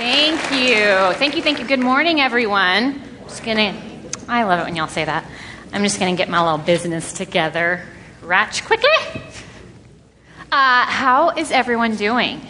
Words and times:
Thank 0.00 0.40
you. 0.52 1.12
Thank 1.18 1.36
you, 1.36 1.42
thank 1.42 1.58
you. 1.58 1.66
Good 1.66 1.78
morning, 1.78 2.22
everyone. 2.22 3.02
Just 3.24 3.44
gonna, 3.44 3.78
I 4.28 4.44
love 4.44 4.60
it 4.60 4.62
when 4.62 4.74
y'all 4.74 4.88
say 4.88 5.04
that. 5.04 5.26
I'm 5.74 5.82
just 5.82 5.98
gonna 5.98 6.16
get 6.16 6.30
my 6.30 6.42
little 6.42 6.56
business 6.56 7.12
together. 7.12 7.84
Ratch 8.22 8.64
quickly. 8.64 8.88
Uh, 10.50 10.86
how 10.86 11.32
is 11.36 11.50
everyone 11.50 11.96
doing? 11.96 12.40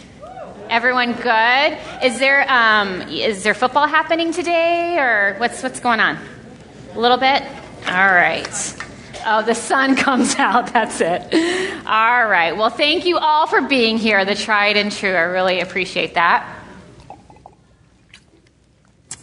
Everyone 0.69 1.11
good? 1.11 1.77
Is 2.01 2.19
there 2.19 2.49
um, 2.49 3.01
is 3.09 3.43
there 3.43 3.53
football 3.53 3.85
happening 3.85 4.31
today, 4.31 4.97
or 4.97 5.35
what's 5.37 5.61
what's 5.61 5.81
going 5.81 5.99
on? 5.99 6.19
A 6.95 6.99
little 7.01 7.17
bit. 7.17 7.43
All 7.85 8.13
right. 8.13 8.77
Oh, 9.25 9.43
the 9.43 9.55
sun 9.55 9.95
comes 10.07 10.35
out. 10.37 10.71
That's 10.71 11.01
it. 11.01 11.21
All 11.85 12.27
right. 12.27 12.55
Well, 12.55 12.69
thank 12.69 13.05
you 13.05 13.17
all 13.17 13.45
for 13.45 13.59
being 13.59 13.97
here, 13.97 14.23
the 14.23 14.35
tried 14.35 14.77
and 14.77 14.89
true. 14.89 15.11
I 15.13 15.23
really 15.23 15.59
appreciate 15.59 16.13
that. 16.13 16.59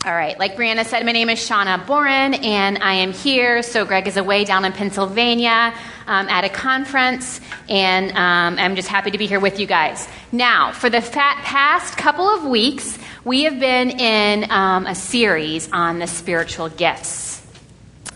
All 0.07 0.15
right, 0.15 0.39
like 0.39 0.55
Brianna 0.55 0.85
said, 0.85 1.05
my 1.05 1.11
name 1.11 1.29
is 1.29 1.41
Shauna 1.41 1.85
Boren, 1.85 2.35
and 2.35 2.79
I 2.79 2.95
am 2.95 3.11
here. 3.11 3.65
So, 3.65 3.85
Greg 3.85 4.07
is 4.07 4.17
away 4.17 4.45
down 4.45 4.65
in 4.65 4.71
Pennsylvania 4.71 5.75
um, 6.07 6.29
at 6.29 6.45
a 6.45 6.49
conference, 6.49 7.41
and 7.69 8.13
um, 8.13 8.65
I'm 8.65 8.77
just 8.77 8.87
happy 8.87 9.11
to 9.11 9.19
be 9.19 9.27
here 9.27 9.41
with 9.41 9.59
you 9.59 9.67
guys. 9.67 10.07
Now, 10.31 10.71
for 10.71 10.89
the 10.89 11.01
past 11.01 11.97
couple 11.99 12.29
of 12.29 12.45
weeks, 12.45 12.97
we 13.25 13.43
have 13.43 13.59
been 13.59 13.91
in 13.91 14.49
um, 14.53 14.87
a 14.87 14.95
series 14.95 15.69
on 15.73 15.99
the 15.99 16.07
spiritual 16.07 16.69
gifts. 16.69 17.45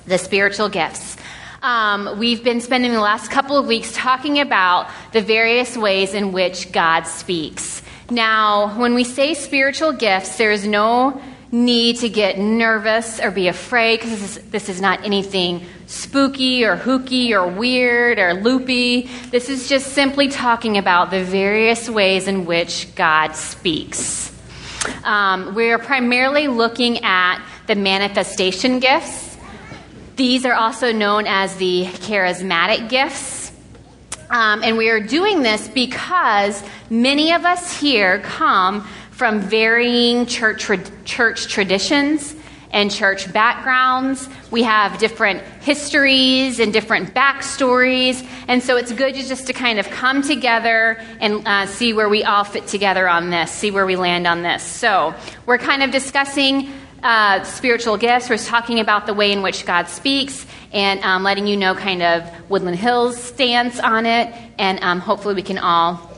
The 0.07 0.19
spiritual 0.19 0.69
gifts. 0.69 1.17
Um, 1.63 2.17
we've 2.17 2.45
been 2.45 2.61
spending 2.61 2.93
the 2.93 3.01
last 3.01 3.29
couple 3.29 3.57
of 3.57 3.67
weeks 3.67 3.93
talking 3.93 4.39
about 4.39 4.89
the 5.13 5.21
various 5.21 5.77
ways 5.77 6.15
in 6.15 6.31
which 6.31 6.71
God 6.71 7.09
speaks. 7.09 7.83
Now, 8.09 8.79
when 8.79 8.95
we 8.95 9.03
say 9.03 9.35
spiritual 9.35 9.93
gifts, 9.93 10.39
there 10.39 10.53
is 10.53 10.65
no 10.65 11.21
need 11.53 11.99
to 11.99 12.09
get 12.09 12.39
nervous 12.39 13.21
or 13.21 13.31
be 13.31 13.47
afraid 13.47 14.01
because 14.01 14.11
this 14.11 14.37
is, 14.37 14.45
this 14.51 14.69
is 14.71 14.81
not 14.81 15.05
anything 15.05 15.65
spooky 15.87 16.65
or 16.65 16.77
hooky 16.77 17.35
or 17.35 17.47
weird 17.47 18.19
or 18.19 18.33
loopy. 18.33 19.03
This 19.31 19.51
is 19.51 19.69
just 19.69 19.93
simply 19.93 20.29
talking 20.29 20.79
about 20.79 21.11
the 21.11 21.23
various 21.23 21.91
ways 21.91 22.27
in 22.27 22.47
which 22.47 22.95
God 22.95 23.37
speaks. 23.37 24.33
Um, 25.05 25.55
we're 25.55 25.79
primarily 25.79 26.49
looking 26.49 27.05
at 27.05 27.45
the 27.67 27.75
manifestation 27.75 28.81
gifts. 28.81 29.37
These 30.17 30.47
are 30.47 30.55
also 30.55 30.91
known 30.91 31.27
as 31.27 31.57
the 31.57 31.85
charismatic 31.85 32.89
gifts. 32.89 33.53
Um, 34.31 34.63
and 34.65 34.79
we 34.79 34.89
are 34.89 35.01
doing 35.01 35.43
this 35.43 35.69
because 35.69 36.63
many 36.89 37.33
of 37.33 37.45
us 37.45 37.79
here 37.79 38.21
come 38.21 38.89
from 39.13 39.41
varying 39.41 40.27
church, 40.27 40.69
church 41.05 41.47
traditions 41.47 42.35
and 42.73 42.91
church 42.91 43.31
backgrounds. 43.33 44.29
We 44.51 44.63
have 44.63 44.99
different 44.99 45.43
histories 45.61 46.59
and 46.59 46.73
different 46.73 47.15
backstories. 47.15 48.27
And 48.49 48.63
so 48.63 48.77
it's 48.77 48.91
good 48.91 49.15
just 49.15 49.47
to 49.47 49.53
kind 49.53 49.79
of 49.79 49.89
come 49.91 50.23
together 50.23 50.99
and 51.21 51.47
uh, 51.47 51.67
see 51.67 51.93
where 51.93 52.09
we 52.09 52.25
all 52.25 52.45
fit 52.45 52.67
together 52.67 53.09
on 53.09 53.31
this, 53.31 53.51
see 53.51 53.71
where 53.71 53.87
we 53.87 53.97
land 53.97 54.27
on 54.27 54.43
this. 54.43 54.63
So 54.63 55.15
we're 55.45 55.59
kind 55.59 55.83
of 55.83 55.91
discussing 55.91 56.73
uh, 57.03 57.43
spiritual 57.45 57.99
gifts. 57.99 58.31
We're 58.31 58.39
talking 58.39 58.81
about 58.81 59.07
the 59.07 59.15
way 59.15 59.33
in 59.33 59.43
which 59.43 59.67
God 59.67 59.89
speaks 59.89 60.47
and 60.73 61.01
um, 61.03 61.23
letting 61.23 61.47
you 61.47 61.57
know 61.57 61.75
kind 61.75 62.03
of 62.03 62.31
Woodland 62.49 62.79
Hills' 62.79 63.23
stance 63.23 63.79
on 63.79 64.07
it. 64.07 64.35
And 64.57 64.81
um, 64.81 65.01
hopefully 65.01 65.35
we 65.35 65.43
can 65.43 65.59
all 65.59 66.12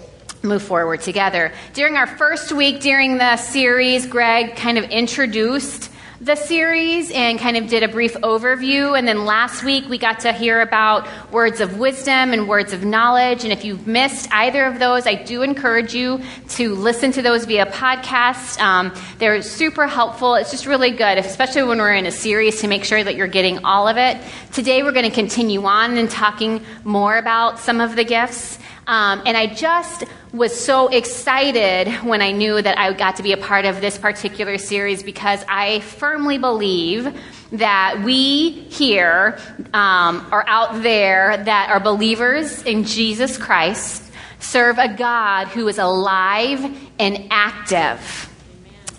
move 0.44 0.62
forward 0.62 1.00
together. 1.00 1.52
During 1.72 1.96
our 1.96 2.06
first 2.06 2.52
week 2.52 2.80
during 2.80 3.18
the 3.18 3.36
series, 3.36 4.06
Greg 4.06 4.56
kind 4.56 4.78
of 4.78 4.84
introduced 4.84 5.90
the 6.20 6.36
series 6.36 7.10
and 7.10 7.38
kind 7.38 7.56
of 7.56 7.68
did 7.68 7.82
a 7.82 7.88
brief 7.88 8.14
overview. 8.14 8.96
And 8.96 9.06
then 9.06 9.26
last 9.26 9.62
week 9.62 9.88
we 9.90 9.98
got 9.98 10.20
to 10.20 10.32
hear 10.32 10.62
about 10.62 11.06
words 11.30 11.60
of 11.60 11.78
wisdom 11.78 12.32
and 12.32 12.48
words 12.48 12.72
of 12.72 12.82
knowledge. 12.82 13.44
And 13.44 13.52
if 13.52 13.62
you've 13.62 13.86
missed 13.86 14.32
either 14.32 14.64
of 14.64 14.78
those, 14.78 15.06
I 15.06 15.14
do 15.14 15.42
encourage 15.42 15.92
you 15.92 16.22
to 16.50 16.74
listen 16.76 17.12
to 17.12 17.22
those 17.22 17.44
via 17.44 17.66
podcast. 17.66 18.58
Um, 18.58 18.94
they're 19.18 19.42
super 19.42 19.86
helpful. 19.86 20.36
It's 20.36 20.50
just 20.50 20.64
really 20.66 20.92
good, 20.92 21.18
especially 21.18 21.64
when 21.64 21.78
we're 21.78 21.94
in 21.94 22.06
a 22.06 22.12
series, 22.12 22.60
to 22.62 22.68
make 22.68 22.84
sure 22.84 23.04
that 23.04 23.16
you're 23.16 23.26
getting 23.26 23.62
all 23.64 23.86
of 23.86 23.98
it. 23.98 24.16
Today 24.52 24.82
we're 24.82 24.92
going 24.92 25.08
to 25.08 25.14
continue 25.14 25.64
on 25.64 25.98
and 25.98 26.08
talking 26.08 26.64
more 26.84 27.18
about 27.18 27.58
some 27.58 27.82
of 27.82 27.96
the 27.96 28.04
gifts. 28.04 28.58
Um, 28.86 29.22
and 29.24 29.36
I 29.36 29.46
just 29.46 30.04
was 30.32 30.58
so 30.58 30.88
excited 30.88 31.88
when 32.04 32.20
I 32.20 32.32
knew 32.32 32.60
that 32.60 32.78
I 32.78 32.92
got 32.92 33.16
to 33.16 33.22
be 33.22 33.32
a 33.32 33.36
part 33.36 33.64
of 33.64 33.80
this 33.80 33.96
particular 33.96 34.58
series 34.58 35.02
because 35.02 35.44
I 35.48 35.80
firmly 35.80 36.38
believe 36.38 37.18
that 37.52 38.02
we 38.04 38.50
here 38.50 39.38
um, 39.72 40.26
are 40.32 40.44
out 40.46 40.82
there 40.82 41.36
that 41.36 41.70
are 41.70 41.80
believers 41.80 42.62
in 42.62 42.84
Jesus 42.84 43.38
Christ 43.38 44.02
serve 44.40 44.78
a 44.78 44.92
God 44.92 45.48
who 45.48 45.66
is 45.68 45.78
alive 45.78 46.62
and 46.98 47.26
active. 47.30 48.30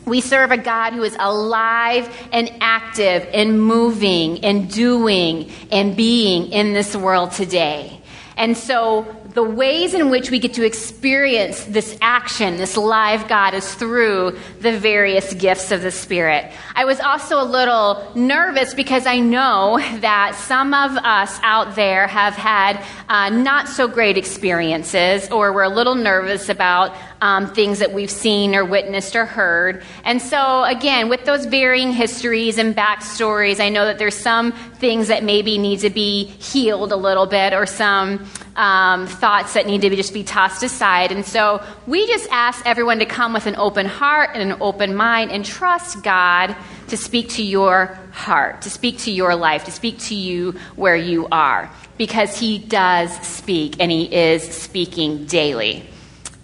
We 0.06 0.22
serve 0.22 0.52
a 0.52 0.58
God 0.58 0.94
who 0.94 1.04
is 1.04 1.16
alive 1.20 2.10
and 2.32 2.52
active 2.62 3.28
and 3.34 3.62
moving 3.62 4.44
and 4.44 4.72
doing 4.72 5.52
and 5.72 5.96
being 5.96 6.52
in 6.52 6.74
this 6.74 6.96
world 6.96 7.32
today. 7.32 8.02
And 8.38 8.58
so 8.58 9.16
the 9.36 9.44
ways 9.44 9.94
in 9.94 10.10
which 10.10 10.32
we 10.32 10.40
get 10.40 10.54
to 10.54 10.66
experience 10.66 11.66
this 11.66 11.98
action, 12.02 12.56
this 12.56 12.78
live 12.78 13.28
God, 13.28 13.54
is 13.54 13.76
through 13.76 14.40
the 14.62 14.80
various 14.80 15.34
gifts 15.34 15.72
of 15.72 15.82
the 15.82 15.92
Spirit. 15.92 16.52
I 16.74 16.86
was 16.86 17.02
also 17.02 17.42
a 17.42 17.44
little 17.44 18.10
nervous 18.16 18.74
because 18.74 19.06
I 19.06 19.20
know 19.20 19.78
that 20.00 20.36
some 20.36 20.74
of 20.74 20.96
us 20.98 21.38
out 21.44 21.76
there 21.76 22.08
have 22.08 22.36
had 22.36 22.82
uh, 23.10 23.30
not 23.30 23.68
so 23.68 23.90
great 23.90 24.18
experiences, 24.18 25.30
or 25.30 25.52
we're 25.52 25.64
a 25.64 25.70
little 25.70 25.96
nervous 25.96 26.48
about 26.48 26.96
um, 27.20 27.54
things 27.54 27.80
that 27.80 27.92
we've 27.92 28.10
seen 28.10 28.56
or 28.56 28.64
witnessed 28.64 29.18
or 29.18 29.26
heard. 29.26 29.84
And 30.06 30.22
so, 30.22 30.64
again, 30.64 31.10
with 31.10 31.26
those 31.26 31.46
varying 31.46 31.92
histories 31.92 32.58
and 32.58 32.74
backstories, 32.74 33.60
I 33.60 33.68
know 33.68 33.84
that 33.86 33.98
there's 33.98 34.16
some 34.16 34.54
things 34.54 35.10
that 35.10 35.26
maybe 35.26 35.58
need 35.58 35.80
to 35.80 35.90
be 35.90 36.24
healed 36.24 36.94
a 36.94 36.96
little 36.96 37.26
bit, 37.26 37.52
or 37.52 37.66
some 37.66 38.26
um, 38.56 39.08
thoughts 39.08 39.54
that 39.54 39.66
need 39.66 39.82
to 39.82 39.90
be 39.90 39.96
just 39.96 40.14
be 40.14 40.24
tossed 40.24 40.64
aside. 40.64 41.12
And 41.12 41.26
so 41.26 41.64
we 41.88 42.08
just 42.08 42.30
ask 42.32 42.66
everyone 42.66 43.00
to 43.00 43.06
come 43.06 43.34
with 43.34 43.48
an 43.48 43.56
open 43.58 43.86
heart 43.86 44.32
and 44.34 44.52
an 44.52 44.58
open 44.62 44.96
mind 44.96 45.32
and 45.32 45.46
trust 45.46 46.04
God 46.04 46.56
to 46.88 46.98
speak 46.98 47.30
to 47.30 47.44
your 47.44 47.98
heart, 48.12 48.62
to 48.62 48.70
speak 48.70 49.00
to 49.00 49.12
your 49.12 49.36
life, 49.36 49.66
to 49.66 49.72
speak 49.72 50.00
to 50.00 50.16
you 50.16 50.54
where 50.76 50.96
you 50.96 51.28
are. 51.32 51.70
Because 51.98 52.38
He 52.38 52.58
does 52.58 53.14
speak 53.26 53.78
and 53.80 53.92
He 53.92 54.14
is 54.14 54.44
speaking 54.44 55.26
daily. 55.26 55.84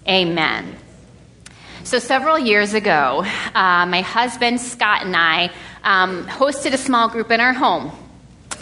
Amen. 0.06 0.76
So, 1.84 1.98
several 1.98 2.38
years 2.38 2.74
ago, 2.74 3.24
uh, 3.54 3.86
my 3.86 4.02
husband 4.02 4.60
Scott 4.60 5.04
and 5.04 5.16
I 5.16 5.50
um, 5.82 6.26
hosted 6.26 6.72
a 6.72 6.78
small 6.78 7.08
group 7.08 7.30
in 7.30 7.40
our 7.40 7.52
home 7.52 7.90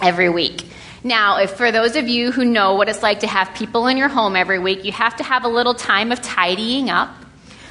every 0.03 0.29
week. 0.29 0.65
Now, 1.03 1.39
if 1.39 1.53
for 1.53 1.73
those 1.73 1.97
of 1.97 2.09
you 2.09 2.31
who 2.31 2.45
know 2.45 2.75
what 2.75 2.89
it's 2.89 3.03
like 3.03 3.21
to 3.21 3.27
have 3.27 3.55
people 3.55 3.87
in 3.87 3.97
your 3.97 4.09
home 4.09 4.37
every 4.37 4.59
week, 4.59 4.85
you 4.85 4.93
have 4.93 5.17
to 5.17 5.25
have 5.25 5.45
a 5.45 5.49
little 5.49 5.75
time 5.75 6.13
of 6.13 6.21
tidying 6.21 6.91
up 6.91 7.15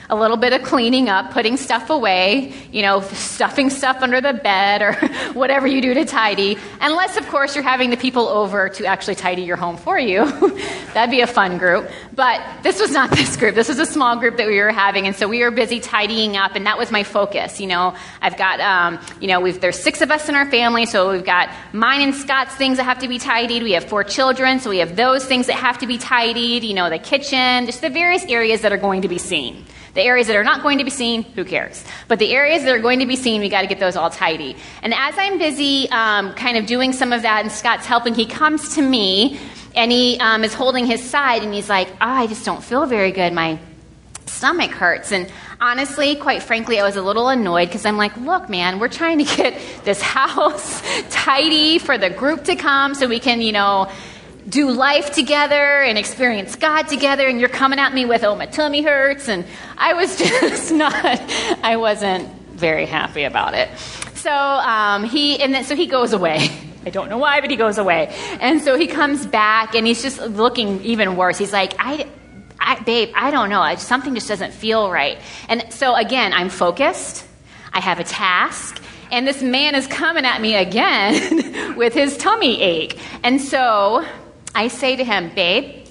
a 0.09 0.15
little 0.15 0.37
bit 0.37 0.53
of 0.53 0.63
cleaning 0.63 1.07
up, 1.07 1.31
putting 1.31 1.55
stuff 1.55 1.91
away, 1.91 2.51
you 2.71 2.81
know, 2.81 3.01
stuffing 3.01 3.69
stuff 3.69 4.01
under 4.01 4.19
the 4.19 4.33
bed 4.33 4.81
or 4.81 4.93
whatever 5.33 5.67
you 5.67 5.81
do 5.81 5.93
to 5.93 6.03
tidy. 6.03 6.57
Unless, 6.81 7.17
of 7.17 7.27
course, 7.27 7.53
you're 7.55 7.63
having 7.63 7.91
the 7.91 7.97
people 7.97 8.27
over 8.27 8.69
to 8.69 8.85
actually 8.85 9.15
tidy 9.15 9.43
your 9.43 9.55
home 9.55 9.77
for 9.77 9.99
you. 9.99 10.25
That'd 10.93 11.11
be 11.11 11.21
a 11.21 11.27
fun 11.27 11.59
group. 11.59 11.89
But 12.15 12.41
this 12.63 12.81
was 12.81 12.91
not 12.91 13.11
this 13.15 13.37
group. 13.37 13.53
This 13.53 13.69
was 13.69 13.77
a 13.77 13.85
small 13.85 14.15
group 14.17 14.37
that 14.37 14.47
we 14.47 14.59
were 14.59 14.71
having. 14.71 15.05
And 15.05 15.15
so 15.15 15.27
we 15.27 15.43
were 15.43 15.51
busy 15.51 15.79
tidying 15.79 16.37
up, 16.37 16.55
and 16.55 16.65
that 16.65 16.77
was 16.77 16.91
my 16.91 17.03
focus. 17.03 17.61
You 17.61 17.67
know, 17.67 17.95
I've 18.19 18.38
got, 18.38 18.59
um, 18.59 19.00
you 19.21 19.27
know, 19.27 19.51
there's 19.51 19.77
six 19.79 20.01
of 20.01 20.09
us 20.09 20.27
in 20.27 20.33
our 20.33 20.50
family, 20.50 20.88
so 20.88 21.12
we've 21.12 21.25
got 21.25 21.50
mine 21.71 22.01
and 22.01 22.15
Scott's 22.15 22.55
things 22.55 22.77
that 22.77 22.85
have 22.85 23.00
to 23.00 23.07
be 23.07 23.19
tidied. 23.19 23.62
We 23.62 23.73
have 23.73 23.85
four 23.85 24.03
children, 24.03 24.59
so 24.59 24.71
we 24.71 24.79
have 24.79 24.95
those 24.95 25.23
things 25.25 25.45
that 25.47 25.57
have 25.57 25.77
to 25.79 25.88
be 25.88 26.00
tidied, 26.00 26.63
you 26.63 26.73
know, 26.73 26.89
the 26.89 26.97
kitchen, 26.97 27.67
just 27.67 27.81
the 27.81 27.91
various 27.91 28.25
areas 28.25 28.62
that 28.62 28.71
are 28.71 28.77
going 28.77 29.03
to 29.03 29.07
be 29.07 29.19
seen. 29.19 29.65
The 29.94 30.01
areas 30.01 30.27
that 30.27 30.36
are 30.36 30.44
not 30.44 30.62
going 30.62 30.77
to 30.77 30.83
be 30.83 30.89
seen, 30.89 31.24
who 31.24 31.44
cares? 31.44 31.83
But 32.07 32.19
the 32.19 32.33
areas 32.33 32.63
that 32.63 32.75
are 32.75 32.80
going 32.80 33.00
to 33.00 33.06
be 33.06 33.15
seen, 33.15 33.41
we 33.41 33.50
got 33.50 33.62
to 33.62 33.68
get 33.68 33.80
those 33.80 33.95
all 33.95 34.09
tidy. 34.09 34.56
And 34.81 34.94
as 34.94 35.15
I'm 35.18 35.38
busy 35.38 35.89
um, 35.89 36.33
kind 36.33 36.57
of 36.57 36.65
doing 36.65 36.94
some 36.94 37.12
of 37.13 37.24
that 37.24 37.41
and 37.41 37.51
Scott's 37.51 37.86
helping, 37.86 38.13
he 38.13 38.25
comes 38.25 38.75
to 38.75 38.81
me 38.81 39.39
and 39.75 39.91
he 39.91 40.18
um, 40.19 40.44
is 40.44 40.53
holding 40.53 40.86
his 40.86 41.03
side 41.03 41.44
and 41.44 41.53
he's 41.53 41.69
like, 41.69 41.89
oh, 41.89 41.95
I 42.00 42.27
just 42.27 42.45
don't 42.45 42.63
feel 42.63 42.86
very 42.86 43.12
good. 43.12 43.33
My 43.33 43.59
stomach 44.25 44.71
hurts. 44.71 45.12
And 45.12 45.31
honestly, 45.59 46.15
quite 46.15 46.44
frankly, 46.44 46.80
I 46.80 46.83
was 46.83 46.95
a 46.95 47.01
little 47.01 47.30
annoyed 47.30 47.68
because 47.68 47.86
I'm 47.86 47.97
like, 47.97 48.15
look, 48.18 48.50
man, 48.50 48.80
we're 48.80 48.88
trying 48.88 49.18
to 49.18 49.24
get 49.24 49.59
this 49.83 50.01
house 50.18 50.81
tidy 51.09 51.80
for 51.80 51.97
the 51.97 52.09
group 52.09 52.45
to 52.45 52.56
come 52.56 52.95
so 52.95 53.07
we 53.07 53.19
can, 53.19 53.41
you 53.41 53.51
know, 53.51 53.91
do 54.47 54.71
life 54.71 55.12
together 55.12 55.81
and 55.81 55.97
experience 55.97 56.56
God 56.56 56.83
together, 56.83 57.27
and 57.27 57.39
you're 57.39 57.50
coming 57.50 57.80
at 57.80 57.94
me 57.94 58.06
with, 58.06 58.24
oh, 58.24 58.36
my 58.36 58.45
tummy 58.45 58.81
hurts. 58.81 59.27
And 59.27 59.45
I 59.77 59.94
was 59.94 60.18
just 60.18 60.71
not, 60.71 60.94
I 61.63 61.77
wasn't 61.77 62.30
very 62.51 62.86
happy 62.86 63.24
about 63.24 63.53
it. 63.53 63.69
So 64.15 64.31
um, 64.31 65.03
he, 65.06 65.41
and 65.41 65.53
then, 65.53 65.63
so 65.63 65.75
he 65.75 65.88
goes 65.88 66.13
away. 66.13 66.50
I 66.86 66.91
don't 66.91 67.09
know 67.09 67.18
why, 67.18 67.41
but 67.41 67.50
he 67.50 67.56
goes 67.56 67.77
away. 67.77 68.07
And 68.39 68.62
so 68.62 68.77
he 68.77 68.88
comes 68.88 69.25
back 69.25 69.75
and 69.75 69.86
he's 69.86 70.01
just 70.01 70.21
looking 70.21 70.81
even 70.83 71.18
worse. 71.18 71.38
He's 71.38 71.53
like, 71.53 71.74
I, 71.77 72.07
I, 72.59 72.80
babe, 72.81 73.12
I 73.15 73.31
don't 73.31 73.50
know. 73.50 73.62
I, 73.62 73.75
something 73.75 74.15
just 74.15 74.27
doesn't 74.27 74.53
feel 74.53 74.89
right. 74.89 75.19
And 75.50 75.71
so 75.71 75.95
again, 75.95 76.33
I'm 76.33 76.50
focused. 76.50 77.25
I 77.74 77.81
have 77.81 78.00
a 78.00 78.03
task. 78.03 78.81
And 79.12 79.27
this 79.27 79.41
man 79.41 79.75
is 79.75 79.88
coming 79.88 80.25
at 80.25 80.41
me 80.41 80.56
again 80.56 81.75
with 81.77 81.94
his 81.94 82.15
tummy 82.18 82.62
ache. 82.62 83.00
And 83.24 83.41
so 83.41 84.06
I 84.56 84.68
say 84.68 84.96
to 84.96 85.04
him, 85.04 85.31
babe, 85.36 85.86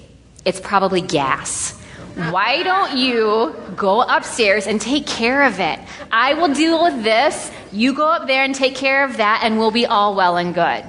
it's 0.45 0.59
probably 0.59 1.01
gas. 1.01 1.77
Why 2.15 2.63
don't 2.63 2.97
you 2.97 3.55
go 3.77 4.01
upstairs 4.01 4.67
and 4.67 4.81
take 4.81 5.07
care 5.07 5.43
of 5.43 5.59
it? 5.59 5.79
I 6.11 6.33
will 6.33 6.53
deal 6.53 6.83
with 6.83 7.03
this. 7.03 7.49
You 7.71 7.93
go 7.93 8.07
up 8.07 8.27
there 8.27 8.43
and 8.43 8.53
take 8.53 8.75
care 8.75 9.05
of 9.05 9.17
that, 9.17 9.41
and 9.43 9.57
we'll 9.57 9.71
be 9.71 9.85
all 9.85 10.15
well 10.15 10.35
and 10.35 10.53
good. 10.53 10.83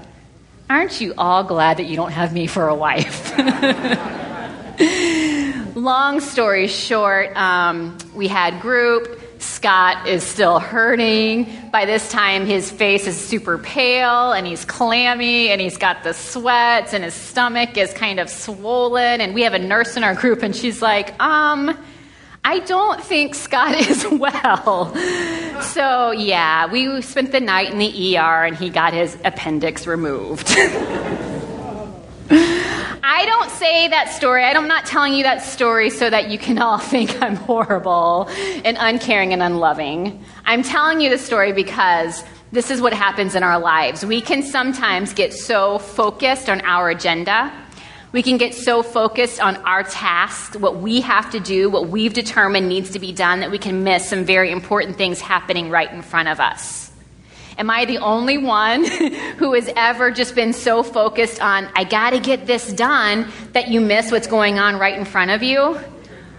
Aren't 0.68 1.00
you 1.00 1.14
all 1.16 1.44
glad 1.44 1.76
that 1.76 1.84
you 1.84 1.96
don't 1.96 2.12
have 2.12 2.32
me 2.32 2.46
for 2.46 2.68
a 2.68 2.74
wife? 2.74 3.36
Long 5.76 6.20
story 6.20 6.66
short, 6.66 7.36
um, 7.36 7.96
we 8.14 8.26
had 8.26 8.60
group. 8.60 9.19
Scott 9.40 10.06
is 10.06 10.22
still 10.22 10.58
hurting. 10.58 11.70
By 11.70 11.86
this 11.86 12.10
time, 12.10 12.44
his 12.44 12.70
face 12.70 13.06
is 13.06 13.16
super 13.16 13.56
pale 13.56 14.32
and 14.32 14.46
he's 14.46 14.64
clammy 14.64 15.48
and 15.48 15.60
he's 15.60 15.78
got 15.78 16.02
the 16.02 16.12
sweats 16.12 16.92
and 16.92 17.04
his 17.04 17.14
stomach 17.14 17.76
is 17.76 17.92
kind 17.94 18.20
of 18.20 18.28
swollen. 18.28 19.20
And 19.20 19.34
we 19.34 19.42
have 19.42 19.54
a 19.54 19.58
nurse 19.58 19.96
in 19.96 20.04
our 20.04 20.14
group 20.14 20.42
and 20.42 20.54
she's 20.54 20.82
like, 20.82 21.20
um, 21.22 21.76
I 22.44 22.58
don't 22.60 23.02
think 23.02 23.34
Scott 23.34 23.74
is 23.88 24.06
well. 24.10 24.94
So, 25.62 26.10
yeah, 26.10 26.66
we 26.66 27.00
spent 27.00 27.32
the 27.32 27.40
night 27.40 27.70
in 27.70 27.78
the 27.78 28.18
ER 28.18 28.44
and 28.44 28.56
he 28.56 28.68
got 28.68 28.92
his 28.92 29.16
appendix 29.24 29.86
removed. 29.86 30.54
I 33.02 33.24
don't 33.24 33.50
say 33.50 33.88
that 33.88 34.10
story. 34.10 34.44
I'm 34.44 34.68
not 34.68 34.84
telling 34.84 35.14
you 35.14 35.22
that 35.22 35.42
story 35.42 35.88
so 35.88 36.10
that 36.10 36.30
you 36.30 36.38
can 36.38 36.58
all 36.58 36.78
think 36.92 37.20
I'm 37.22 37.36
horrible 37.36 38.28
and 38.64 38.76
uncaring 38.78 39.32
and 39.32 39.42
unloving. 39.42 40.22
I'm 40.44 40.62
telling 40.62 41.00
you 41.00 41.08
the 41.08 41.18
story 41.18 41.52
because 41.52 42.22
this 42.52 42.70
is 42.70 42.80
what 42.80 42.92
happens 42.92 43.34
in 43.34 43.42
our 43.42 43.58
lives. 43.58 44.04
We 44.04 44.20
can 44.20 44.42
sometimes 44.42 45.14
get 45.14 45.32
so 45.32 45.78
focused 45.78 46.50
on 46.50 46.60
our 46.62 46.90
agenda. 46.90 47.52
We 48.12 48.22
can 48.22 48.36
get 48.38 48.54
so 48.54 48.82
focused 48.82 49.40
on 49.40 49.56
our 49.58 49.84
task, 49.84 50.56
what 50.56 50.80
we 50.80 51.00
have 51.00 51.30
to 51.30 51.40
do, 51.40 51.70
what 51.70 51.88
we've 51.88 52.12
determined 52.12 52.68
needs 52.68 52.90
to 52.90 52.98
be 52.98 53.12
done, 53.12 53.40
that 53.40 53.52
we 53.52 53.58
can 53.58 53.84
miss 53.84 54.08
some 54.08 54.24
very 54.24 54.50
important 54.50 54.96
things 54.96 55.20
happening 55.20 55.70
right 55.70 55.90
in 55.90 56.02
front 56.02 56.28
of 56.28 56.40
us. 56.40 56.89
Am 57.58 57.70
I 57.70 57.84
the 57.84 57.98
only 57.98 58.38
one 58.38 58.84
who 59.38 59.54
has 59.54 59.70
ever 59.76 60.10
just 60.10 60.34
been 60.34 60.52
so 60.52 60.82
focused 60.82 61.40
on, 61.40 61.68
I 61.74 61.84
got 61.84 62.10
to 62.10 62.20
get 62.20 62.46
this 62.46 62.72
done, 62.72 63.30
that 63.52 63.68
you 63.68 63.80
miss 63.80 64.10
what's 64.10 64.26
going 64.26 64.58
on 64.58 64.78
right 64.78 64.96
in 64.96 65.04
front 65.04 65.30
of 65.30 65.42
you? 65.42 65.78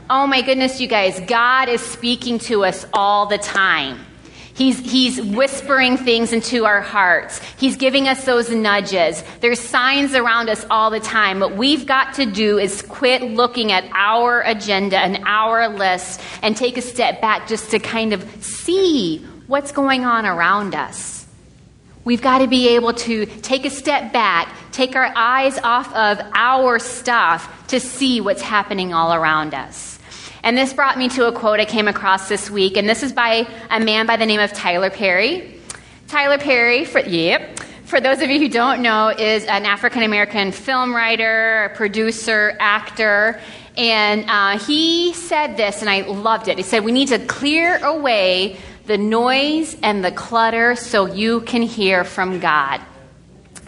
Oh 0.10 0.28
my 0.28 0.42
goodness, 0.42 0.82
you 0.82 0.88
guys, 0.88 1.20
God 1.22 1.70
is 1.70 1.82
speaking 1.82 2.40
to 2.40 2.66
us 2.66 2.86
all 2.94 3.28
the 3.28 3.38
time. 3.38 4.06
He's, 4.54 4.80
he's 4.80 5.22
whispering 5.22 5.98
things 5.98 6.34
into 6.34 6.66
our 6.66 6.82
hearts. 6.82 7.40
He's 7.58 7.78
giving 7.78 8.08
us 8.08 8.26
those 8.26 8.50
nudges. 8.50 9.24
There's 9.40 9.60
signs 9.60 10.14
around 10.14 10.50
us 10.50 10.66
all 10.70 10.90
the 10.90 11.00
time. 11.00 11.40
What 11.40 11.56
we've 11.56 11.86
got 11.86 12.14
to 12.16 12.26
do 12.26 12.60
is 12.60 12.82
quit 12.82 13.22
looking 13.24 13.72
at 13.72 13.86
our 13.94 14.42
agenda 14.42 15.00
and 15.00 15.24
our 15.26 15.70
list 15.70 16.22
and 16.44 16.56
take 16.56 16.78
a 16.78 16.82
step 16.82 17.22
back 17.22 17.48
just 17.48 17.72
to 17.72 17.80
kind 17.80 18.14
of 18.14 18.24
see 18.44 19.26
what's 19.52 19.74
going 19.74 20.06
on 20.06 20.26
around 20.26 20.74
us. 20.74 21.28
We've 22.06 22.22
got 22.22 22.38
to 22.38 22.48
be 22.48 22.70
able 22.70 22.94
to 22.94 23.26
take 23.26 23.66
a 23.66 23.70
step 23.70 24.14
back, 24.14 24.56
take 24.72 24.96
our 24.96 25.12
eyes 25.14 25.58
off 25.58 25.94
of 25.94 26.26
our 26.34 26.80
stuff 26.80 27.68
to 27.68 27.82
see 27.82 28.22
what's 28.22 28.42
happening 28.42 28.94
all 28.94 29.14
around 29.14 29.54
us. 29.54 30.00
And 30.42 30.58
this 30.58 30.72
brought 30.72 30.98
me 30.98 31.10
to 31.10 31.28
a 31.28 31.34
quote 31.34 31.60
I 31.60 31.66
came 31.66 31.90
across 31.90 32.30
this 32.30 32.50
week, 32.50 32.78
and 32.78 32.88
this 32.88 33.04
is 33.04 33.12
by 33.12 33.46
a 33.70 33.82
man 33.82 34.08
by 34.08 34.16
the 34.16 34.26
name 34.26 34.40
of 34.40 34.54
Tyler 34.54 34.90
Perry. 34.90 35.60
Tyler 36.08 36.38
Perry, 36.38 36.86
for, 36.86 37.00
yep, 37.02 37.60
for 37.84 38.00
those 38.00 38.22
of 38.22 38.30
you 38.30 38.40
who 38.40 38.48
don't 38.48 38.82
know, 38.82 39.10
is 39.10 39.44
an 39.44 39.66
African 39.66 40.04
American 40.04 40.54
film 40.54 40.96
writer, 40.96 41.74
producer, 41.76 42.56
actor, 42.58 43.42
and 43.78 44.30
uh, 44.30 44.60
he 44.60 45.14
said 45.14 45.56
this, 45.58 45.82
and 45.82 45.90
I 45.90 46.02
loved 46.02 46.48
it. 46.48 46.58
He 46.58 46.64
said, 46.64 46.84
We 46.84 46.92
need 46.92 47.10
to 47.10 47.20
clear 47.20 47.78
away 47.78 48.58
the 48.86 48.98
noise 48.98 49.78
and 49.82 50.04
the 50.04 50.12
clutter 50.12 50.76
so 50.76 51.06
you 51.06 51.42
can 51.42 51.62
hear 51.62 52.04
from 52.04 52.40
God. 52.40 52.82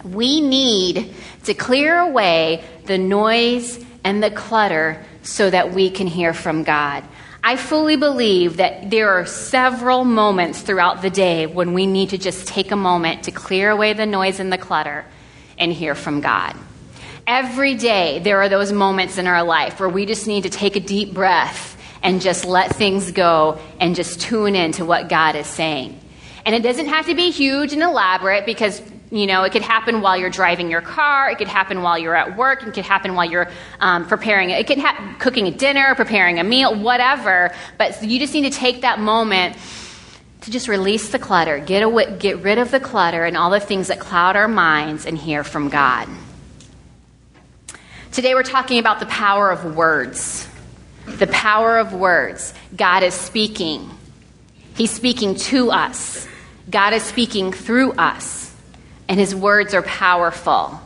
We 0.03 0.41
need 0.41 1.13
to 1.45 1.53
clear 1.53 1.97
away 1.97 2.63
the 2.85 2.97
noise 2.97 3.83
and 4.03 4.21
the 4.21 4.31
clutter 4.31 5.03
so 5.21 5.49
that 5.49 5.73
we 5.73 5.89
can 5.89 6.07
hear 6.07 6.33
from 6.33 6.63
God. 6.63 7.03
I 7.43 7.57
fully 7.57 7.97
believe 7.97 8.57
that 8.57 8.89
there 8.89 9.11
are 9.19 9.25
several 9.25 10.05
moments 10.05 10.61
throughout 10.61 11.01
the 11.01 11.09
day 11.09 11.45
when 11.45 11.73
we 11.73 11.85
need 11.85 12.09
to 12.09 12.17
just 12.17 12.47
take 12.47 12.71
a 12.71 12.75
moment 12.75 13.23
to 13.23 13.31
clear 13.31 13.69
away 13.69 13.93
the 13.93 14.05
noise 14.05 14.39
and 14.39 14.51
the 14.51 14.57
clutter 14.57 15.05
and 15.57 15.71
hear 15.71 15.93
from 15.93 16.21
God. 16.21 16.55
Every 17.27 17.75
day, 17.75 18.19
there 18.19 18.41
are 18.41 18.49
those 18.49 18.71
moments 18.71 19.17
in 19.17 19.27
our 19.27 19.43
life 19.43 19.79
where 19.79 19.89
we 19.89 20.05
just 20.05 20.27
need 20.27 20.43
to 20.43 20.49
take 20.49 20.75
a 20.75 20.79
deep 20.79 21.13
breath 21.13 21.77
and 22.03 22.21
just 22.21 22.45
let 22.45 22.75
things 22.75 23.11
go 23.11 23.57
and 23.79 23.95
just 23.95 24.19
tune 24.21 24.55
in 24.55 24.73
to 24.73 24.85
what 24.85 25.09
God 25.09 25.35
is 25.35 25.47
saying. 25.47 25.99
And 26.45 26.53
it 26.53 26.61
doesn't 26.61 26.87
have 26.87 27.05
to 27.05 27.15
be 27.15 27.31
huge 27.31 27.71
and 27.71 27.81
elaborate 27.81 28.45
because, 28.45 28.81
you 29.09 29.25
know, 29.25 29.43
it 29.43 29.53
could 29.53 29.61
happen 29.61 30.01
while 30.01 30.17
you're 30.17 30.29
driving 30.29 30.69
your 30.69 30.81
car, 30.81 31.29
it 31.29 31.37
could 31.37 31.47
happen 31.47 31.81
while 31.81 31.97
you're 31.97 32.15
at 32.15 32.35
work, 32.37 32.63
it 32.63 32.73
could 32.73 32.83
happen 32.83 33.15
while 33.15 33.29
you're 33.29 33.49
um, 33.79 34.05
preparing, 34.05 34.49
it 34.49 34.67
could 34.67 34.79
cooking 35.19 35.47
a 35.47 35.51
dinner, 35.51 35.95
preparing 35.95 36.39
a 36.39 36.43
meal, 36.43 36.77
whatever. 36.77 37.55
But 37.77 38.03
you 38.03 38.19
just 38.19 38.33
need 38.33 38.51
to 38.51 38.57
take 38.57 38.81
that 38.81 38.99
moment 38.99 39.55
to 40.41 40.51
just 40.51 40.67
release 40.67 41.09
the 41.09 41.19
clutter, 41.19 41.59
get, 41.59 41.83
away, 41.83 42.17
get 42.19 42.39
rid 42.39 42.57
of 42.57 42.69
the 42.69 42.81
clutter 42.81 43.23
and 43.23 43.37
all 43.37 43.49
the 43.49 43.61
things 43.61 43.87
that 43.87 44.01
cloud 44.01 44.35
our 44.35 44.49
minds 44.49 45.05
and 45.05 45.17
hear 45.17 45.45
from 45.45 45.69
God. 45.69 46.09
Today 48.11 48.33
we're 48.33 48.43
talking 48.43 48.77
about 48.77 48.99
the 48.99 49.05
power 49.05 49.49
of 49.49 49.77
words. 49.77 50.49
The 51.05 51.27
power 51.27 51.77
of 51.77 51.93
words. 51.93 52.53
God 52.75 53.03
is 53.03 53.13
speaking. 53.13 53.89
He's 54.75 54.91
speaking 54.91 55.35
to 55.35 55.71
us. 55.71 56.27
God 56.69 56.93
is 56.93 57.03
speaking 57.03 57.51
through 57.51 57.91
us. 57.93 58.55
And 59.07 59.19
his 59.19 59.35
words 59.35 59.73
are 59.73 59.81
powerful. 59.83 60.79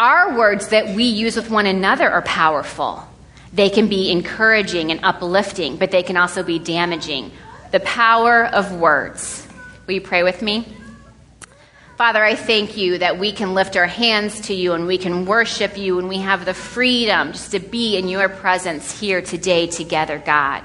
Our 0.00 0.36
words 0.36 0.68
that 0.68 0.96
we 0.96 1.04
use 1.04 1.36
with 1.36 1.50
one 1.50 1.66
another 1.66 2.10
are 2.10 2.22
powerful. 2.22 3.06
They 3.52 3.68
can 3.68 3.88
be 3.88 4.10
encouraging 4.10 4.90
and 4.90 5.00
uplifting, 5.02 5.76
but 5.76 5.90
they 5.90 6.02
can 6.02 6.16
also 6.16 6.42
be 6.42 6.58
damaging. 6.58 7.30
The 7.72 7.80
power 7.80 8.46
of 8.46 8.72
words. 8.72 9.46
Will 9.86 9.94
you 9.94 10.00
pray 10.00 10.22
with 10.22 10.40
me? 10.40 10.66
Father, 12.00 12.24
I 12.24 12.34
thank 12.34 12.78
you 12.78 12.96
that 12.96 13.18
we 13.18 13.30
can 13.30 13.52
lift 13.52 13.76
our 13.76 13.86
hands 13.86 14.40
to 14.46 14.54
you 14.54 14.72
and 14.72 14.86
we 14.86 14.96
can 14.96 15.26
worship 15.26 15.76
you 15.76 15.98
and 15.98 16.08
we 16.08 16.16
have 16.20 16.46
the 16.46 16.54
freedom 16.54 17.32
just 17.32 17.50
to 17.50 17.58
be 17.58 17.98
in 17.98 18.08
your 18.08 18.30
presence 18.30 18.98
here 18.98 19.20
today 19.20 19.66
together, 19.66 20.16
God. 20.16 20.64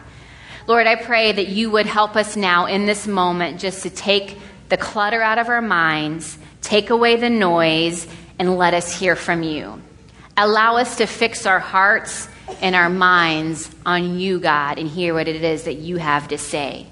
Lord, 0.65 0.87
I 0.87 0.95
pray 0.95 1.33
that 1.33 1.49
you 1.49 1.71
would 1.71 1.87
help 1.87 2.15
us 2.15 2.37
now 2.37 2.67
in 2.67 2.85
this 2.85 3.05
moment 3.05 3.59
just 3.59 3.83
to 3.83 3.89
take 3.89 4.37
the 4.69 4.77
clutter 4.77 5.21
out 5.21 5.37
of 5.37 5.49
our 5.49 5.61
minds, 5.61 6.37
take 6.61 6.89
away 6.89 7.17
the 7.17 7.29
noise, 7.29 8.07
and 8.39 8.57
let 8.57 8.73
us 8.73 8.97
hear 8.97 9.17
from 9.17 9.43
you. 9.43 9.81
Allow 10.37 10.77
us 10.77 10.95
to 10.99 11.05
fix 11.05 11.45
our 11.45 11.59
hearts 11.59 12.29
and 12.61 12.77
our 12.77 12.89
minds 12.89 13.69
on 13.85 14.17
you, 14.17 14.39
God, 14.39 14.79
and 14.79 14.87
hear 14.87 15.13
what 15.13 15.27
it 15.27 15.43
is 15.43 15.65
that 15.65 15.79
you 15.79 15.97
have 15.97 16.29
to 16.29 16.37
say. 16.37 16.87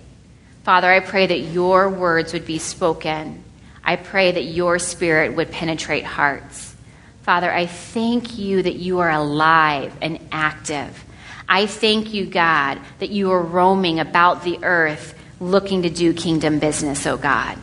Father, 0.63 0.91
I 0.91 1.00
pray 1.00 1.27
that 1.27 1.39
your 1.39 1.88
words 1.88 2.33
would 2.33 2.45
be 2.45 2.59
spoken 2.59 3.45
I 3.84 3.96
pray 3.98 4.32
that 4.32 4.44
your 4.44 4.80
spirit 4.80 5.36
would 5.36 5.52
penetrate 5.52 6.06
hearts. 6.06 6.75
Father, 7.24 7.52
I 7.52 7.66
thank 7.66 8.38
you 8.38 8.63
that 8.63 8.75
you 8.75 9.00
are 9.00 9.10
alive 9.10 9.96
and 10.02 10.20
active. 10.32 11.04
I 11.48 11.66
thank 11.66 12.13
you, 12.13 12.25
God, 12.25 12.80
that 13.00 13.10
you 13.10 13.32
are 13.32 13.42
roaming 13.42 14.00
about 14.00 14.44
the 14.44 14.60
earth 14.63 15.18
looking 15.40 15.84
to 15.84 15.90
do 15.90 16.13
kingdom 16.13 16.60
business, 16.60 17.06
oh 17.06 17.18
God. 17.18 17.58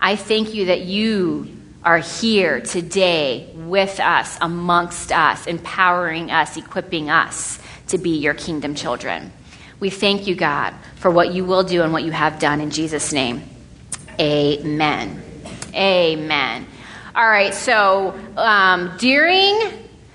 I 0.00 0.16
thank 0.16 0.54
you 0.54 0.66
that 0.66 0.82
you 0.82 1.48
are 1.84 1.98
here 1.98 2.60
today 2.60 3.50
with 3.54 4.00
us, 4.00 4.38
amongst 4.40 5.12
us, 5.12 5.46
empowering 5.46 6.30
us, 6.30 6.56
equipping 6.56 7.10
us 7.10 7.58
to 7.88 7.98
be 7.98 8.18
your 8.18 8.34
kingdom 8.34 8.74
children. 8.74 9.32
We 9.80 9.90
thank 9.90 10.26
you, 10.26 10.34
God, 10.34 10.74
for 10.96 11.10
what 11.10 11.34
you 11.34 11.44
will 11.44 11.64
do 11.64 11.82
and 11.82 11.92
what 11.92 12.04
you 12.04 12.12
have 12.12 12.38
done 12.38 12.60
in 12.60 12.70
Jesus' 12.70 13.12
name. 13.12 13.42
Amen. 14.18 15.23
Amen. 15.74 16.66
All 17.14 17.28
right, 17.28 17.54
so 17.54 18.18
um, 18.36 18.96
during 18.98 19.58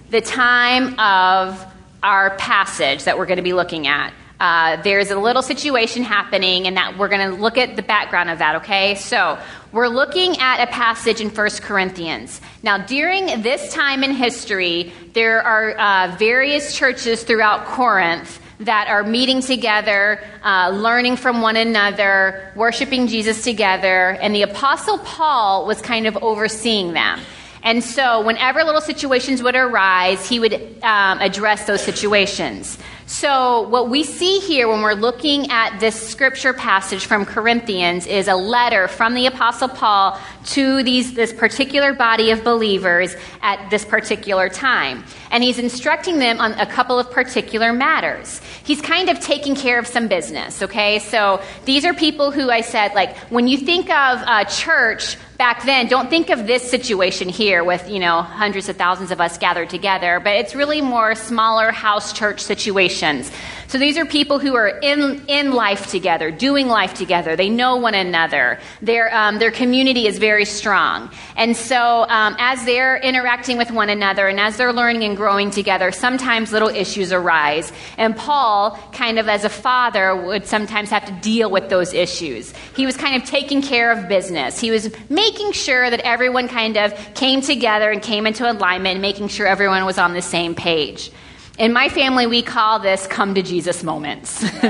the 0.10 0.22
time 0.22 1.00
of 1.00 1.66
our 2.02 2.36
passage 2.38 3.04
that 3.04 3.18
we're 3.18 3.26
going 3.26 3.38
to 3.38 3.44
be 3.44 3.54
looking 3.54 3.88
at. 3.88 4.14
Uh, 4.40 4.82
there's 4.84 5.12
a 5.12 5.20
little 5.20 5.42
situation 5.42 6.02
happening, 6.02 6.66
and 6.66 6.78
that 6.78 6.98
we're 6.98 7.10
going 7.10 7.30
to 7.30 7.36
look 7.36 7.58
at 7.58 7.76
the 7.76 7.82
background 7.82 8.30
of 8.30 8.40
that, 8.40 8.56
okay? 8.56 8.96
So, 8.96 9.38
we're 9.74 9.90
looking 9.90 10.38
at 10.40 10.64
a 10.64 10.72
passage 10.72 11.20
in 11.20 11.30
1 11.30 11.50
Corinthians. 11.62 12.40
Now, 12.64 12.78
during 12.78 13.42
this 13.42 13.74
time 13.74 14.02
in 14.04 14.12
history, 14.12 14.94
there 15.14 15.42
are 15.44 15.72
uh, 15.72 16.16
various 16.18 16.76
churches 16.76 17.24
throughout 17.24 17.66
Corinth 17.66 18.40
that 18.60 18.90
are 18.90 19.04
meeting 19.04 19.42
together, 19.42 20.22
uh, 20.44 20.70
learning 20.70 21.16
from 21.16 21.42
one 21.42 21.56
another, 21.56 22.52
worshiping 22.56 23.08
Jesus 23.08 23.44
together, 23.44 24.18
and 24.22 24.36
the 24.36 24.42
Apostle 24.42 24.98
Paul 25.00 25.66
was 25.66 25.82
kind 25.82 26.06
of 26.08 26.18
overseeing 26.18 26.94
them. 26.94 27.20
And 27.62 27.84
so, 27.84 28.22
whenever 28.22 28.64
little 28.64 28.82
situations 28.82 29.44
would 29.44 29.56
arise, 29.56 30.28
he 30.28 30.40
would 30.40 30.54
um, 30.82 31.20
address 31.20 31.66
those 31.66 31.82
situations. 31.82 32.78
So, 33.06 33.68
what 33.68 33.90
we 33.90 34.04
see 34.04 34.40
here 34.40 34.70
when 34.70 34.82
we're 34.82 34.94
looking 34.94 35.52
at 35.52 35.80
this 35.80 35.96
scripture 36.10 36.54
passage 36.54 37.06
from 37.06 37.26
Corinthians 37.26 38.08
is 38.08 38.30
a 38.30 38.36
letter 38.36 38.88
from 38.88 39.14
the 39.14 39.26
Apostle 39.26 39.68
Paul 39.68 40.18
to 40.46 40.84
these, 40.84 41.14
this 41.16 41.34
particular 41.34 41.92
body 41.92 42.32
of 42.32 42.44
believers 42.46 43.16
at 43.42 43.70
this 43.70 43.84
particular 43.84 44.48
time. 44.48 45.04
And 45.32 45.44
he's 45.44 45.60
instructing 45.60 46.20
them 46.20 46.40
on 46.40 46.54
a 46.54 46.66
couple 46.66 46.98
of 46.98 47.12
particular 47.12 47.72
matters. 47.72 48.42
He's 48.64 48.82
kind 48.82 49.10
of 49.10 49.20
taking 49.20 49.56
care 49.56 49.78
of 49.78 49.86
some 49.88 50.08
business, 50.08 50.62
okay? 50.62 51.00
So, 51.00 51.42
these 51.66 51.86
are 51.86 51.94
people 51.94 52.32
who 52.32 52.50
I 52.50 52.62
said, 52.62 52.94
like, 52.96 53.16
when 53.30 53.48
you 53.48 53.58
think 53.58 53.90
of 53.90 54.22
a 54.28 54.46
church, 54.46 55.18
back 55.40 55.64
then, 55.64 55.88
don't 55.88 56.10
think 56.10 56.30
of 56.30 56.48
this 56.48 56.70
situation 56.70 57.30
here 57.30 57.64
with, 57.64 57.90
you 57.90 58.00
know, 58.00 58.22
hundreds 58.22 58.68
of 58.68 58.76
thousands 58.76 59.10
of 59.10 59.22
us 59.22 59.38
gathered 59.38 59.70
together, 59.70 60.20
but 60.20 60.36
it's 60.36 60.54
really 60.54 60.82
more 60.82 61.16
smaller 61.16 61.72
house 61.72 62.12
church 62.12 62.42
situations. 62.42 63.32
So 63.70 63.78
these 63.78 64.00
are 64.00 64.06
people 64.06 64.40
who 64.40 64.56
are 64.56 64.68
in, 64.68 65.24
in 65.28 65.52
life 65.52 65.92
together, 65.92 66.32
doing 66.32 66.68
life 66.68 66.96
together. 66.96 67.36
They 67.36 67.52
know 67.52 67.76
one 67.76 67.94
another. 67.94 68.60
Their, 68.82 69.16
um, 69.16 69.38
their 69.38 69.52
community 69.52 70.08
is 70.08 70.18
very 70.18 70.46
strong. 70.46 71.12
And 71.38 71.56
so 71.56 72.08
um, 72.10 72.36
as 72.40 72.66
they're 72.66 72.98
interacting 72.98 73.60
with 73.60 73.70
one 73.70 73.90
another 73.90 74.28
and 74.28 74.40
as 74.40 74.58
they're 74.58 74.74
learning 74.74 75.04
and 75.04 75.16
growing 75.16 75.52
together, 75.52 75.92
sometimes 75.92 76.52
little 76.52 76.70
issues 76.70 77.14
arise. 77.14 77.72
And 78.00 78.18
Paul, 78.18 78.72
kind 78.92 79.20
of 79.20 79.30
as 79.30 79.46
a 79.46 79.50
father, 79.50 80.16
would 80.16 80.48
sometimes 80.48 80.90
have 80.90 81.06
to 81.06 81.12
deal 81.22 81.52
with 81.52 81.70
those 81.70 81.94
issues. 81.94 82.56
He 82.76 82.88
was 82.88 82.98
kind 82.98 83.22
of 83.22 83.30
taking 83.30 83.62
care 83.62 83.92
of 83.92 84.10
business. 84.10 84.60
He 84.60 84.72
was 84.72 84.90
making 85.12 85.52
sure 85.52 85.92
that 85.92 86.00
everyone 86.00 86.48
kind 86.48 86.76
of 86.76 87.14
came 87.14 87.42
together 87.42 87.92
and 87.92 88.02
came 88.02 88.26
into 88.26 88.52
alignment, 88.52 89.00
making 89.00 89.28
sure 89.28 89.46
everyone 89.46 89.86
was 89.86 90.00
on 90.00 90.14
the 90.14 90.24
same 90.24 90.56
page. 90.56 91.12
In 91.60 91.74
my 91.74 91.90
family, 91.90 92.26
we 92.26 92.42
call 92.42 92.80
this 92.80 93.06
come 93.06 93.36
to 93.36 93.42
Jesus 93.42 93.84
moments. 93.84 94.42
uh, 94.64 94.70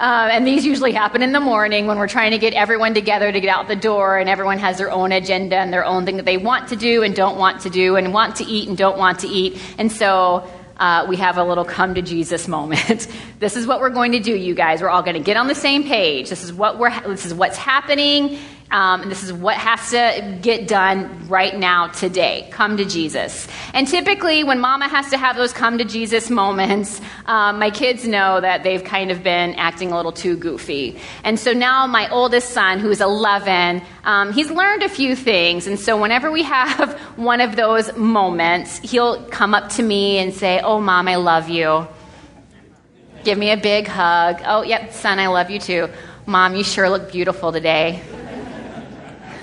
and 0.00 0.44
these 0.44 0.66
usually 0.66 0.90
happen 0.90 1.22
in 1.22 1.30
the 1.30 1.38
morning 1.38 1.86
when 1.86 1.98
we're 1.98 2.08
trying 2.08 2.32
to 2.32 2.38
get 2.38 2.52
everyone 2.52 2.94
together 2.94 3.30
to 3.30 3.40
get 3.40 3.48
out 3.48 3.68
the 3.68 3.76
door, 3.76 4.18
and 4.18 4.28
everyone 4.28 4.58
has 4.58 4.78
their 4.78 4.90
own 4.90 5.12
agenda 5.12 5.54
and 5.54 5.72
their 5.72 5.84
own 5.84 6.04
thing 6.04 6.16
that 6.16 6.24
they 6.24 6.36
want 6.36 6.70
to 6.70 6.76
do 6.76 7.04
and 7.04 7.14
don't 7.14 7.38
want 7.38 7.60
to 7.60 7.70
do, 7.70 7.94
and 7.94 8.12
want 8.12 8.34
to 8.36 8.44
eat 8.44 8.68
and 8.68 8.76
don't 8.76 8.98
want 8.98 9.20
to 9.20 9.28
eat. 9.28 9.56
And 9.78 9.92
so 9.92 10.50
uh, 10.78 11.06
we 11.08 11.16
have 11.18 11.38
a 11.38 11.44
little 11.44 11.64
come 11.64 11.94
to 11.94 12.02
Jesus 12.02 12.48
moment. 12.48 13.06
this 13.38 13.54
is 13.54 13.68
what 13.68 13.80
we're 13.80 13.90
going 13.90 14.10
to 14.10 14.20
do, 14.20 14.34
you 14.34 14.56
guys. 14.56 14.82
We're 14.82 14.88
all 14.88 15.04
going 15.04 15.14
to 15.14 15.22
get 15.22 15.36
on 15.36 15.46
the 15.46 15.54
same 15.54 15.84
page. 15.84 16.28
This 16.28 16.42
is 16.42 16.52
what 16.52 16.76
we're. 16.76 16.90
This 17.02 17.24
is 17.24 17.34
what's 17.34 17.56
happening. 17.56 18.36
Um, 18.72 19.02
and 19.02 19.10
this 19.10 19.24
is 19.24 19.32
what 19.32 19.56
has 19.56 19.90
to 19.90 20.38
get 20.42 20.68
done 20.68 21.28
right 21.28 21.56
now, 21.56 21.88
today. 21.88 22.48
Come 22.52 22.76
to 22.76 22.84
Jesus. 22.84 23.48
And 23.74 23.86
typically, 23.86 24.44
when 24.44 24.60
mama 24.60 24.88
has 24.88 25.10
to 25.10 25.18
have 25.18 25.36
those 25.36 25.52
come 25.52 25.78
to 25.78 25.84
Jesus 25.84 26.30
moments, 26.30 27.00
um, 27.26 27.58
my 27.58 27.70
kids 27.70 28.06
know 28.06 28.40
that 28.40 28.62
they've 28.62 28.82
kind 28.84 29.10
of 29.10 29.24
been 29.24 29.54
acting 29.54 29.90
a 29.90 29.96
little 29.96 30.12
too 30.12 30.36
goofy. 30.36 31.00
And 31.24 31.38
so 31.38 31.52
now, 31.52 31.88
my 31.88 32.08
oldest 32.10 32.50
son, 32.50 32.78
who's 32.78 33.00
11, 33.00 33.82
um, 34.04 34.32
he's 34.32 34.50
learned 34.50 34.84
a 34.84 34.88
few 34.88 35.16
things. 35.16 35.66
And 35.66 35.78
so, 35.78 36.00
whenever 36.00 36.30
we 36.30 36.44
have 36.44 36.92
one 37.16 37.40
of 37.40 37.56
those 37.56 37.96
moments, 37.96 38.78
he'll 38.78 39.24
come 39.30 39.52
up 39.52 39.70
to 39.70 39.82
me 39.82 40.18
and 40.18 40.32
say, 40.32 40.60
Oh, 40.60 40.80
mom, 40.80 41.08
I 41.08 41.16
love 41.16 41.48
you. 41.48 41.88
Give 43.24 43.36
me 43.36 43.50
a 43.50 43.56
big 43.56 43.88
hug. 43.88 44.40
Oh, 44.46 44.62
yep, 44.62 44.92
son, 44.92 45.18
I 45.18 45.26
love 45.26 45.50
you 45.50 45.58
too. 45.58 45.88
Mom, 46.24 46.54
you 46.54 46.62
sure 46.62 46.88
look 46.88 47.10
beautiful 47.10 47.52
today. 47.52 48.00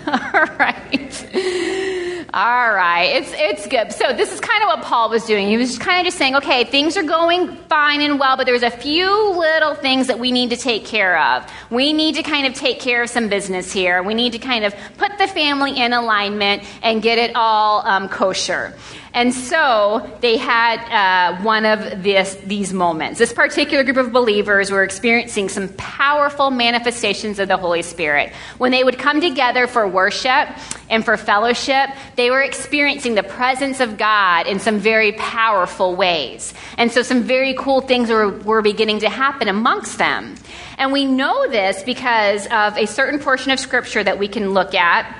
All 0.34 0.46
right. 0.58 2.28
All 2.34 2.74
right. 2.74 3.10
It's, 3.16 3.32
it's 3.34 3.68
good. 3.68 3.92
So, 3.92 4.14
this 4.14 4.32
is 4.32 4.40
kind 4.40 4.64
of 4.64 4.68
what 4.68 4.82
Paul 4.84 5.10
was 5.10 5.26
doing. 5.26 5.48
He 5.50 5.58
was 5.58 5.78
kind 5.78 6.00
of 6.00 6.06
just 6.06 6.18
saying, 6.18 6.38
okay, 6.38 6.64
things 6.64 6.96
are 6.96 7.04
going 7.04 7.58
fine 7.68 8.00
and 8.00 8.18
well, 8.18 8.38
but 8.38 8.46
there's 8.46 8.64
a 8.64 8.72
few 8.72 9.32
little 9.38 9.76
things 9.76 10.08
that 10.08 10.18
we 10.18 10.32
need 10.32 10.52
to 10.52 10.56
take 10.56 10.86
care 10.86 11.20
of. 11.20 11.52
We 11.70 11.92
need 11.92 12.16
to 12.16 12.24
kind 12.24 12.48
of 12.48 12.54
take 12.54 12.80
care 12.80 13.04
of 13.04 13.10
some 13.10 13.28
business 13.28 13.74
here. 13.74 14.02
We 14.02 14.14
need 14.14 14.32
to 14.32 14.40
kind 14.40 14.64
of 14.64 14.74
put 14.98 15.18
the 15.18 15.28
family 15.28 15.78
in 15.78 15.92
alignment 15.92 16.64
and 16.82 17.02
get 17.02 17.18
it 17.18 17.36
all 17.36 17.86
um, 17.86 18.08
kosher. 18.08 18.74
And 19.14 19.34
so 19.34 20.10
they 20.22 20.38
had 20.38 20.80
uh, 20.90 21.42
one 21.44 21.66
of 21.66 22.04
this, 22.04 22.36
these 22.46 22.74
moments. 22.74 23.20
This 23.20 23.34
particular 23.34 23.84
group 23.84 23.98
of 23.98 24.12
believers 24.12 24.70
were 24.70 24.84
experiencing 24.84 25.50
some 25.50 25.70
powerful 25.78 26.52
manifestations 26.52 27.40
of 27.40 27.48
the 27.48 27.58
Holy 27.58 27.82
Spirit. 27.82 28.34
When 28.58 28.72
they 28.72 28.84
would 28.84 28.98
come 28.98 29.22
together 29.22 29.68
for 29.68 29.88
worship 29.88 30.50
and 30.90 31.04
for 31.04 31.18
fellowship, 31.18 31.90
they 32.16 32.30
were 32.30 32.42
experiencing 32.42 33.16
the 33.16 33.24
presence 33.24 33.80
of 33.80 33.98
God 33.98 34.48
in 34.48 34.60
some 34.60 34.80
very 34.80 35.14
powerful 35.14 35.96
ways. 35.96 36.54
And 36.78 36.92
so 36.92 37.02
some 37.02 37.24
very 37.24 37.54
cool 37.54 37.82
things 37.82 38.10
were, 38.10 38.30
were 38.30 38.62
beginning 38.62 39.00
to 39.00 39.10
happen 39.10 39.48
amongst 39.48 39.98
them. 39.98 40.36
And 40.78 40.92
we 40.92 41.06
know 41.06 41.50
this 41.50 41.82
because 41.84 42.46
of 42.48 42.78
a 42.78 42.86
certain 42.86 43.20
portion 43.20 43.52
of 43.52 43.60
Scripture 43.60 44.04
that 44.04 44.20
we 44.20 44.28
can 44.28 44.54
look 44.54 44.76
at 44.76 45.16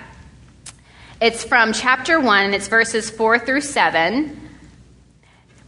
it's 1.20 1.44
from 1.44 1.74
chapter 1.74 2.20
1, 2.20 2.46
and 2.46 2.56
it's 2.56 2.68
verses 2.68 3.10
4 3.10 3.40
through 3.40 3.62
7. 3.62 4.40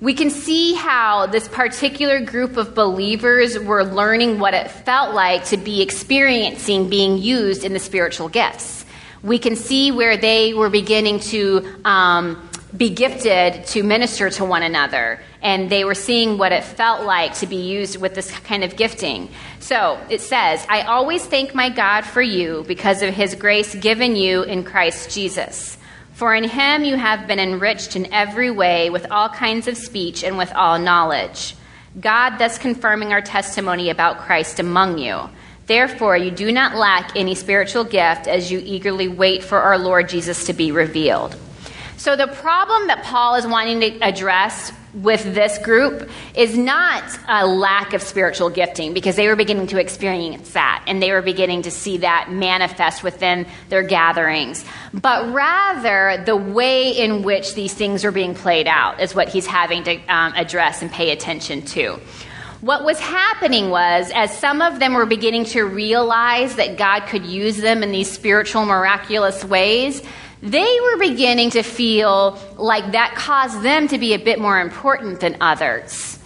We 0.01 0.13
can 0.13 0.29
see 0.29 0.75
how 0.75 1.25
this 1.25 1.47
particular 1.47 2.21
group 2.21 2.55
of 2.55 2.73
believers 2.75 3.57
were 3.59 3.83
learning 3.83 4.39
what 4.39 4.53
it 4.53 4.69
felt 4.71 5.13
like 5.13 5.45
to 5.45 5.57
be 5.57 5.81
experiencing 5.81 6.89
being 6.89 7.17
used 7.17 7.63
in 7.63 7.73
the 7.73 7.79
spiritual 7.79 8.29
gifts. 8.29 8.85
We 9.23 9.39
can 9.39 9.55
see 9.55 9.91
where 9.91 10.15
they 10.15 10.53
were 10.53 10.69
beginning 10.69 11.19
to 11.21 11.67
um, 11.83 12.48
be 12.75 12.89
gifted 12.89 13.65
to 13.67 13.83
minister 13.83 14.29
to 14.29 14.45
one 14.45 14.63
another. 14.63 15.19
And 15.41 15.69
they 15.69 15.83
were 15.83 15.95
seeing 15.95 16.37
what 16.37 16.51
it 16.51 16.63
felt 16.63 17.05
like 17.05 17.33
to 17.35 17.47
be 17.47 17.55
used 17.55 17.99
with 17.99 18.13
this 18.13 18.31
kind 18.41 18.63
of 18.63 18.75
gifting. 18.75 19.29
So 19.59 19.99
it 20.09 20.21
says, 20.21 20.65
I 20.69 20.81
always 20.83 21.25
thank 21.25 21.55
my 21.55 21.69
God 21.69 22.01
for 22.01 22.21
you 22.21 22.63
because 22.67 23.01
of 23.01 23.13
his 23.13 23.35
grace 23.35 23.73
given 23.75 24.15
you 24.15 24.43
in 24.43 24.63
Christ 24.63 25.09
Jesus. 25.11 25.77
For 26.13 26.35
in 26.35 26.43
him 26.43 26.83
you 26.83 26.97
have 26.97 27.27
been 27.27 27.39
enriched 27.39 27.95
in 27.95 28.13
every 28.13 28.51
way 28.51 28.89
with 28.89 29.09
all 29.09 29.29
kinds 29.29 29.67
of 29.67 29.77
speech 29.77 30.23
and 30.23 30.37
with 30.37 30.53
all 30.53 30.77
knowledge. 30.77 31.55
God 31.99 32.37
thus 32.37 32.57
confirming 32.57 33.13
our 33.13 33.21
testimony 33.21 33.89
about 33.89 34.19
Christ 34.19 34.59
among 34.59 34.97
you. 34.97 35.29
Therefore, 35.65 36.17
you 36.17 36.31
do 36.31 36.51
not 36.51 36.75
lack 36.75 37.15
any 37.15 37.35
spiritual 37.35 37.83
gift 37.83 38.27
as 38.27 38.51
you 38.51 38.61
eagerly 38.63 39.07
wait 39.07 39.43
for 39.43 39.59
our 39.59 39.77
Lord 39.77 40.09
Jesus 40.09 40.45
to 40.47 40.53
be 40.53 40.71
revealed. 40.71 41.35
So, 41.99 42.15
the 42.15 42.27
problem 42.27 42.87
that 42.87 43.03
Paul 43.03 43.35
is 43.35 43.45
wanting 43.45 43.81
to 43.81 43.99
address 43.99 44.71
with 44.93 45.35
this 45.35 45.57
group 45.57 46.09
is 46.33 46.57
not 46.57 47.03
a 47.27 47.45
lack 47.45 47.91
of 47.91 48.01
spiritual 48.01 48.49
gifting 48.49 48.93
because 48.93 49.17
they 49.17 49.27
were 49.27 49.35
beginning 49.35 49.67
to 49.67 49.81
experience 49.81 50.51
that 50.51 50.81
and 50.87 51.03
they 51.03 51.11
were 51.11 51.21
beginning 51.21 51.63
to 51.63 51.71
see 51.71 51.97
that 51.97 52.31
manifest 52.31 53.03
within 53.03 53.45
their 53.67 53.83
gatherings. 53.83 54.63
But 54.93 55.33
rather, 55.33 56.23
the 56.25 56.37
way 56.37 56.91
in 56.91 57.21
which 57.21 57.53
these 57.53 57.73
things 57.73 58.05
are 58.05 58.13
being 58.13 58.33
played 58.33 58.65
out 58.65 59.01
is 59.01 59.13
what 59.13 59.27
he's 59.27 59.45
having 59.45 59.83
to 59.83 59.97
um, 60.05 60.31
address 60.37 60.81
and 60.81 60.89
pay 60.89 61.11
attention 61.11 61.63
to. 61.63 61.99
What 62.61 62.85
was 62.85 62.99
happening 62.99 63.71
was, 63.71 64.09
as 64.15 64.37
some 64.37 64.61
of 64.61 64.79
them 64.79 64.93
were 64.93 65.05
beginning 65.05 65.43
to 65.45 65.63
realize 65.63 66.55
that 66.55 66.77
God 66.77 67.07
could 67.07 67.25
use 67.25 67.57
them 67.57 67.83
in 67.83 67.91
these 67.91 68.09
spiritual, 68.09 68.65
miraculous 68.65 69.43
ways, 69.43 70.01
they 70.41 70.79
were 70.81 70.97
beginning 70.97 71.49
to 71.51 71.63
feel 71.63 72.39
like 72.55 72.93
that 72.93 73.15
caused 73.15 73.61
them 73.61 73.87
to 73.89 73.97
be 73.97 74.13
a 74.13 74.19
bit 74.19 74.39
more 74.39 74.59
important 74.59 75.19
than 75.19 75.37
others. 75.41 76.17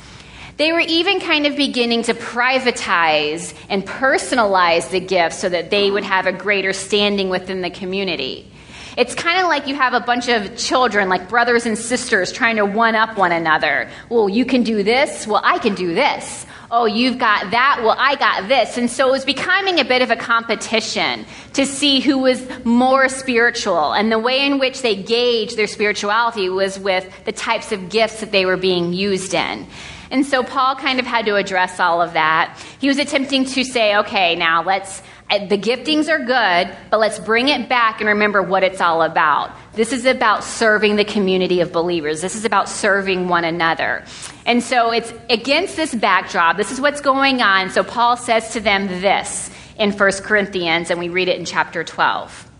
They 0.57 0.71
were 0.71 0.81
even 0.81 1.19
kind 1.19 1.47
of 1.47 1.55
beginning 1.55 2.03
to 2.03 2.13
privatize 2.13 3.55
and 3.69 3.83
personalize 3.83 4.91
the 4.91 4.99
gifts 4.99 5.39
so 5.39 5.49
that 5.49 5.71
they 5.71 5.89
would 5.89 6.03
have 6.03 6.27
a 6.27 6.31
greater 6.31 6.73
standing 6.73 7.29
within 7.29 7.61
the 7.61 7.71
community. 7.71 8.51
It's 8.95 9.15
kind 9.15 9.39
of 9.39 9.47
like 9.47 9.65
you 9.65 9.73
have 9.73 9.93
a 9.93 9.99
bunch 9.99 10.29
of 10.29 10.55
children, 10.55 11.09
like 11.09 11.27
brothers 11.27 11.65
and 11.65 11.75
sisters, 11.75 12.31
trying 12.31 12.57
to 12.57 12.65
one 12.65 12.93
up 12.93 13.17
one 13.17 13.31
another. 13.31 13.89
Well, 14.09 14.29
you 14.29 14.45
can 14.45 14.61
do 14.61 14.83
this. 14.83 15.25
Well, 15.25 15.41
I 15.43 15.57
can 15.57 15.73
do 15.73 15.95
this. 15.95 16.45
Oh, 16.75 16.85
you've 16.85 17.19
got 17.19 17.51
that, 17.51 17.81
well, 17.83 17.95
I 17.99 18.15
got 18.15 18.47
this. 18.47 18.79
And 18.79 18.89
so 18.89 19.07
it 19.07 19.11
was 19.11 19.25
becoming 19.25 19.79
a 19.79 19.85
bit 19.85 20.01
of 20.01 20.09
a 20.09 20.15
competition 20.15 21.23
to 21.53 21.67
see 21.67 21.99
who 21.99 22.17
was 22.17 22.43
more 22.65 23.09
spiritual. 23.09 23.93
And 23.93 24.11
the 24.11 24.17
way 24.17 24.43
in 24.43 24.57
which 24.57 24.81
they 24.81 24.95
gauged 24.95 25.55
their 25.55 25.67
spirituality 25.67 26.49
was 26.49 26.79
with 26.79 27.07
the 27.25 27.31
types 27.31 27.71
of 27.71 27.89
gifts 27.89 28.21
that 28.21 28.31
they 28.31 28.47
were 28.47 28.57
being 28.57 28.91
used 28.91 29.35
in. 29.35 29.67
And 30.09 30.25
so 30.25 30.41
Paul 30.43 30.75
kind 30.75 30.99
of 30.99 31.05
had 31.05 31.27
to 31.27 31.35
address 31.35 31.79
all 31.79 32.01
of 32.01 32.13
that. 32.13 32.59
He 32.79 32.87
was 32.87 32.97
attempting 32.97 33.45
to 33.45 33.63
say, 33.63 33.95
okay, 33.97 34.35
now 34.35 34.63
let's, 34.63 35.03
uh, 35.29 35.45
the 35.45 35.59
giftings 35.59 36.09
are 36.09 36.25
good, 36.25 36.75
but 36.89 36.99
let's 36.99 37.19
bring 37.19 37.49
it 37.49 37.69
back 37.69 37.99
and 37.99 38.09
remember 38.09 38.41
what 38.41 38.63
it's 38.63 38.81
all 38.81 39.03
about. 39.03 39.51
This 39.73 39.91
is 39.91 40.05
about 40.05 40.43
serving 40.43 40.97
the 40.97 41.05
community 41.05 41.61
of 41.61 41.71
believers. 41.71 42.21
This 42.21 42.35
is 42.35 42.45
about 42.45 42.69
serving 42.69 43.27
one 43.27 43.43
another. 43.43 44.03
And 44.45 44.61
so 44.61 44.91
it's 44.91 45.11
against 45.31 45.75
this 45.75 45.95
backdrop. 45.95 46.57
This 46.57 46.71
is 46.71 46.79
what's 46.79 47.01
going 47.01 47.41
on. 47.41 47.71
So 47.71 47.83
Paul 47.83 48.15
says 48.15 48.53
to 48.53 48.59
them 48.59 48.87
this 48.87 49.49
in 49.79 49.91
1 49.91 50.11
Corinthians, 50.23 50.91
and 50.91 50.99
we 50.99 51.09
read 51.09 51.27
it 51.27 51.39
in 51.39 51.45
chapter 51.45 51.83
12. 51.83 52.51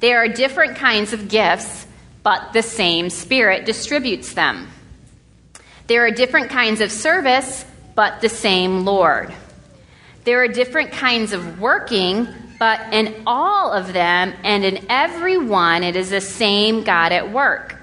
There 0.00 0.18
are 0.18 0.28
different 0.28 0.76
kinds 0.76 1.12
of 1.12 1.28
gifts, 1.28 1.86
but 2.24 2.52
the 2.52 2.62
same 2.62 3.08
Spirit 3.08 3.64
distributes 3.64 4.34
them. 4.34 4.68
There 5.86 6.04
are 6.04 6.10
different 6.10 6.50
kinds 6.50 6.80
of 6.80 6.90
service, 6.90 7.64
but 7.94 8.20
the 8.20 8.28
same 8.28 8.84
Lord. 8.84 9.32
There 10.24 10.42
are 10.42 10.48
different 10.48 10.90
kinds 10.90 11.32
of 11.32 11.60
working, 11.60 12.26
but 12.58 12.92
in 12.92 13.22
all 13.26 13.72
of 13.72 13.92
them 13.92 14.32
and 14.42 14.64
in 14.64 14.86
every 14.88 15.38
one, 15.38 15.82
it 15.82 15.96
is 15.96 16.10
the 16.10 16.20
same 16.20 16.84
God 16.84 17.12
at 17.12 17.30
work. 17.30 17.76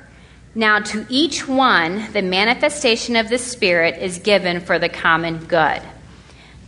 Now, 0.56 0.80
to 0.80 1.06
each 1.10 1.48
one, 1.48 2.12
the 2.14 2.22
manifestation 2.22 3.16
of 3.16 3.30
the 3.30 3.38
Spirit 3.38 3.98
is 3.98 4.20
given 4.20 4.60
for 4.60 4.78
the 4.78 4.90
common 4.90 5.46
good. 5.46 5.82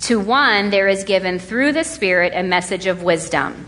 To 0.01 0.19
one, 0.19 0.71
there 0.71 0.87
is 0.87 1.03
given 1.03 1.39
through 1.39 1.73
the 1.73 1.83
Spirit 1.83 2.33
a 2.35 2.43
message 2.43 2.87
of 2.87 3.03
wisdom. 3.03 3.67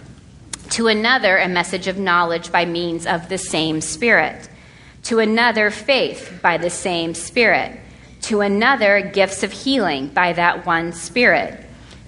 To 0.71 0.87
another, 0.87 1.37
a 1.37 1.47
message 1.47 1.87
of 1.87 1.97
knowledge 1.97 2.51
by 2.51 2.65
means 2.65 3.05
of 3.05 3.29
the 3.29 3.37
same 3.37 3.79
Spirit. 3.79 4.49
To 5.03 5.19
another, 5.19 5.69
faith 5.69 6.39
by 6.41 6.57
the 6.57 6.69
same 6.69 7.13
Spirit. 7.13 7.79
To 8.23 8.41
another, 8.41 9.01
gifts 9.01 9.43
of 9.43 9.51
healing 9.51 10.09
by 10.09 10.33
that 10.33 10.65
one 10.65 10.93
Spirit 10.93 11.66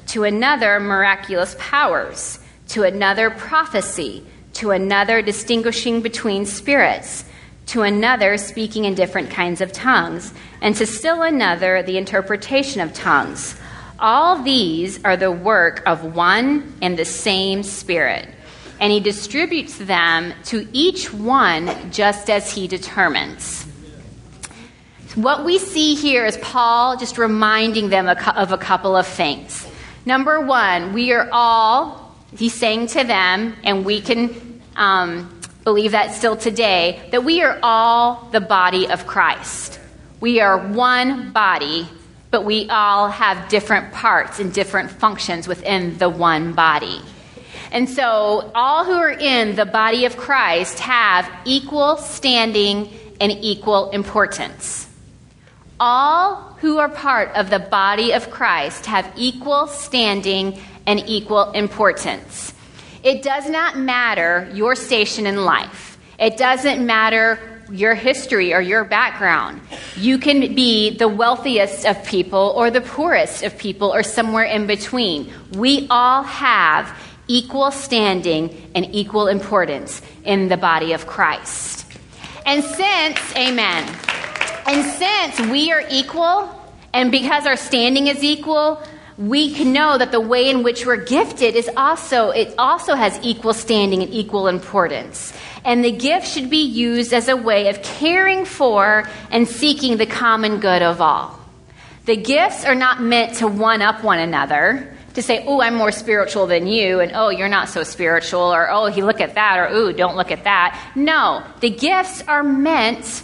to 0.10 0.24
another, 0.24 0.80
miraculous 0.80 1.56
powers, 1.60 2.40
to 2.68 2.84
another, 2.84 3.30
prophecy, 3.30 4.26
to 4.54 4.72
another, 4.72 5.22
distinguishing 5.22 6.02
between 6.02 6.46
spirits, 6.46 7.26
to 7.68 7.84
another, 7.84 8.36
speaking 8.38 8.86
in 8.86 8.96
different 8.96 9.30
kinds 9.30 9.62
of 9.62 9.72
tongues, 9.72 10.34
and 10.62 10.76
to 10.76 10.86
still 10.88 11.22
another, 11.22 11.84
the 11.84 11.98
interpretation 11.98 12.82
of 12.82 12.92
tongues. 12.92 13.56
All 14.00 14.42
these 14.42 15.04
are 15.06 15.16
the 15.16 15.32
work 15.32 15.84
of 15.86 16.16
one 16.16 16.74
and 16.82 16.98
the 16.98 17.06
same 17.06 17.62
Spirit, 17.62 18.28
and 18.80 18.92
He 18.92 19.00
distributes 19.00 19.78
them 19.78 20.34
to 20.46 20.68
each 20.74 21.14
one 21.14 21.92
just 21.92 22.32
as 22.32 22.52
He 22.52 22.68
determines. 22.68 23.68
What 25.14 25.46
we 25.46 25.60
see 25.60 25.94
here 25.94 26.26
is 26.26 26.38
Paul 26.38 26.98
just 26.98 27.20
reminding 27.20 27.90
them 27.90 28.08
of 28.08 28.52
a 28.52 28.58
couple 28.58 28.96
of 28.96 29.06
things. 29.06 29.68
Number 30.06 30.40
one, 30.42 30.94
we 30.94 31.12
are 31.14 31.30
all, 31.32 32.16
he's 32.36 32.54
saying 32.54 32.88
to 32.88 33.04
them, 33.04 33.56
and 33.64 33.86
we 33.86 34.02
can 34.02 34.62
um, 34.76 35.42
believe 35.64 35.92
that 35.92 36.16
still 36.16 36.36
today, 36.36 37.02
that 37.12 37.24
we 37.24 37.42
are 37.42 37.60
all 37.62 38.30
the 38.32 38.42
body 38.42 38.88
of 38.88 39.06
Christ. 39.06 39.80
We 40.20 40.42
are 40.42 40.58
one 40.58 41.32
body, 41.32 41.88
but 42.32 42.44
we 42.44 42.70
all 42.70 43.10
have 43.10 43.50
different 43.50 43.94
parts 43.94 44.40
and 44.40 44.54
different 44.54 44.92
functions 44.92 45.48
within 45.48 45.98
the 45.98 46.10
one 46.10 46.54
body. 46.54 47.02
And 47.72 47.88
so, 47.88 48.52
all 48.56 48.84
who 48.84 48.94
are 48.94 49.12
in 49.12 49.56
the 49.56 49.66
body 49.66 50.06
of 50.06 50.18
Christ 50.18 50.80
have 50.80 51.30
equal 51.46 51.98
standing 51.98 52.90
and 53.22 53.32
equal 53.32 53.92
importance. 53.92 54.89
All 55.80 56.36
who 56.60 56.78
are 56.78 56.90
part 56.90 57.34
of 57.36 57.50
the 57.50 57.60
body 57.60 58.12
of 58.12 58.30
Christ 58.30 58.86
have 58.86 59.12
equal 59.16 59.68
standing 59.68 60.60
and 60.86 61.00
equal 61.08 61.52
importance. 61.52 62.54
It 63.04 63.24
does 63.24 63.50
not 63.50 63.78
matter 63.78 64.50
your 64.54 64.76
station 64.76 65.26
in 65.26 65.46
life. 65.46 65.98
It 66.20 66.36
doesn't 66.36 66.86
matter 66.86 67.40
your 67.72 67.96
history 67.96 68.54
or 68.54 68.60
your 68.60 68.84
background. 68.84 69.62
You 69.96 70.18
can 70.18 70.54
be 70.54 70.98
the 70.98 71.08
wealthiest 71.08 71.86
of 71.86 72.04
people 72.06 72.54
or 72.58 72.70
the 72.70 72.82
poorest 72.82 73.44
of 73.44 73.58
people 73.58 73.94
or 73.94 74.04
somewhere 74.04 74.44
in 74.44 74.68
between. 74.68 75.32
We 75.54 75.88
all 75.90 76.24
have 76.24 76.94
equal 77.28 77.72
standing 77.72 78.72
and 78.76 78.94
equal 78.94 79.28
importance 79.28 80.02
in 80.26 80.50
the 80.50 80.58
body 80.58 80.94
of 80.94 81.08
Christ. 81.08 81.86
And 82.46 82.64
since, 82.64 83.36
amen. 83.36 83.86
And 84.66 84.84
since 84.86 85.50
we 85.52 85.72
are 85.72 85.84
equal, 85.90 86.50
and 86.94 87.12
because 87.12 87.46
our 87.46 87.58
standing 87.58 88.08
is 88.08 88.24
equal, 88.24 88.82
we 89.18 89.54
can 89.54 89.74
know 89.74 89.98
that 89.98 90.12
the 90.12 90.22
way 90.22 90.50
in 90.50 90.64
which 90.64 90.86
we're 90.86 91.04
gifted 91.04 91.56
is 91.56 91.70
also 91.76 92.30
it 92.30 92.56
also 92.58 92.96
has 92.96 93.20
equal 93.22 93.54
standing 93.54 94.02
and 94.02 94.14
equal 94.14 94.48
importance. 94.48 95.34
And 95.66 95.84
the 95.84 95.92
gift 95.92 96.26
should 96.26 96.50
be 96.50 96.64
used 96.64 97.14
as 97.14 97.28
a 97.28 97.36
way 97.36 97.68
of 97.68 97.82
caring 97.84 98.46
for 98.46 99.10
and 99.30 99.46
seeking 99.48 99.98
the 99.98 100.06
common 100.06 100.60
good 100.62 100.82
of 100.82 101.02
all. 101.02 101.38
The 102.06 102.16
gifts 102.16 102.64
are 102.64 102.76
not 102.76 103.02
meant 103.02 103.36
to 103.36 103.48
one 103.48 103.82
up 103.82 104.04
one 104.04 104.20
another, 104.20 104.96
to 105.16 105.22
say, 105.22 105.44
oh, 105.46 105.62
I'm 105.62 105.76
more 105.76 105.92
spiritual 105.92 106.48
than 106.48 106.66
you, 106.66 107.02
and 107.02 107.12
oh, 107.14 107.30
you're 107.30 107.50
not 107.50 107.68
so 107.68 107.84
spiritual, 107.84 108.42
or 108.42 108.72
oh, 108.72 108.86
he 108.86 109.04
look 109.04 109.20
at 109.20 109.36
that, 109.36 109.60
or 109.60 109.68
oh, 109.68 109.92
don't 109.92 110.16
look 110.16 110.32
at 110.32 110.46
that. 110.46 110.92
No, 110.96 111.44
the 111.60 111.70
gifts 111.70 112.24
are 112.28 112.44
meant 112.44 113.24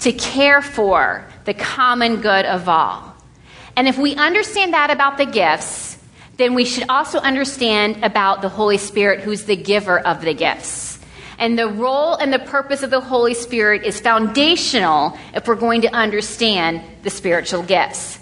to 0.00 0.12
care 0.12 0.62
for 0.62 1.26
the 1.44 1.54
common 1.54 2.20
good 2.20 2.44
of 2.44 2.68
all. 2.68 3.14
And 3.76 3.88
if 3.88 3.98
we 3.98 4.14
understand 4.16 4.74
that 4.74 4.90
about 4.90 5.18
the 5.18 5.26
gifts, 5.26 5.98
then 6.36 6.54
we 6.54 6.64
should 6.64 6.88
also 6.88 7.18
understand 7.18 8.04
about 8.04 8.42
the 8.42 8.48
Holy 8.48 8.78
Spirit, 8.78 9.20
who's 9.20 9.44
the 9.44 9.56
giver 9.56 9.98
of 9.98 10.20
the 10.20 10.34
gifts. 10.34 10.98
And 11.38 11.58
the 11.58 11.68
role 11.68 12.14
and 12.14 12.32
the 12.32 12.38
purpose 12.38 12.82
of 12.82 12.90
the 12.90 13.00
Holy 13.00 13.34
Spirit 13.34 13.84
is 13.84 14.00
foundational 14.00 15.16
if 15.34 15.46
we're 15.46 15.54
going 15.54 15.82
to 15.82 15.94
understand 15.94 16.82
the 17.02 17.10
spiritual 17.10 17.62
gifts. 17.62 18.18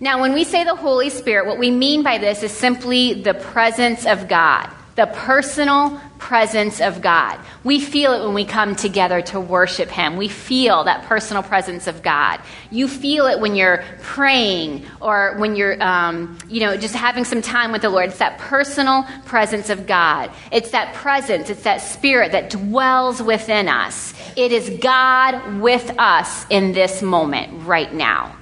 Now, 0.00 0.20
when 0.20 0.34
we 0.34 0.44
say 0.44 0.64
the 0.64 0.74
Holy 0.74 1.10
Spirit, 1.10 1.46
what 1.46 1.58
we 1.58 1.70
mean 1.70 2.02
by 2.02 2.18
this 2.18 2.42
is 2.42 2.52
simply 2.52 3.22
the 3.22 3.34
presence 3.34 4.06
of 4.06 4.28
God 4.28 4.70
the 4.96 5.06
personal 5.06 6.00
presence 6.18 6.80
of 6.80 7.02
God. 7.02 7.38
We 7.62 7.80
feel 7.80 8.14
it 8.14 8.24
when 8.24 8.32
we 8.32 8.46
come 8.46 8.74
together 8.74 9.20
to 9.22 9.38
worship 9.38 9.90
Him. 9.90 10.16
We 10.16 10.28
feel 10.28 10.84
that 10.84 11.04
personal 11.04 11.42
presence 11.42 11.86
of 11.86 12.02
God. 12.02 12.40
You 12.70 12.88
feel 12.88 13.26
it 13.26 13.38
when 13.38 13.54
you're 13.54 13.84
praying 14.00 14.86
or 15.02 15.36
when 15.36 15.54
you're, 15.54 15.80
um, 15.82 16.38
you 16.48 16.60
know, 16.60 16.78
just 16.78 16.94
having 16.94 17.24
some 17.24 17.42
time 17.42 17.72
with 17.72 17.82
the 17.82 17.90
Lord. 17.90 18.08
It's 18.08 18.18
that 18.18 18.38
personal 18.38 19.04
presence 19.26 19.68
of 19.68 19.86
God. 19.86 20.30
It's 20.50 20.70
that 20.70 20.94
presence, 20.94 21.50
it's 21.50 21.64
that 21.64 21.82
spirit 21.82 22.32
that 22.32 22.48
dwells 22.48 23.22
within 23.22 23.68
us. 23.68 24.14
It 24.34 24.50
is 24.50 24.70
God 24.80 25.60
with 25.60 25.94
us 25.98 26.46
in 26.48 26.72
this 26.72 27.02
moment, 27.02 27.66
right 27.66 27.92
now. 27.92 28.34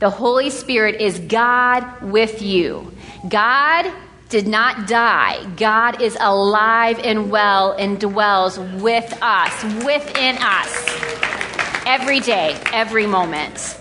The 0.00 0.10
Holy 0.10 0.50
Spirit 0.50 1.00
is 1.00 1.20
God 1.20 2.02
with 2.02 2.42
you. 2.42 2.92
God 3.28 3.92
did 4.32 4.48
not 4.48 4.88
die. 4.88 5.44
God 5.56 6.00
is 6.00 6.16
alive 6.18 6.98
and 6.98 7.30
well 7.30 7.72
and 7.72 8.00
dwells 8.00 8.58
with 8.58 9.18
us, 9.20 9.62
within 9.84 10.38
us, 10.40 11.84
every 11.86 12.18
day, 12.18 12.58
every 12.72 13.06
moment. 13.06 13.78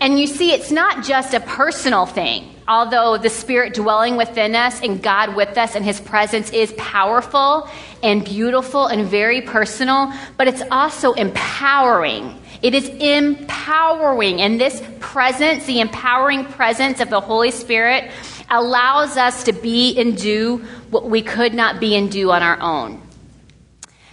And 0.00 0.18
you 0.18 0.26
see, 0.26 0.52
it's 0.52 0.70
not 0.70 1.04
just 1.04 1.34
a 1.34 1.40
personal 1.40 2.06
thing. 2.06 2.48
Although 2.66 3.18
the 3.18 3.28
Spirit 3.28 3.74
dwelling 3.74 4.16
within 4.16 4.54
us 4.54 4.80
and 4.80 5.02
God 5.02 5.36
with 5.36 5.58
us 5.58 5.74
and 5.74 5.84
His 5.84 6.00
presence 6.00 6.48
is 6.52 6.72
powerful 6.78 7.68
and 8.02 8.24
beautiful 8.24 8.86
and 8.86 9.06
very 9.06 9.42
personal, 9.42 10.10
but 10.38 10.48
it's 10.48 10.62
also 10.70 11.12
empowering. 11.12 12.38
It 12.62 12.74
is 12.74 12.88
empowering. 12.88 14.40
And 14.40 14.58
this 14.58 14.82
presence, 15.00 15.66
the 15.66 15.80
empowering 15.80 16.46
presence 16.46 17.00
of 17.00 17.10
the 17.10 17.20
Holy 17.20 17.50
Spirit, 17.50 18.10
allows 18.52 19.16
us 19.16 19.44
to 19.44 19.52
be 19.52 19.98
and 19.98 20.16
do 20.16 20.58
what 20.90 21.08
we 21.08 21.22
could 21.22 21.54
not 21.54 21.80
be 21.80 21.96
and 21.96 22.12
do 22.12 22.30
on 22.30 22.42
our 22.42 22.60
own. 22.60 23.02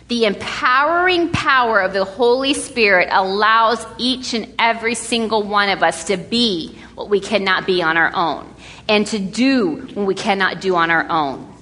The 0.07 0.25
empowering 0.25 1.29
power 1.29 1.81
of 1.81 1.93
the 1.93 2.05
Holy 2.05 2.55
Spirit 2.55 3.09
allows 3.11 3.85
each 3.99 4.33
and 4.33 4.51
every 4.57 4.95
single 4.95 5.43
one 5.43 5.69
of 5.69 5.83
us 5.83 6.05
to 6.05 6.17
be 6.17 6.75
what 6.95 7.09
we 7.09 7.19
cannot 7.19 7.67
be 7.67 7.83
on 7.83 7.95
our 7.95 8.11
own 8.15 8.51
and 8.87 9.05
to 9.07 9.19
do 9.19 9.85
what 9.93 10.07
we 10.07 10.15
cannot 10.15 10.61
do 10.61 10.75
on 10.75 10.89
our 10.89 11.07
own. 11.09 11.53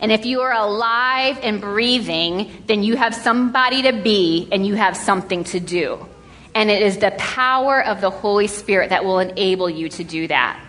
And 0.00 0.10
if 0.10 0.24
you 0.24 0.40
are 0.40 0.52
alive 0.52 1.38
and 1.42 1.60
breathing, 1.60 2.64
then 2.66 2.82
you 2.82 2.96
have 2.96 3.14
somebody 3.14 3.82
to 3.82 3.92
be 3.92 4.48
and 4.50 4.66
you 4.66 4.74
have 4.74 4.96
something 4.96 5.44
to 5.44 5.60
do. 5.60 6.06
And 6.54 6.70
it 6.70 6.82
is 6.82 6.98
the 6.98 7.10
power 7.18 7.84
of 7.84 8.00
the 8.00 8.10
Holy 8.10 8.46
Spirit 8.46 8.90
that 8.90 9.04
will 9.04 9.18
enable 9.18 9.68
you 9.68 9.88
to 9.90 10.04
do 10.04 10.28
that. 10.28 10.61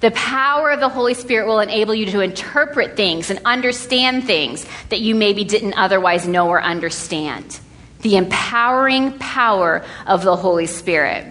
The 0.00 0.10
power 0.12 0.70
of 0.70 0.80
the 0.80 0.88
Holy 0.88 1.14
Spirit 1.14 1.46
will 1.46 1.60
enable 1.60 1.94
you 1.94 2.06
to 2.06 2.20
interpret 2.20 2.96
things 2.96 3.30
and 3.30 3.40
understand 3.44 4.24
things 4.24 4.64
that 4.90 5.00
you 5.00 5.14
maybe 5.14 5.44
didn't 5.44 5.74
otherwise 5.74 6.26
know 6.28 6.48
or 6.48 6.62
understand. 6.62 7.58
The 8.02 8.16
empowering 8.16 9.18
power 9.18 9.84
of 10.06 10.22
the 10.22 10.36
Holy 10.36 10.66
Spirit. 10.66 11.26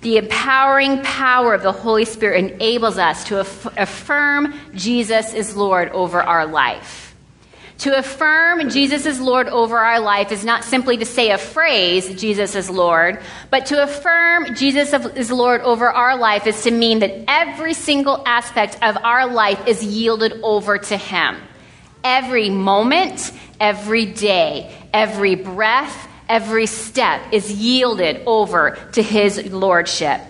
The 0.00 0.16
empowering 0.16 1.02
power 1.02 1.54
of 1.54 1.62
the 1.62 1.72
Holy 1.72 2.06
Spirit 2.06 2.52
enables 2.52 2.98
us 2.98 3.24
to 3.24 3.40
aff- 3.40 3.78
affirm 3.78 4.58
Jesus 4.74 5.34
is 5.34 5.54
Lord 5.54 5.90
over 5.90 6.20
our 6.20 6.46
life. 6.46 7.09
To 7.80 7.96
affirm 7.96 8.68
Jesus 8.68 9.06
is 9.06 9.22
Lord 9.22 9.48
over 9.48 9.78
our 9.78 10.00
life 10.00 10.32
is 10.32 10.44
not 10.44 10.64
simply 10.64 10.98
to 10.98 11.06
say 11.06 11.30
a 11.30 11.38
phrase, 11.38 12.14
Jesus 12.20 12.54
is 12.54 12.68
Lord, 12.68 13.18
but 13.48 13.64
to 13.66 13.82
affirm 13.82 14.54
Jesus 14.54 14.92
is 14.92 15.30
Lord 15.30 15.62
over 15.62 15.88
our 15.88 16.18
life 16.18 16.46
is 16.46 16.62
to 16.64 16.70
mean 16.70 16.98
that 16.98 17.24
every 17.26 17.72
single 17.72 18.22
aspect 18.26 18.76
of 18.82 18.98
our 18.98 19.26
life 19.26 19.66
is 19.66 19.82
yielded 19.82 20.40
over 20.42 20.76
to 20.76 20.96
Him. 20.98 21.38
Every 22.04 22.50
moment, 22.50 23.32
every 23.58 24.04
day, 24.04 24.76
every 24.92 25.34
breath, 25.34 26.06
every 26.28 26.66
step 26.66 27.32
is 27.32 27.50
yielded 27.50 28.24
over 28.26 28.76
to 28.92 29.02
His 29.02 29.50
Lordship. 29.50 30.20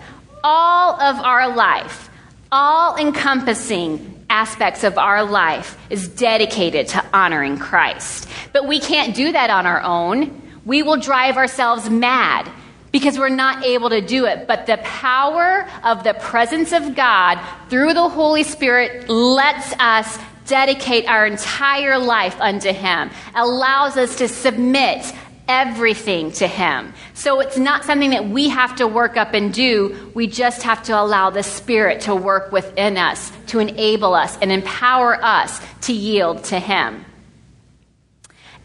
All 0.41 0.93
of 1.01 1.17
our 1.17 1.53
life, 1.53 2.09
all 2.49 2.95
encompassing 2.95 4.10
aspects 4.31 4.83
of 4.83 4.97
our 4.97 5.23
life 5.23 5.77
is 5.89 6.07
dedicated 6.07 6.87
to 6.87 7.05
honoring 7.13 7.59
Christ. 7.59 8.27
But 8.53 8.67
we 8.67 8.79
can't 8.79 9.13
do 9.13 9.31
that 9.33 9.49
on 9.49 9.65
our 9.67 9.81
own. 9.81 10.41
We 10.65 10.81
will 10.81 10.97
drive 10.97 11.37
ourselves 11.37 11.89
mad 11.89 12.49
because 12.91 13.19
we're 13.19 13.29
not 13.29 13.65
able 13.65 13.89
to 13.89 14.01
do 14.01 14.25
it. 14.25 14.47
But 14.47 14.65
the 14.65 14.77
power 14.77 15.67
of 15.83 16.03
the 16.03 16.13
presence 16.13 16.71
of 16.71 16.95
God 16.95 17.39
through 17.69 17.93
the 17.93 18.09
Holy 18.09 18.43
Spirit 18.43 19.09
lets 19.09 19.73
us 19.79 20.17
dedicate 20.47 21.07
our 21.07 21.25
entire 21.25 21.97
life 21.97 22.39
unto 22.39 22.71
Him, 22.71 23.09
allows 23.35 23.97
us 23.97 24.15
to 24.17 24.27
submit 24.27 25.13
everything 25.47 26.31
to 26.33 26.47
Him. 26.47 26.93
So 27.13 27.39
it's 27.39 27.57
not 27.57 27.83
something 27.83 28.11
that 28.11 28.27
we 28.27 28.49
have 28.49 28.75
to 28.77 28.87
work 28.87 29.17
up 29.17 29.33
and 29.33 29.53
do. 29.53 30.11
We 30.13 30.27
just 30.27 30.63
have 30.63 30.83
to 30.83 30.99
allow 30.99 31.29
the 31.29 31.43
Spirit 31.43 32.01
to 32.01 32.15
work 32.15 32.51
within 32.51 32.97
us, 32.97 33.31
to 33.47 33.59
enable 33.59 34.13
us 34.13 34.37
and 34.41 34.51
empower 34.51 35.23
us 35.23 35.61
to 35.81 35.93
yield 35.93 36.43
to 36.45 36.59
Him. 36.59 37.05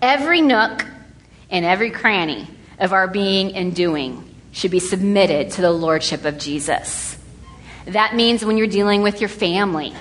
Every 0.01 0.41
nook 0.41 0.87
and 1.51 1.65
every 1.65 1.91
cranny 1.91 2.49
of 2.79 2.93
our 2.93 3.09
being 3.09 3.55
and 3.57 3.75
doing 3.75 4.23
should 4.53 4.71
be 4.71 4.81
submitted 4.81 5.53
to 5.53 5.62
the 5.62 5.71
Lordship 5.71 6.25
of 6.25 6.39
Jesus. 6.39 7.19
That 7.87 8.15
means 8.15 8.45
when 8.45 8.59
you're 8.59 8.67
dealing 8.67 9.03
with 9.03 9.21
your 9.21 9.29
family. 9.29 9.95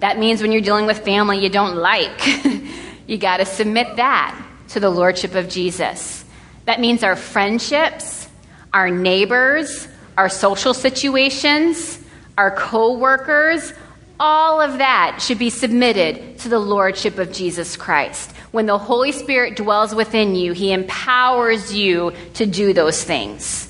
That 0.00 0.18
means 0.18 0.42
when 0.42 0.52
you're 0.52 0.62
dealing 0.62 0.86
with 0.86 0.98
family 0.98 1.38
you 1.38 1.48
don't 1.48 1.76
like. 1.76 2.44
you 3.06 3.18
got 3.18 3.38
to 3.38 3.44
submit 3.44 3.96
that 3.96 4.48
to 4.72 4.80
the 4.80 4.90
Lordship 4.90 5.34
of 5.34 5.48
Jesus. 5.48 6.24
That 6.64 6.80
means 6.80 7.02
our 7.02 7.16
friendships, 7.16 8.28
our 8.72 8.90
neighbors, 8.90 9.88
our 10.16 10.28
social 10.28 10.74
situations, 10.74 11.98
our 12.38 12.50
co 12.50 12.96
workers, 12.98 13.72
all 14.18 14.60
of 14.60 14.78
that 14.78 15.18
should 15.20 15.38
be 15.38 15.50
submitted 15.50 16.38
to 16.38 16.48
the 16.48 16.58
Lordship 16.58 17.18
of 17.18 17.32
Jesus 17.32 17.76
Christ. 17.76 18.30
When 18.52 18.66
the 18.66 18.78
Holy 18.78 19.12
Spirit 19.12 19.56
dwells 19.56 19.94
within 19.94 20.34
you, 20.34 20.52
He 20.52 20.72
empowers 20.72 21.74
you 21.74 22.12
to 22.34 22.46
do 22.46 22.72
those 22.72 23.02
things. 23.02 23.68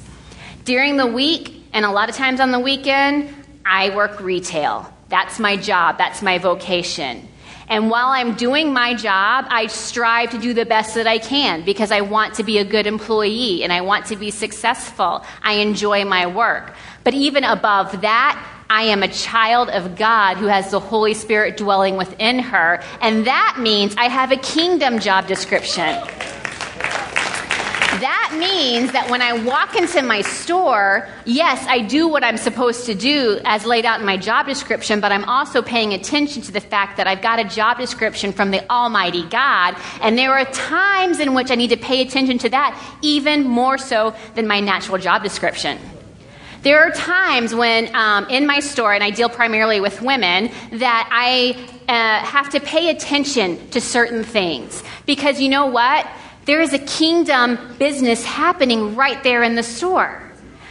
During 0.64 0.96
the 0.96 1.06
week, 1.06 1.64
and 1.72 1.84
a 1.84 1.90
lot 1.90 2.08
of 2.10 2.16
times 2.16 2.38
on 2.38 2.50
the 2.50 2.60
weekend, 2.60 3.34
I 3.64 3.94
work 3.96 4.20
retail. 4.20 4.92
That's 5.08 5.38
my 5.38 5.56
job, 5.56 5.98
that's 5.98 6.22
my 6.22 6.38
vocation. 6.38 7.28
And 7.72 7.88
while 7.88 8.08
I'm 8.08 8.34
doing 8.34 8.74
my 8.74 8.92
job, 8.92 9.46
I 9.48 9.66
strive 9.66 10.28
to 10.32 10.38
do 10.38 10.52
the 10.52 10.66
best 10.66 10.94
that 10.94 11.06
I 11.06 11.16
can 11.16 11.64
because 11.64 11.90
I 11.90 12.02
want 12.02 12.34
to 12.34 12.42
be 12.42 12.58
a 12.58 12.66
good 12.66 12.86
employee 12.86 13.64
and 13.64 13.72
I 13.72 13.80
want 13.80 14.04
to 14.08 14.16
be 14.16 14.30
successful. 14.30 15.24
I 15.42 15.54
enjoy 15.54 16.04
my 16.04 16.26
work. 16.26 16.74
But 17.02 17.14
even 17.14 17.44
above 17.44 18.02
that, 18.02 18.46
I 18.68 18.82
am 18.82 19.02
a 19.02 19.08
child 19.08 19.70
of 19.70 19.96
God 19.96 20.36
who 20.36 20.48
has 20.48 20.70
the 20.70 20.80
Holy 20.80 21.14
Spirit 21.14 21.56
dwelling 21.56 21.96
within 21.96 22.40
her. 22.40 22.82
And 23.00 23.26
that 23.26 23.56
means 23.58 23.94
I 23.96 24.04
have 24.04 24.32
a 24.32 24.36
kingdom 24.36 24.98
job 24.98 25.26
description. 25.26 25.96
That 28.02 28.34
means 28.36 28.90
that 28.90 29.08
when 29.08 29.22
I 29.22 29.32
walk 29.44 29.76
into 29.76 30.02
my 30.02 30.22
store, 30.22 31.06
yes, 31.24 31.64
I 31.68 31.78
do 31.78 32.08
what 32.08 32.24
I'm 32.24 32.36
supposed 32.36 32.84
to 32.86 32.96
do 32.96 33.38
as 33.44 33.64
laid 33.64 33.84
out 33.84 34.00
in 34.00 34.06
my 34.06 34.16
job 34.16 34.46
description, 34.46 34.98
but 34.98 35.12
I'm 35.12 35.22
also 35.22 35.62
paying 35.62 35.94
attention 35.94 36.42
to 36.42 36.50
the 36.50 36.60
fact 36.60 36.96
that 36.96 37.06
I've 37.06 37.22
got 37.22 37.38
a 37.38 37.44
job 37.44 37.78
description 37.78 38.32
from 38.32 38.50
the 38.50 38.68
Almighty 38.68 39.22
God, 39.28 39.76
and 40.00 40.18
there 40.18 40.32
are 40.32 40.44
times 40.46 41.20
in 41.20 41.32
which 41.32 41.52
I 41.52 41.54
need 41.54 41.70
to 41.70 41.76
pay 41.76 42.02
attention 42.02 42.38
to 42.38 42.48
that 42.48 42.76
even 43.02 43.44
more 43.44 43.78
so 43.78 44.16
than 44.34 44.48
my 44.48 44.58
natural 44.58 44.98
job 44.98 45.22
description. 45.22 45.78
There 46.62 46.80
are 46.80 46.90
times 46.90 47.54
when 47.54 47.94
um, 47.94 48.28
in 48.28 48.48
my 48.48 48.58
store, 48.58 48.92
and 48.92 49.04
I 49.04 49.10
deal 49.10 49.28
primarily 49.28 49.80
with 49.80 50.02
women, 50.02 50.50
that 50.72 51.08
I 51.12 51.56
uh, 51.88 52.26
have 52.26 52.50
to 52.50 52.58
pay 52.58 52.90
attention 52.90 53.70
to 53.70 53.80
certain 53.80 54.24
things. 54.24 54.82
Because 55.06 55.40
you 55.40 55.48
know 55.48 55.66
what? 55.66 56.04
There 56.44 56.60
is 56.60 56.72
a 56.72 56.78
kingdom 56.78 57.76
business 57.78 58.24
happening 58.24 58.96
right 58.96 59.22
there 59.22 59.42
in 59.42 59.54
the 59.54 59.62
store. 59.62 60.22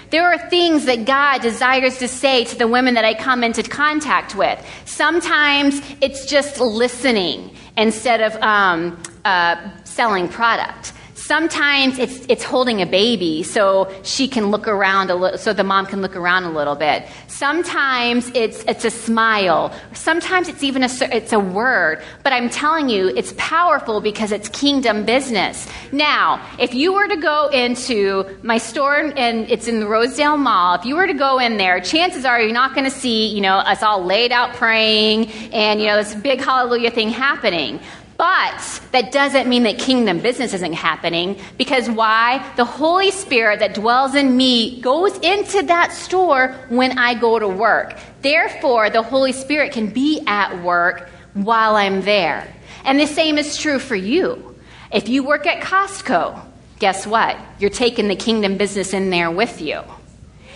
There 0.09 0.25
are 0.25 0.37
things 0.49 0.85
that 0.85 1.05
God 1.05 1.41
desires 1.41 1.97
to 1.99 2.07
say 2.09 2.43
to 2.43 2.57
the 2.57 2.67
women 2.67 2.95
that 2.95 3.05
I 3.05 3.13
come 3.13 3.45
into 3.45 3.63
contact 3.63 4.35
with. 4.35 4.59
Sometimes 4.83 5.81
it's 6.01 6.25
just 6.25 6.59
listening 6.59 7.55
instead 7.77 8.19
of 8.19 8.35
um, 8.41 9.01
uh, 9.23 9.55
selling 9.85 10.27
product. 10.27 10.91
Sometimes 11.21 11.99
it's, 11.99 12.25
it's 12.27 12.43
holding 12.43 12.81
a 12.81 12.85
baby 12.85 13.43
so 13.43 13.93
she 14.03 14.27
can 14.27 14.49
look 14.49 14.67
around 14.67 15.11
a 15.11 15.15
little, 15.15 15.37
so 15.37 15.53
the 15.53 15.63
mom 15.63 15.85
can 15.85 16.01
look 16.01 16.15
around 16.15 16.45
a 16.45 16.49
little 16.51 16.75
bit. 16.75 17.05
Sometimes 17.27 18.31
it's, 18.33 18.63
it's 18.63 18.85
a 18.85 18.89
smile. 18.89 19.71
Sometimes 19.93 20.47
it's 20.47 20.63
even 20.63 20.81
a, 20.83 20.89
it's 21.15 21.31
a 21.31 21.39
word. 21.39 22.03
But 22.23 22.33
I'm 22.33 22.49
telling 22.49 22.89
you, 22.89 23.09
it's 23.09 23.35
powerful 23.37 24.01
because 24.01 24.31
it's 24.31 24.49
kingdom 24.49 25.05
business. 25.05 25.67
Now, 25.91 26.43
if 26.59 26.73
you 26.73 26.91
were 26.91 27.07
to 27.07 27.17
go 27.17 27.49
into 27.49 28.25
my 28.41 28.57
store 28.57 28.95
and 28.95 29.49
it's 29.49 29.67
in 29.67 29.79
the 29.79 29.87
Rosedale 29.87 30.37
Mall, 30.37 30.73
if 30.75 30.85
you 30.85 30.95
were 30.95 31.07
to 31.07 31.13
go 31.13 31.37
in 31.37 31.57
there, 31.57 31.79
chances 31.79 32.25
are 32.25 32.41
you're 32.41 32.51
not 32.51 32.73
going 32.73 32.85
to 32.85 32.91
see, 32.91 33.27
you 33.27 33.41
know, 33.41 33.57
us 33.57 33.83
all 33.83 34.03
laid 34.03 34.31
out 34.31 34.55
praying 34.55 35.27
and, 35.53 35.79
you 35.79 35.85
know, 35.85 35.97
this 35.97 36.15
big 36.15 36.41
hallelujah 36.41 36.89
thing 36.89 37.09
happening. 37.09 37.79
But 38.21 38.81
that 38.91 39.11
doesn't 39.11 39.49
mean 39.49 39.63
that 39.63 39.79
kingdom 39.79 40.19
business 40.19 40.53
isn't 40.53 40.73
happening 40.73 41.41
because 41.57 41.89
why? 41.89 42.47
The 42.55 42.65
Holy 42.65 43.09
Spirit 43.09 43.61
that 43.61 43.73
dwells 43.73 44.13
in 44.13 44.37
me 44.37 44.79
goes 44.79 45.17
into 45.21 45.63
that 45.63 45.91
store 45.91 46.55
when 46.69 46.99
I 46.99 47.15
go 47.15 47.39
to 47.39 47.47
work. 47.47 47.97
Therefore, 48.21 48.91
the 48.91 49.01
Holy 49.01 49.31
Spirit 49.31 49.71
can 49.71 49.87
be 49.87 50.21
at 50.27 50.61
work 50.61 51.09
while 51.33 51.75
I'm 51.75 52.03
there. 52.03 52.47
And 52.85 52.99
the 52.99 53.07
same 53.07 53.39
is 53.39 53.57
true 53.57 53.79
for 53.79 53.95
you. 53.95 54.55
If 54.91 55.09
you 55.09 55.23
work 55.23 55.47
at 55.47 55.63
Costco, 55.63 56.45
guess 56.77 57.07
what? 57.07 57.39
You're 57.57 57.71
taking 57.71 58.07
the 58.07 58.15
kingdom 58.15 58.55
business 58.55 58.93
in 58.93 59.09
there 59.09 59.31
with 59.31 59.61
you. 59.61 59.81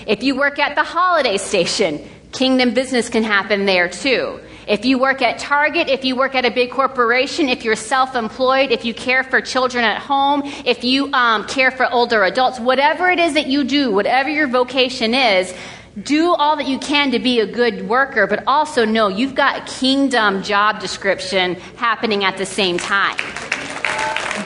If 0.06 0.22
you 0.22 0.36
work 0.36 0.60
at 0.60 0.76
the 0.76 0.84
holiday 0.84 1.38
station, 1.38 2.08
kingdom 2.32 2.76
business 2.76 3.10
can 3.10 3.24
happen 3.24 3.66
there 3.66 3.90
too. 3.90 4.40
If 4.68 4.84
you 4.84 4.98
work 4.98 5.22
at 5.22 5.38
Target, 5.38 5.90
if 5.90 6.04
you 6.04 6.16
work 6.16 6.34
at 6.34 6.46
a 6.46 6.52
big 6.52 6.72
corporation, 6.72 7.50
if 7.50 7.64
you're 7.64 7.76
self 7.76 8.16
employed, 8.16 8.72
if 8.72 8.84
you 8.84 8.94
care 8.94 9.24
for 9.24 9.42
children 9.42 9.84
at 9.84 10.02
home, 10.02 10.42
if 10.66 10.84
you 10.84 11.12
um, 11.14 11.46
care 11.48 11.72
for 11.72 11.92
older 11.92 12.24
adults, 12.24 12.60
whatever 12.60 13.10
it 13.10 13.20
is 13.20 13.34
that 13.36 13.48
you 13.48 13.64
do, 13.64 13.92
whatever 13.92 14.30
your 14.30 14.48
vocation 14.48 15.14
is, 15.14 15.54
do 16.02 16.34
all 16.34 16.58
that 16.58 16.68
you 16.68 16.78
can 16.80 17.12
to 17.12 17.20
be 17.20 17.40
a 17.40 17.46
good 17.46 17.88
worker, 17.88 18.28
but 18.28 18.44
also 18.48 18.84
know 18.86 19.08
you've 19.08 19.36
got 19.36 19.66
kingdom 19.68 20.44
job 20.44 20.80
description 20.80 21.56
happening 21.78 22.24
at 22.24 22.38
the 22.38 22.46
same 22.46 22.78
time. 22.78 23.18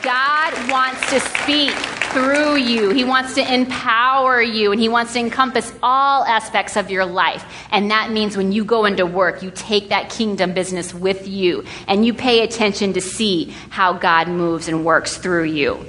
God 0.02 0.70
wants 0.70 1.08
to 1.10 1.20
speak 1.20 1.74
through 2.12 2.56
you. 2.56 2.90
He 2.90 3.04
wants 3.04 3.34
to 3.34 3.54
empower 3.54 4.42
you 4.42 4.72
and 4.72 4.80
he 4.80 4.88
wants 4.88 5.12
to 5.12 5.20
encompass 5.20 5.72
all 5.82 6.24
aspects 6.24 6.76
of 6.76 6.90
your 6.90 7.04
life. 7.06 7.44
And 7.70 7.90
that 7.90 8.10
means 8.10 8.36
when 8.36 8.52
you 8.52 8.64
go 8.64 8.84
into 8.84 9.06
work, 9.06 9.42
you 9.42 9.50
take 9.52 9.90
that 9.90 10.10
kingdom 10.10 10.52
business 10.52 10.92
with 10.92 11.28
you 11.28 11.64
and 11.86 12.04
you 12.04 12.12
pay 12.12 12.42
attention 12.42 12.92
to 12.94 13.00
see 13.00 13.54
how 13.70 13.92
God 13.92 14.28
moves 14.28 14.68
and 14.68 14.84
works 14.84 15.16
through 15.16 15.44
you. 15.44 15.84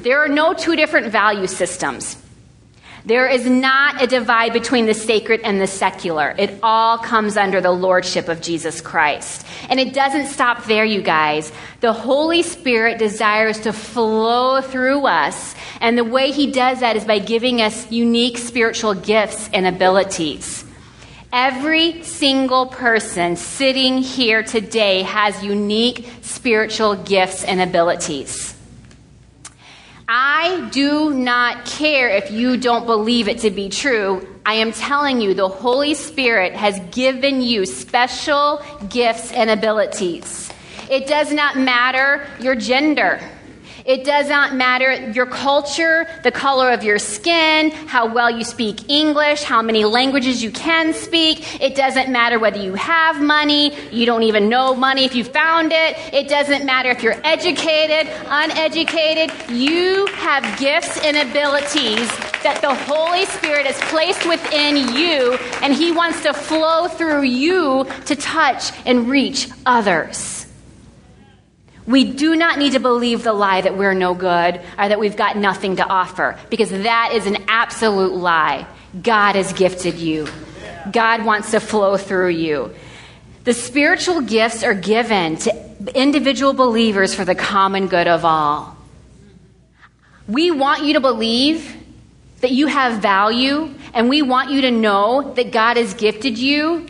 There 0.00 0.22
are 0.24 0.28
no 0.28 0.54
two 0.54 0.76
different 0.76 1.08
value 1.12 1.46
systems. 1.46 2.16
There 3.06 3.28
is 3.28 3.46
not 3.46 4.02
a 4.02 4.08
divide 4.08 4.52
between 4.52 4.86
the 4.86 4.92
sacred 4.92 5.40
and 5.42 5.60
the 5.60 5.68
secular. 5.68 6.34
It 6.36 6.58
all 6.60 6.98
comes 6.98 7.36
under 7.36 7.60
the 7.60 7.70
lordship 7.70 8.28
of 8.28 8.40
Jesus 8.42 8.80
Christ. 8.80 9.46
And 9.68 9.78
it 9.78 9.94
doesn't 9.94 10.26
stop 10.26 10.64
there, 10.64 10.84
you 10.84 11.02
guys. 11.02 11.52
The 11.82 11.92
Holy 11.92 12.42
Spirit 12.42 12.98
desires 12.98 13.60
to 13.60 13.72
flow 13.72 14.60
through 14.60 15.06
us. 15.06 15.54
And 15.80 15.96
the 15.96 16.02
way 16.02 16.32
He 16.32 16.50
does 16.50 16.80
that 16.80 16.96
is 16.96 17.04
by 17.04 17.20
giving 17.20 17.62
us 17.62 17.92
unique 17.92 18.38
spiritual 18.38 18.94
gifts 18.94 19.48
and 19.54 19.68
abilities. 19.68 20.64
Every 21.32 22.02
single 22.02 22.66
person 22.66 23.36
sitting 23.36 23.98
here 23.98 24.42
today 24.42 25.02
has 25.02 25.44
unique 25.44 26.08
spiritual 26.22 26.96
gifts 26.96 27.44
and 27.44 27.60
abilities. 27.60 28.55
I 30.08 30.68
do 30.70 31.10
not 31.12 31.66
care 31.66 32.08
if 32.08 32.30
you 32.30 32.56
don't 32.56 32.86
believe 32.86 33.26
it 33.26 33.38
to 33.40 33.50
be 33.50 33.68
true. 33.68 34.24
I 34.46 34.54
am 34.54 34.70
telling 34.70 35.20
you, 35.20 35.34
the 35.34 35.48
Holy 35.48 35.94
Spirit 35.94 36.52
has 36.52 36.78
given 36.92 37.42
you 37.42 37.66
special 37.66 38.62
gifts 38.88 39.32
and 39.32 39.50
abilities. 39.50 40.48
It 40.88 41.08
does 41.08 41.32
not 41.32 41.58
matter 41.58 42.24
your 42.38 42.54
gender. 42.54 43.20
It 43.86 44.02
does 44.02 44.28
not 44.28 44.52
matter 44.52 45.12
your 45.12 45.26
culture, 45.26 46.08
the 46.24 46.32
color 46.32 46.72
of 46.72 46.82
your 46.82 46.98
skin, 46.98 47.70
how 47.70 48.12
well 48.12 48.28
you 48.28 48.42
speak 48.42 48.90
English, 48.90 49.44
how 49.44 49.62
many 49.62 49.84
languages 49.84 50.42
you 50.42 50.50
can 50.50 50.92
speak. 50.92 51.62
It 51.62 51.76
doesn't 51.76 52.10
matter 52.10 52.40
whether 52.40 52.58
you 52.58 52.74
have 52.74 53.22
money, 53.22 53.72
you 53.92 54.04
don't 54.04 54.24
even 54.24 54.48
know 54.48 54.74
money 54.74 55.04
if 55.04 55.14
you 55.14 55.22
found 55.22 55.70
it. 55.72 55.96
It 56.12 56.28
doesn't 56.28 56.66
matter 56.66 56.90
if 56.90 57.00
you're 57.04 57.20
educated, 57.22 58.12
uneducated. 58.26 59.30
You 59.50 60.06
have 60.06 60.58
gifts 60.58 60.98
and 61.04 61.16
abilities 61.16 62.08
that 62.42 62.58
the 62.62 62.74
Holy 62.74 63.24
Spirit 63.26 63.66
has 63.66 63.78
placed 63.88 64.26
within 64.28 64.76
you, 64.96 65.34
and 65.62 65.72
He 65.72 65.92
wants 65.92 66.24
to 66.24 66.32
flow 66.34 66.88
through 66.88 67.22
you 67.22 67.86
to 68.06 68.16
touch 68.16 68.72
and 68.84 69.08
reach 69.08 69.48
others. 69.64 70.35
We 71.86 72.04
do 72.04 72.34
not 72.34 72.58
need 72.58 72.72
to 72.72 72.80
believe 72.80 73.22
the 73.22 73.32
lie 73.32 73.60
that 73.60 73.76
we're 73.76 73.94
no 73.94 74.14
good 74.14 74.60
or 74.78 74.88
that 74.88 74.98
we've 74.98 75.16
got 75.16 75.36
nothing 75.36 75.76
to 75.76 75.84
offer 75.86 76.38
because 76.50 76.70
that 76.70 77.12
is 77.12 77.26
an 77.26 77.44
absolute 77.46 78.12
lie. 78.12 78.66
God 79.00 79.36
has 79.36 79.52
gifted 79.52 79.94
you, 79.94 80.26
God 80.90 81.24
wants 81.24 81.52
to 81.52 81.60
flow 81.60 81.96
through 81.96 82.30
you. 82.30 82.74
The 83.44 83.54
spiritual 83.54 84.22
gifts 84.22 84.64
are 84.64 84.74
given 84.74 85.36
to 85.36 85.66
individual 85.94 86.52
believers 86.52 87.14
for 87.14 87.24
the 87.24 87.36
common 87.36 87.86
good 87.86 88.08
of 88.08 88.24
all. 88.24 88.76
We 90.26 90.50
want 90.50 90.82
you 90.82 90.94
to 90.94 91.00
believe 91.00 91.76
that 92.40 92.50
you 92.50 92.66
have 92.66 93.00
value, 93.00 93.72
and 93.94 94.08
we 94.08 94.22
want 94.22 94.50
you 94.50 94.62
to 94.62 94.70
know 94.72 95.32
that 95.34 95.52
God 95.52 95.76
has 95.76 95.94
gifted 95.94 96.36
you, 96.38 96.86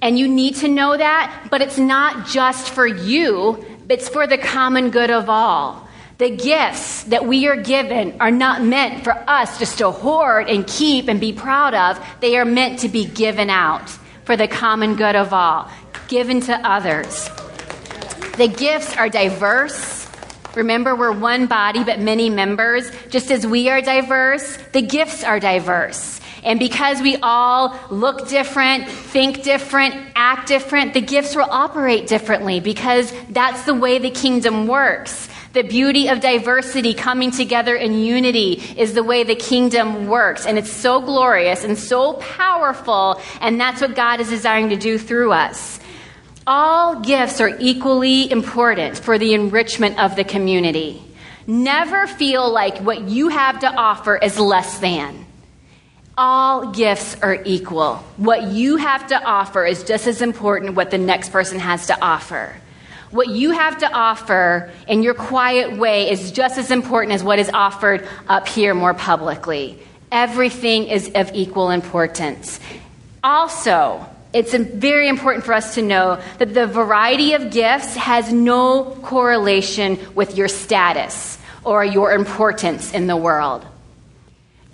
and 0.00 0.18
you 0.18 0.28
need 0.28 0.56
to 0.56 0.68
know 0.68 0.96
that, 0.96 1.48
but 1.50 1.60
it's 1.60 1.78
not 1.78 2.28
just 2.28 2.70
for 2.70 2.86
you 2.86 3.64
it's 3.92 4.08
for 4.08 4.26
the 4.26 4.38
common 4.38 4.88
good 4.88 5.10
of 5.10 5.28
all. 5.28 5.86
The 6.16 6.30
gifts 6.30 7.02
that 7.04 7.26
we 7.26 7.46
are 7.46 7.60
given 7.60 8.18
are 8.20 8.30
not 8.30 8.64
meant 8.64 9.04
for 9.04 9.12
us 9.12 9.58
just 9.58 9.78
to 9.78 9.90
hoard 9.90 10.48
and 10.48 10.66
keep 10.66 11.08
and 11.08 11.20
be 11.20 11.34
proud 11.34 11.74
of. 11.74 12.02
They 12.20 12.38
are 12.38 12.46
meant 12.46 12.78
to 12.80 12.88
be 12.88 13.04
given 13.04 13.50
out 13.50 13.90
for 14.24 14.34
the 14.34 14.48
common 14.48 14.96
good 14.96 15.14
of 15.14 15.34
all, 15.34 15.70
given 16.08 16.40
to 16.42 16.54
others. 16.66 17.28
The 18.38 18.48
gifts 18.48 18.96
are 18.96 19.10
diverse. 19.10 20.08
Remember, 20.54 20.96
we're 20.96 21.12
one 21.12 21.44
body 21.44 21.84
but 21.84 22.00
many 22.00 22.30
members. 22.30 22.90
Just 23.10 23.30
as 23.30 23.46
we 23.46 23.68
are 23.68 23.82
diverse, 23.82 24.56
the 24.72 24.80
gifts 24.80 25.22
are 25.22 25.38
diverse. 25.38 26.18
And 26.42 26.58
because 26.58 27.00
we 27.00 27.16
all 27.22 27.78
look 27.90 28.28
different, 28.28 28.88
think 28.88 29.42
different, 29.44 29.94
act 30.16 30.48
different, 30.48 30.92
the 30.92 31.00
gifts 31.00 31.36
will 31.36 31.48
operate 31.48 32.08
differently 32.08 32.58
because 32.58 33.12
that's 33.28 33.64
the 33.64 33.74
way 33.74 33.98
the 33.98 34.10
kingdom 34.10 34.66
works. 34.66 35.28
The 35.52 35.62
beauty 35.62 36.08
of 36.08 36.20
diversity 36.20 36.94
coming 36.94 37.30
together 37.30 37.76
in 37.76 37.98
unity 37.98 38.54
is 38.76 38.94
the 38.94 39.04
way 39.04 39.22
the 39.22 39.36
kingdom 39.36 40.06
works. 40.06 40.46
And 40.46 40.58
it's 40.58 40.72
so 40.72 41.00
glorious 41.00 41.62
and 41.62 41.78
so 41.78 42.14
powerful. 42.14 43.20
And 43.40 43.60
that's 43.60 43.80
what 43.80 43.94
God 43.94 44.20
is 44.20 44.30
desiring 44.30 44.70
to 44.70 44.76
do 44.76 44.98
through 44.98 45.32
us. 45.32 45.78
All 46.46 47.00
gifts 47.00 47.40
are 47.40 47.56
equally 47.60 48.30
important 48.30 48.98
for 48.98 49.16
the 49.16 49.34
enrichment 49.34 50.02
of 50.02 50.16
the 50.16 50.24
community. 50.24 51.02
Never 51.46 52.06
feel 52.06 52.50
like 52.50 52.78
what 52.78 53.02
you 53.02 53.28
have 53.28 53.60
to 53.60 53.68
offer 53.68 54.16
is 54.16 54.40
less 54.40 54.78
than. 54.78 55.26
All 56.24 56.70
gifts 56.70 57.16
are 57.20 57.42
equal. 57.44 57.96
What 58.16 58.44
you 58.44 58.76
have 58.76 59.08
to 59.08 59.20
offer 59.20 59.66
is 59.66 59.82
just 59.82 60.06
as 60.06 60.22
important 60.22 60.76
what 60.76 60.92
the 60.92 60.98
next 60.98 61.30
person 61.30 61.58
has 61.58 61.88
to 61.88 62.00
offer. 62.00 62.54
What 63.10 63.26
you 63.26 63.50
have 63.50 63.78
to 63.78 63.92
offer 63.92 64.70
in 64.86 65.02
your 65.02 65.14
quiet 65.14 65.76
way 65.76 66.08
is 66.08 66.30
just 66.30 66.58
as 66.58 66.70
important 66.70 67.14
as 67.14 67.24
what 67.24 67.40
is 67.40 67.50
offered 67.52 68.08
up 68.28 68.46
here 68.46 68.72
more 68.72 68.94
publicly. 68.94 69.80
Everything 70.12 70.84
is 70.84 71.10
of 71.16 71.32
equal 71.34 71.70
importance. 71.70 72.60
Also, 73.24 74.06
it's 74.32 74.54
very 74.54 75.08
important 75.08 75.44
for 75.44 75.54
us 75.54 75.74
to 75.74 75.82
know 75.82 76.22
that 76.38 76.54
the 76.54 76.68
variety 76.68 77.32
of 77.32 77.50
gifts 77.50 77.96
has 77.96 78.32
no 78.32 78.96
correlation 79.02 79.98
with 80.14 80.36
your 80.36 80.46
status 80.46 81.36
or 81.64 81.84
your 81.84 82.12
importance 82.12 82.92
in 82.92 83.08
the 83.08 83.16
world. 83.16 83.66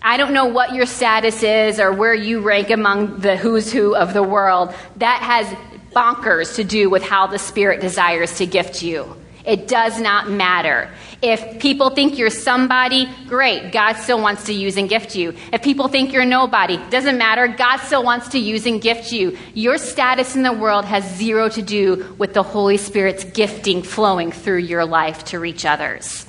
I 0.01 0.17
don't 0.17 0.33
know 0.33 0.47
what 0.47 0.75
your 0.75 0.87
status 0.87 1.43
is 1.43 1.81
or 1.81 1.93
where 1.93 2.15
you 2.15 2.41
rank 2.41 2.71
among 2.71 3.19
the 3.19 3.37
who's 3.37 3.73
who 3.73 3.97
of 3.97 4.15
the 4.15 4.23
world. 4.23 4.73
That 4.97 5.23
has 5.23 5.47
bonkers 5.95 6.57
to 6.57 6.65
do 6.65 6.89
with 6.89 7.03
how 7.03 7.27
the 7.27 7.39
Spirit 7.39 7.81
desires 7.81 8.37
to 8.39 8.47
gift 8.47 8.83
you. 8.83 9.17
It 9.45 9.67
does 9.67 9.99
not 9.99 10.29
matter. 10.29 10.91
If 11.23 11.59
people 11.59 11.91
think 11.91 12.19
you're 12.19 12.29
somebody, 12.29 13.09
great. 13.27 13.73
God 13.73 13.95
still 13.95 14.21
wants 14.21 14.45
to 14.45 14.53
use 14.53 14.77
and 14.77 14.89
gift 14.89 15.17
you. 15.17 15.35
If 15.53 15.63
people 15.63 15.89
think 15.89 16.13
you're 16.13 16.27
nobody, 16.27 16.77
doesn't 16.91 17.17
matter. 17.17 17.49
God 17.49 17.79
still 17.79 18.05
wants 18.05 18.29
to 18.29 18.39
use 18.39 18.67
and 18.67 18.81
gift 18.81 19.11
you. 19.11 19.39
Your 19.55 19.79
status 19.79 20.37
in 20.37 20.43
the 20.43 20.53
world 20.53 20.85
has 20.85 21.17
zero 21.17 21.49
to 21.49 21.63
do 21.63 22.15
with 22.19 22.35
the 22.35 22.43
Holy 22.43 22.77
Spirit's 22.77 23.25
gifting 23.25 23.83
flowing 23.83 24.31
through 24.31 24.59
your 24.59 24.85
life 24.85 25.25
to 25.27 25.41
reach 25.41 25.65
others. 25.65 26.28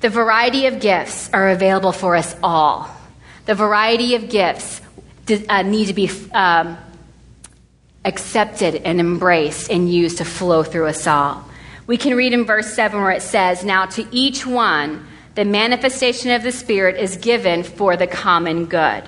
The 0.00 0.10
variety 0.10 0.66
of 0.66 0.80
gifts 0.80 1.30
are 1.32 1.48
available 1.48 1.92
for 1.92 2.16
us 2.16 2.36
all. 2.42 2.90
The 3.46 3.54
variety 3.54 4.14
of 4.14 4.28
gifts 4.28 4.80
uh, 5.48 5.62
need 5.62 5.86
to 5.86 5.94
be 5.94 6.10
um, 6.32 6.76
accepted 8.04 8.76
and 8.76 9.00
embraced 9.00 9.70
and 9.70 9.90
used 9.92 10.18
to 10.18 10.24
flow 10.24 10.62
through 10.62 10.86
us 10.86 11.06
all. 11.06 11.44
We 11.86 11.96
can 11.96 12.16
read 12.16 12.32
in 12.32 12.44
verse 12.44 12.74
7 12.74 13.00
where 13.00 13.10
it 13.10 13.22
says, 13.22 13.64
Now 13.64 13.86
to 13.86 14.06
each 14.10 14.46
one, 14.46 15.06
the 15.34 15.44
manifestation 15.44 16.30
of 16.30 16.42
the 16.42 16.52
Spirit 16.52 16.96
is 16.96 17.16
given 17.16 17.62
for 17.62 17.96
the 17.96 18.06
common 18.06 18.66
good. 18.66 19.04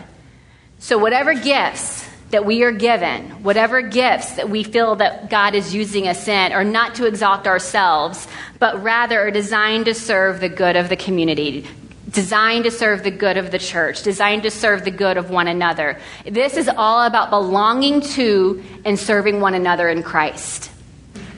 So, 0.79 0.97
whatever 0.97 1.35
gifts 1.35 2.08
that 2.31 2.45
we 2.45 2.63
are 2.63 2.73
given, 2.73 3.31
whatever 3.43 3.81
gifts 3.81 4.33
that 4.35 4.51
we 4.51 4.63
feel 4.63 4.97
that 4.97 5.31
God 5.31 5.55
is 5.55 5.75
using 5.75 6.09
us 6.09 6.29
in, 6.29 6.53
are 6.53 6.65
not 6.65 6.95
to 6.97 7.07
exalt 7.07 7.47
ourselves, 7.47 8.29
but 8.59 8.83
rather 8.83 9.21
are 9.21 9.31
designed 9.31 9.87
to 9.87 9.95
serve 9.95 10.41
the 10.41 10.49
good 10.49 10.77
of 10.77 10.89
the 10.89 10.97
community, 10.97 11.67
designed 12.11 12.65
to 12.65 12.71
serve 12.71 13.03
the 13.03 13.11
good 13.11 13.37
of 13.37 13.51
the 13.51 13.59
church, 13.59 14.03
designed 14.03 14.43
to 14.43 14.51
serve 14.51 14.85
the 14.85 14.91
good 14.91 15.17
of 15.17 15.31
one 15.31 15.49
another. 15.49 15.99
This 16.27 16.57
is 16.57 16.69
all 16.69 17.05
about 17.05 17.31
belonging 17.31 18.01
to 18.01 18.63
and 18.85 18.99
serving 18.99 19.41
one 19.41 19.55
another 19.55 19.89
in 19.89 20.03
Christ. 20.03 20.71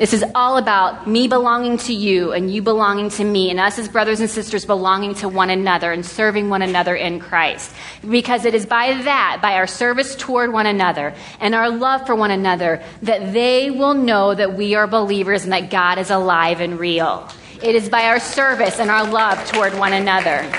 This 0.00 0.14
is 0.14 0.24
all 0.34 0.56
about 0.56 1.06
me 1.06 1.28
belonging 1.28 1.76
to 1.76 1.92
you 1.92 2.32
and 2.32 2.50
you 2.50 2.62
belonging 2.62 3.10
to 3.10 3.22
me, 3.22 3.50
and 3.50 3.60
us 3.60 3.78
as 3.78 3.86
brothers 3.86 4.20
and 4.20 4.30
sisters 4.30 4.64
belonging 4.64 5.14
to 5.16 5.28
one 5.28 5.50
another 5.50 5.92
and 5.92 6.06
serving 6.06 6.48
one 6.48 6.62
another 6.62 6.96
in 6.96 7.20
Christ. 7.20 7.70
Because 8.00 8.46
it 8.46 8.54
is 8.54 8.64
by 8.64 8.94
that, 9.02 9.40
by 9.42 9.56
our 9.56 9.66
service 9.66 10.16
toward 10.16 10.54
one 10.54 10.64
another 10.64 11.12
and 11.38 11.54
our 11.54 11.68
love 11.68 12.06
for 12.06 12.14
one 12.14 12.30
another, 12.30 12.82
that 13.02 13.34
they 13.34 13.70
will 13.70 13.92
know 13.92 14.34
that 14.34 14.56
we 14.56 14.74
are 14.74 14.86
believers 14.86 15.44
and 15.44 15.52
that 15.52 15.68
God 15.68 15.98
is 15.98 16.08
alive 16.08 16.62
and 16.62 16.80
real. 16.80 17.28
It 17.62 17.74
is 17.74 17.90
by 17.90 18.06
our 18.06 18.20
service 18.20 18.80
and 18.80 18.90
our 18.90 19.06
love 19.06 19.46
toward 19.50 19.78
one 19.78 19.92
another. 19.92 20.50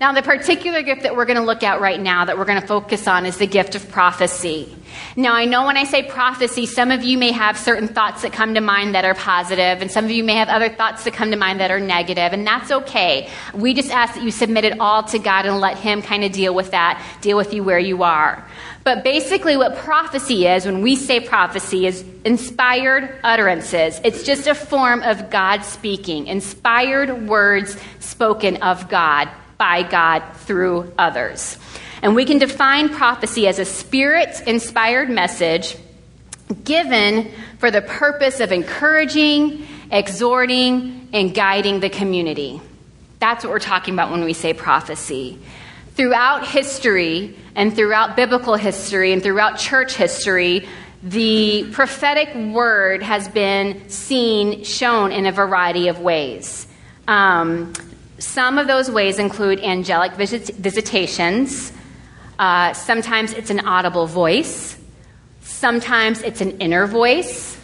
Now, 0.00 0.12
the 0.14 0.22
particular 0.22 0.82
gift 0.82 1.04
that 1.04 1.14
we're 1.14 1.26
going 1.26 1.38
to 1.38 1.44
look 1.44 1.62
at 1.62 1.80
right 1.80 2.00
now, 2.00 2.24
that 2.24 2.36
we're 2.36 2.44
going 2.44 2.60
to 2.60 2.66
focus 2.66 3.06
on, 3.06 3.24
is 3.24 3.36
the 3.36 3.46
gift 3.46 3.76
of 3.76 3.88
prophecy. 3.88 4.74
Now, 5.16 5.34
I 5.34 5.44
know 5.44 5.66
when 5.66 5.76
I 5.76 5.84
say 5.84 6.02
prophecy, 6.02 6.66
some 6.66 6.90
of 6.90 7.02
you 7.02 7.18
may 7.18 7.32
have 7.32 7.58
certain 7.58 7.88
thoughts 7.88 8.22
that 8.22 8.32
come 8.32 8.54
to 8.54 8.60
mind 8.60 8.94
that 8.94 9.04
are 9.04 9.14
positive, 9.14 9.82
and 9.82 9.90
some 9.90 10.04
of 10.04 10.10
you 10.10 10.24
may 10.24 10.34
have 10.34 10.48
other 10.48 10.68
thoughts 10.68 11.04
that 11.04 11.14
come 11.14 11.30
to 11.30 11.36
mind 11.36 11.60
that 11.60 11.70
are 11.70 11.80
negative, 11.80 12.32
and 12.32 12.46
that's 12.46 12.70
okay. 12.70 13.28
We 13.54 13.74
just 13.74 13.90
ask 13.90 14.14
that 14.14 14.22
you 14.22 14.30
submit 14.30 14.64
it 14.64 14.78
all 14.80 15.02
to 15.04 15.18
God 15.18 15.46
and 15.46 15.60
let 15.60 15.78
Him 15.78 16.02
kind 16.02 16.24
of 16.24 16.32
deal 16.32 16.54
with 16.54 16.70
that, 16.70 17.02
deal 17.20 17.36
with 17.36 17.52
you 17.52 17.64
where 17.64 17.78
you 17.78 18.02
are. 18.02 18.46
But 18.82 19.04
basically, 19.04 19.56
what 19.56 19.76
prophecy 19.76 20.46
is, 20.46 20.64
when 20.64 20.80
we 20.80 20.96
say 20.96 21.20
prophecy, 21.20 21.86
is 21.86 22.04
inspired 22.24 23.18
utterances. 23.22 24.00
It's 24.04 24.22
just 24.22 24.46
a 24.46 24.54
form 24.54 25.02
of 25.02 25.30
God 25.30 25.64
speaking, 25.64 26.26
inspired 26.26 27.28
words 27.28 27.76
spoken 27.98 28.56
of 28.62 28.88
God, 28.88 29.28
by 29.58 29.82
God, 29.82 30.22
through 30.34 30.92
others. 30.96 31.58
And 32.02 32.14
we 32.14 32.24
can 32.24 32.38
define 32.38 32.88
prophecy 32.88 33.46
as 33.46 33.58
a 33.58 33.64
spirit 33.64 34.42
inspired 34.46 35.10
message 35.10 35.76
given 36.64 37.30
for 37.58 37.70
the 37.70 37.82
purpose 37.82 38.40
of 38.40 38.52
encouraging, 38.52 39.66
exhorting, 39.90 41.08
and 41.12 41.34
guiding 41.34 41.80
the 41.80 41.90
community. 41.90 42.60
That's 43.18 43.44
what 43.44 43.50
we're 43.50 43.58
talking 43.58 43.94
about 43.94 44.10
when 44.10 44.24
we 44.24 44.32
say 44.32 44.54
prophecy. 44.54 45.38
Throughout 45.94 46.46
history 46.46 47.36
and 47.54 47.74
throughout 47.74 48.16
biblical 48.16 48.54
history 48.54 49.12
and 49.12 49.22
throughout 49.22 49.58
church 49.58 49.94
history, 49.94 50.66
the 51.02 51.68
prophetic 51.72 52.34
word 52.34 53.02
has 53.02 53.28
been 53.28 53.88
seen, 53.88 54.64
shown 54.64 55.12
in 55.12 55.26
a 55.26 55.32
variety 55.32 55.88
of 55.88 55.98
ways. 55.98 56.66
Um, 57.08 57.72
some 58.18 58.58
of 58.58 58.66
those 58.66 58.90
ways 58.90 59.18
include 59.18 59.60
angelic 59.60 60.12
visit- 60.12 60.54
visitations. 60.56 61.72
Uh, 62.40 62.72
sometimes 62.72 63.34
it's 63.34 63.50
an 63.50 63.60
audible 63.66 64.06
voice. 64.06 64.78
Sometimes 65.42 66.22
it's 66.22 66.40
an 66.40 66.52
inner 66.52 66.86
voice. 66.86 67.60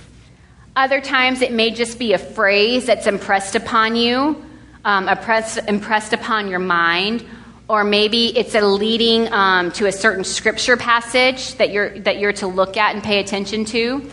Other 0.76 1.00
times 1.00 1.40
it 1.40 1.50
may 1.50 1.70
just 1.70 1.98
be 1.98 2.12
a 2.12 2.18
phrase 2.18 2.84
that's 2.84 3.06
impressed 3.06 3.54
upon 3.54 3.96
you, 3.96 4.44
um, 4.84 5.08
impressed, 5.08 5.60
impressed 5.66 6.12
upon 6.12 6.48
your 6.48 6.58
mind, 6.58 7.24
or 7.70 7.84
maybe 7.84 8.36
it's 8.36 8.54
a 8.54 8.60
leading 8.60 9.32
um, 9.32 9.72
to 9.72 9.86
a 9.86 9.92
certain 9.92 10.24
scripture 10.24 10.76
passage 10.76 11.54
that 11.54 11.70
you're, 11.70 11.98
that 12.00 12.18
you're 12.18 12.34
to 12.34 12.46
look 12.46 12.76
at 12.76 12.94
and 12.94 13.02
pay 13.02 13.18
attention 13.18 13.64
to. 13.64 14.10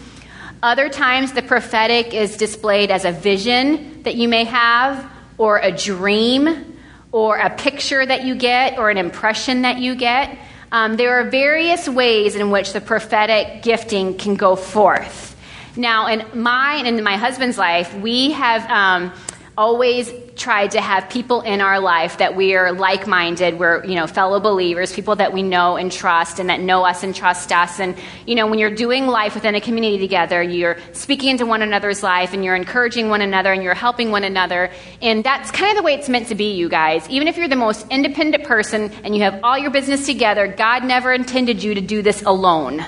Other 0.63 0.88
times, 0.88 1.34
the 1.34 1.41
prophetic 1.41 2.13
is 2.13 2.38
displayed 2.38 2.89
as 2.89 3.04
a 3.04 3.12
vision 3.12 4.02
that 4.04 4.15
you 4.15 4.30
may 4.30 4.45
have, 4.45 5.12
or 5.38 5.58
a 5.58 5.73
dream, 5.73 6.78
or 7.12 7.36
a 7.36 7.49
picture 7.49 8.06
that 8.06 8.23
you 8.23 8.34
get, 8.36 8.80
or 8.80 8.89
an 8.89 8.97
impression 8.97 9.63
that 9.63 9.80
you 9.80 9.93
get. 9.95 10.38
Um, 10.73 10.97
there 10.97 11.19
are 11.19 11.29
various 11.29 11.88
ways 11.88 12.36
in 12.36 12.49
which 12.49 12.73
the 12.73 12.81
prophetic 12.81 13.62
gifting 13.62 14.17
can 14.17 14.33
go 14.33 14.55
forth. 14.55 15.38
Now, 15.75 16.07
in 16.07 16.25
mine 16.33 16.88
and 16.88 16.97
in 16.97 17.03
my 17.03 17.15
husband's 17.15 17.59
life, 17.59 17.95
we 17.99 18.31
have 18.31 18.67
um, 18.71 19.13
always 19.57 20.11
tried 20.35 20.71
to 20.71 20.81
have 20.81 21.09
people 21.09 21.41
in 21.41 21.61
our 21.61 21.79
life 21.79 22.17
that 22.17 22.35
we 22.35 22.55
are 22.55 22.71
like-minded 22.71 23.59
we're 23.59 23.85
you 23.85 23.93
know 23.93 24.07
fellow 24.07 24.39
believers 24.39 24.91
people 24.91 25.15
that 25.15 25.31
we 25.31 25.43
know 25.43 25.77
and 25.77 25.91
trust 25.91 26.39
and 26.39 26.49
that 26.49 26.59
know 26.59 26.83
us 26.83 27.03
and 27.03 27.15
trust 27.15 27.51
us. 27.51 27.79
And 27.79 27.95
you 28.25 28.35
know 28.35 28.47
when 28.47 28.57
you're 28.57 28.73
doing 28.73 29.07
life 29.07 29.35
within 29.35 29.53
a 29.55 29.61
community 29.61 29.99
together 29.99 30.41
you're 30.41 30.77
speaking 30.93 31.29
into 31.29 31.45
one 31.45 31.61
another's 31.61 32.01
life 32.01 32.33
and 32.33 32.43
you're 32.43 32.55
encouraging 32.55 33.09
one 33.09 33.21
another 33.21 33.53
and 33.53 33.61
you're 33.61 33.75
helping 33.75 34.11
one 34.11 34.23
another. 34.23 34.71
And 35.01 35.23
that's 35.23 35.51
kind 35.51 35.71
of 35.71 35.77
the 35.77 35.83
way 35.83 35.93
it's 35.93 36.09
meant 36.09 36.27
to 36.29 36.35
be 36.35 36.53
you 36.53 36.67
guys. 36.69 37.07
Even 37.09 37.27
if 37.27 37.37
you're 37.37 37.47
the 37.47 37.55
most 37.55 37.85
independent 37.89 38.43
person 38.43 38.91
and 39.03 39.15
you 39.15 39.21
have 39.21 39.39
all 39.43 39.57
your 39.57 39.71
business 39.71 40.05
together 40.05 40.47
god 40.47 40.83
never 40.83 41.13
intended 41.13 41.61
you 41.63 41.75
to 41.75 41.81
do 41.81 42.01
this 42.01 42.21
alone 42.23 42.85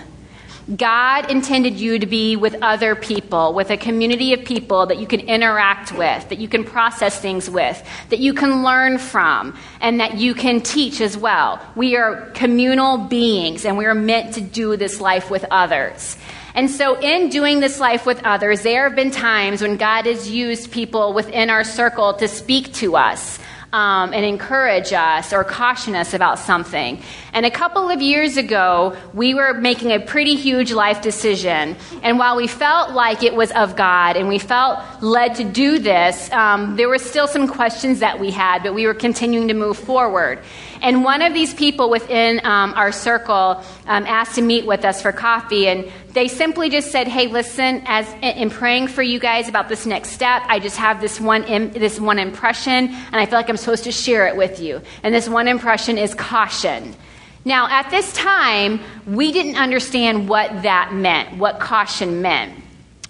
God 0.74 1.30
intended 1.30 1.80
you 1.80 2.00
to 2.00 2.08
be 2.08 2.36
with 2.36 2.56
other 2.64 2.96
people, 2.96 3.54
with 3.54 3.70
a 3.70 3.78
community 3.78 4.34
of 4.34 4.44
people 4.44 4.88
that 4.88 4.98
you 4.98 5.06
can 5.06 5.20
interact 5.20 5.92
with, 5.92 6.28
that 6.30 6.40
you 6.40 6.48
can 6.48 6.64
process 6.64 7.20
things 7.20 7.48
with, 7.48 7.88
that 8.10 8.18
you 8.18 8.34
can 8.34 8.64
learn 8.64 8.98
from, 8.98 9.56
and 9.80 10.00
that 10.00 10.16
you 10.16 10.34
can 10.34 10.62
teach 10.62 11.02
as 11.02 11.16
well. 11.16 11.62
We 11.76 11.96
are 11.98 12.32
communal 12.32 12.98
beings, 12.98 13.64
and 13.64 13.78
we 13.78 13.86
are 13.86 13.94
meant 13.94 14.34
to 14.36 14.42
do 14.42 14.76
this 14.76 15.00
life 15.00 15.30
with 15.30 15.46
others. 15.52 16.18
And 16.56 16.72
so, 16.72 17.00
in 17.00 17.30
doing 17.30 17.60
this 17.60 17.80
life 17.80 18.08
with 18.08 18.24
others, 18.24 18.64
there 18.64 18.88
have 18.88 18.96
been 18.96 19.12
times 19.12 19.62
when 19.62 19.78
God 19.78 20.08
has 20.08 20.32
used 20.32 20.72
people 20.72 21.14
within 21.14 21.52
our 21.52 21.64
circle 21.64 22.14
to 22.16 22.28
speak 22.28 22.74
to 22.76 22.96
us 22.96 23.38
um, 23.76 24.14
and 24.14 24.24
encourage 24.24 24.94
us 24.94 25.34
or 25.34 25.44
caution 25.44 25.96
us 25.96 26.14
about 26.14 26.40
something. 26.40 27.02
And 27.34 27.46
a 27.46 27.52
couple 27.52 27.90
of 27.90 28.02
years 28.02 28.38
ago, 28.38 28.96
we 29.14 29.34
were 29.34 29.54
making 29.54 29.92
a 29.92 30.00
pretty 30.00 30.36
huge 30.36 30.72
life 30.72 31.02
decision. 31.02 31.76
And 32.02 32.18
while 32.18 32.38
we 32.38 32.48
felt 32.48 32.92
like 32.92 33.22
it 33.22 33.36
was 33.36 33.52
of 33.52 33.76
God 33.76 34.16
and 34.16 34.30
we 34.30 34.40
felt 34.40 34.80
led 35.04 35.36
to 35.36 35.44
do 35.44 35.78
this, 35.80 36.32
um, 36.32 36.78
there 36.78 36.88
were 36.88 36.98
still 36.98 37.28
some 37.28 37.50
questions 37.50 38.00
that 38.00 38.18
we 38.18 38.32
had, 38.32 38.64
but 38.64 38.74
we 38.74 38.88
were 38.88 38.94
continuing 38.94 39.50
to 39.50 39.54
move 39.54 39.78
forward. 39.78 40.40
And 40.82 41.04
one 41.04 41.22
of 41.22 41.34
these 41.34 41.54
people 41.54 41.90
within 41.90 42.40
um, 42.46 42.74
our 42.76 42.94
circle 42.94 43.62
um, 43.88 44.06
asked 44.06 44.36
to 44.36 44.42
meet 44.42 44.66
with 44.66 44.86
us 44.86 45.02
for 45.02 45.12
coffee, 45.12 45.68
and 45.68 45.92
they 46.16 46.30
simply 46.30 46.70
just 46.70 46.92
said, 46.92 47.08
"Hey, 47.08 47.28
listen, 47.28 47.84
as 47.86 48.08
in 48.22 48.50
praying 48.50 48.88
for 48.88 49.04
you 49.04 49.20
guys 49.20 49.50
about 49.50 49.68
this 49.70 49.86
next 49.86 50.10
step, 50.12 50.44
I 50.48 50.60
just 50.60 50.78
have 50.78 51.02
this 51.02 51.20
one 51.20 51.44
Im- 51.44 51.72
this 51.72 52.00
one 52.00 52.18
impression, 52.18 52.88
and 52.88 53.16
I 53.16 53.26
feel 53.26 53.38
like 53.38 53.50
I'm 53.50 53.58
supposed 53.58 53.84
to 53.84 53.92
share 53.92 54.26
it 54.26 54.36
with 54.38 54.60
you. 54.60 54.82
And 55.04 55.14
this 55.14 55.30
one 55.30 55.48
impression 55.48 55.98
is 55.98 56.16
caution." 56.16 56.96
Now, 57.44 57.68
at 57.70 57.92
this 57.92 58.12
time, 58.14 58.80
we 59.06 59.32
didn't 59.32 59.58
understand 59.58 60.28
what 60.28 60.64
that 60.64 60.94
meant, 60.94 61.38
what 61.38 61.60
caution 61.60 62.24
meant. 62.24 62.54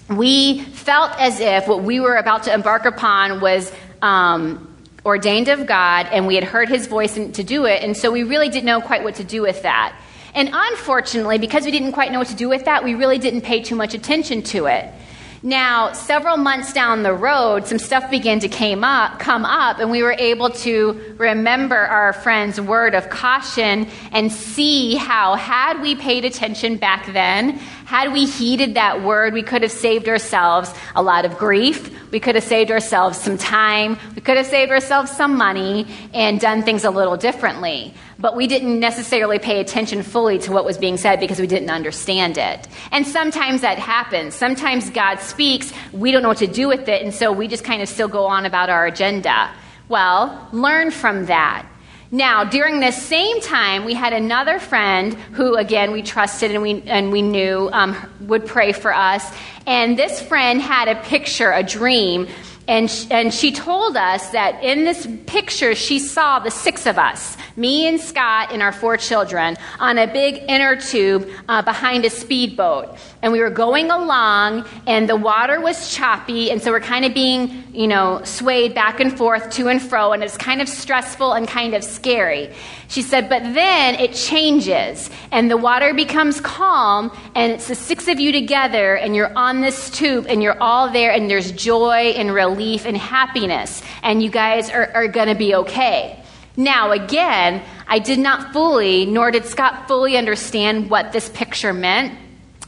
We 0.09 0.59
felt 0.59 1.11
as 1.17 1.39
if 1.39 1.67
what 1.67 1.83
we 1.83 2.01
were 2.01 2.15
about 2.15 2.43
to 2.43 2.53
embark 2.53 2.85
upon 2.85 3.39
was 3.39 3.71
um, 4.01 4.67
ordained 5.05 5.47
of 5.47 5.67
God, 5.67 6.09
and 6.11 6.27
we 6.27 6.35
had 6.35 6.43
heard 6.43 6.67
his 6.67 6.87
voice 6.87 7.13
to 7.13 7.43
do 7.43 7.65
it, 7.65 7.81
and 7.83 7.95
so 7.95 8.11
we 8.11 8.23
really 8.23 8.49
didn't 8.49 8.65
know 8.65 8.81
quite 8.81 9.03
what 9.03 9.15
to 9.15 9.23
do 9.23 9.41
with 9.41 9.61
that. 9.61 9.95
And 10.35 10.49
unfortunately, 10.51 11.37
because 11.37 11.63
we 11.63 11.71
didn't 11.71 11.93
quite 11.93 12.11
know 12.11 12.19
what 12.19 12.27
to 12.27 12.35
do 12.35 12.49
with 12.49 12.65
that, 12.65 12.83
we 12.83 12.93
really 12.93 13.17
didn't 13.17 13.41
pay 13.41 13.63
too 13.63 13.75
much 13.75 13.93
attention 13.93 14.41
to 14.43 14.65
it. 14.65 14.93
Now, 15.41 15.93
several 15.93 16.37
months 16.37 16.73
down 16.73 17.03
the 17.03 17.13
road, 17.13 17.67
some 17.67 17.77
stuff 17.77 18.09
began 18.09 18.39
to 18.39 18.49
came 18.49 18.83
up, 18.83 19.19
come 19.19 19.45
up, 19.45 19.77
and 19.79 19.91
we 19.91 20.01
were 20.01 20.15
able 20.17 20.49
to 20.49 21.15
remember 21.19 21.77
our 21.77 22.13
friend's 22.13 22.59
word 22.59 22.95
of 22.95 23.09
caution 23.11 23.87
and 24.11 24.31
see 24.31 24.95
how, 24.95 25.35
had 25.35 25.81
we 25.81 25.95
paid 25.95 26.25
attention 26.25 26.77
back 26.77 27.13
then, 27.13 27.59
had 27.85 28.11
we 28.11 28.25
heeded 28.25 28.73
that 28.73 29.01
word, 29.01 29.33
we 29.33 29.43
could 29.43 29.61
have 29.61 29.71
saved 29.71 30.09
ourselves 30.09 30.73
a 30.95 31.01
lot 31.01 31.25
of 31.25 31.37
grief. 31.37 31.91
We 32.11 32.19
could 32.19 32.35
have 32.35 32.43
saved 32.43 32.71
ourselves 32.71 33.17
some 33.17 33.37
time. 33.37 33.97
We 34.15 34.21
could 34.21 34.37
have 34.37 34.45
saved 34.45 34.71
ourselves 34.71 35.11
some 35.11 35.37
money 35.37 35.87
and 36.13 36.39
done 36.39 36.63
things 36.63 36.83
a 36.83 36.91
little 36.91 37.17
differently 37.17 37.93
but 38.17 38.35
we 38.35 38.47
didn't 38.47 38.79
necessarily 38.79 39.39
pay 39.39 39.59
attention 39.59 40.01
fully 40.03 40.39
to 40.39 40.51
what 40.51 40.65
was 40.65 40.77
being 40.77 40.97
said 40.97 41.19
because 41.19 41.39
we 41.39 41.47
didn't 41.47 41.69
understand 41.69 42.37
it. 42.37 42.67
And 42.91 43.05
sometimes 43.05 43.61
that 43.61 43.77
happens. 43.77 44.35
Sometimes 44.35 44.89
God 44.89 45.19
speaks, 45.19 45.73
we 45.91 46.11
don't 46.11 46.21
know 46.23 46.29
what 46.29 46.37
to 46.37 46.47
do 46.47 46.67
with 46.67 46.87
it, 46.87 47.03
and 47.03 47.13
so 47.13 47.31
we 47.31 47.47
just 47.47 47.63
kind 47.63 47.81
of 47.81 47.89
still 47.89 48.07
go 48.07 48.25
on 48.25 48.45
about 48.45 48.69
our 48.69 48.85
agenda. 48.85 49.51
Well, 49.89 50.47
learn 50.51 50.91
from 50.91 51.25
that. 51.25 51.67
Now, 52.11 52.43
during 52.43 52.79
this 52.79 53.01
same 53.01 53.41
time, 53.41 53.83
we 53.83 53.93
had 53.93 54.13
another 54.13 54.59
friend 54.59 55.13
who, 55.33 55.55
again, 55.55 55.91
we 55.91 56.01
trusted 56.01 56.51
and 56.51 56.61
we, 56.61 56.81
and 56.83 57.11
we 57.11 57.21
knew 57.21 57.69
um, 57.73 57.95
would 58.21 58.45
pray 58.45 58.71
for 58.71 58.93
us. 58.93 59.25
And 59.65 59.97
this 59.97 60.21
friend 60.21 60.61
had 60.61 60.87
a 60.87 60.95
picture, 61.01 61.51
a 61.51 61.63
dream 61.63 62.27
and, 62.67 62.89
sh- 62.89 63.05
and 63.11 63.33
she 63.33 63.51
told 63.51 63.95
us 63.95 64.31
that 64.31 64.63
in 64.63 64.85
this 64.85 65.07
picture, 65.27 65.75
she 65.75 65.99
saw 65.99 66.39
the 66.39 66.49
six 66.49 66.87
of 66.87 66.97
us, 66.97 67.37
me 67.55 67.87
and 67.87 67.99
Scott 67.99 68.51
and 68.51 68.61
our 68.61 68.71
four 68.71 68.97
children, 68.97 69.55
on 69.79 69.97
a 69.97 70.07
big 70.07 70.43
inner 70.47 70.75
tube 70.75 71.29
uh, 71.47 71.61
behind 71.61 72.05
a 72.05 72.09
speedboat. 72.09 72.97
And 73.25 73.33
we 73.33 73.39
were 73.39 73.49
going 73.49 73.89
along, 73.89 74.67
and 74.85 75.09
the 75.09 75.15
water 75.15 75.59
was 75.59 75.91
choppy, 75.91 76.51
and 76.51 76.61
so 76.61 76.69
we're 76.69 76.79
kind 76.79 77.05
of 77.05 77.15
being, 77.15 77.63
you 77.73 77.87
know, 77.87 78.21
swayed 78.23 78.75
back 78.75 78.99
and 78.99 79.17
forth, 79.17 79.49
to 79.53 79.67
and 79.67 79.81
fro, 79.81 80.11
and 80.11 80.23
it's 80.23 80.37
kind 80.37 80.61
of 80.61 80.69
stressful 80.69 81.33
and 81.33 81.47
kind 81.47 81.73
of 81.73 81.83
scary. 81.83 82.53
She 82.87 83.01
said, 83.01 83.27
but 83.27 83.41
then 83.41 83.95
it 83.95 84.13
changes 84.13 85.09
and 85.31 85.49
the 85.49 85.57
water 85.57 85.91
becomes 85.95 86.39
calm 86.39 87.11
and 87.33 87.51
it's 87.51 87.67
the 87.67 87.73
six 87.73 88.07
of 88.07 88.19
you 88.19 88.31
together 88.31 88.95
and 88.95 89.15
you're 89.15 89.35
on 89.35 89.61
this 89.61 89.89
tube 89.89 90.27
and 90.29 90.43
you're 90.43 90.61
all 90.61 90.91
there 90.91 91.11
and 91.11 91.27
there's 91.27 91.51
joy 91.51 92.13
and 92.15 92.31
relief 92.31 92.85
and 92.85 92.95
happiness 92.95 93.81
and 94.03 94.21
you 94.21 94.29
guys 94.29 94.69
are, 94.69 94.91
are 94.93 95.07
going 95.07 95.29
to 95.29 95.35
be 95.35 95.55
okay. 95.55 96.23
Now, 96.57 96.91
again, 96.91 97.63
I 97.87 97.97
did 97.97 98.19
not 98.19 98.53
fully, 98.53 99.07
nor 99.07 99.31
did 99.31 99.45
Scott 99.45 99.87
fully 99.87 100.15
understand 100.15 100.91
what 100.91 101.11
this 101.11 101.27
picture 101.29 101.73
meant 101.73 102.19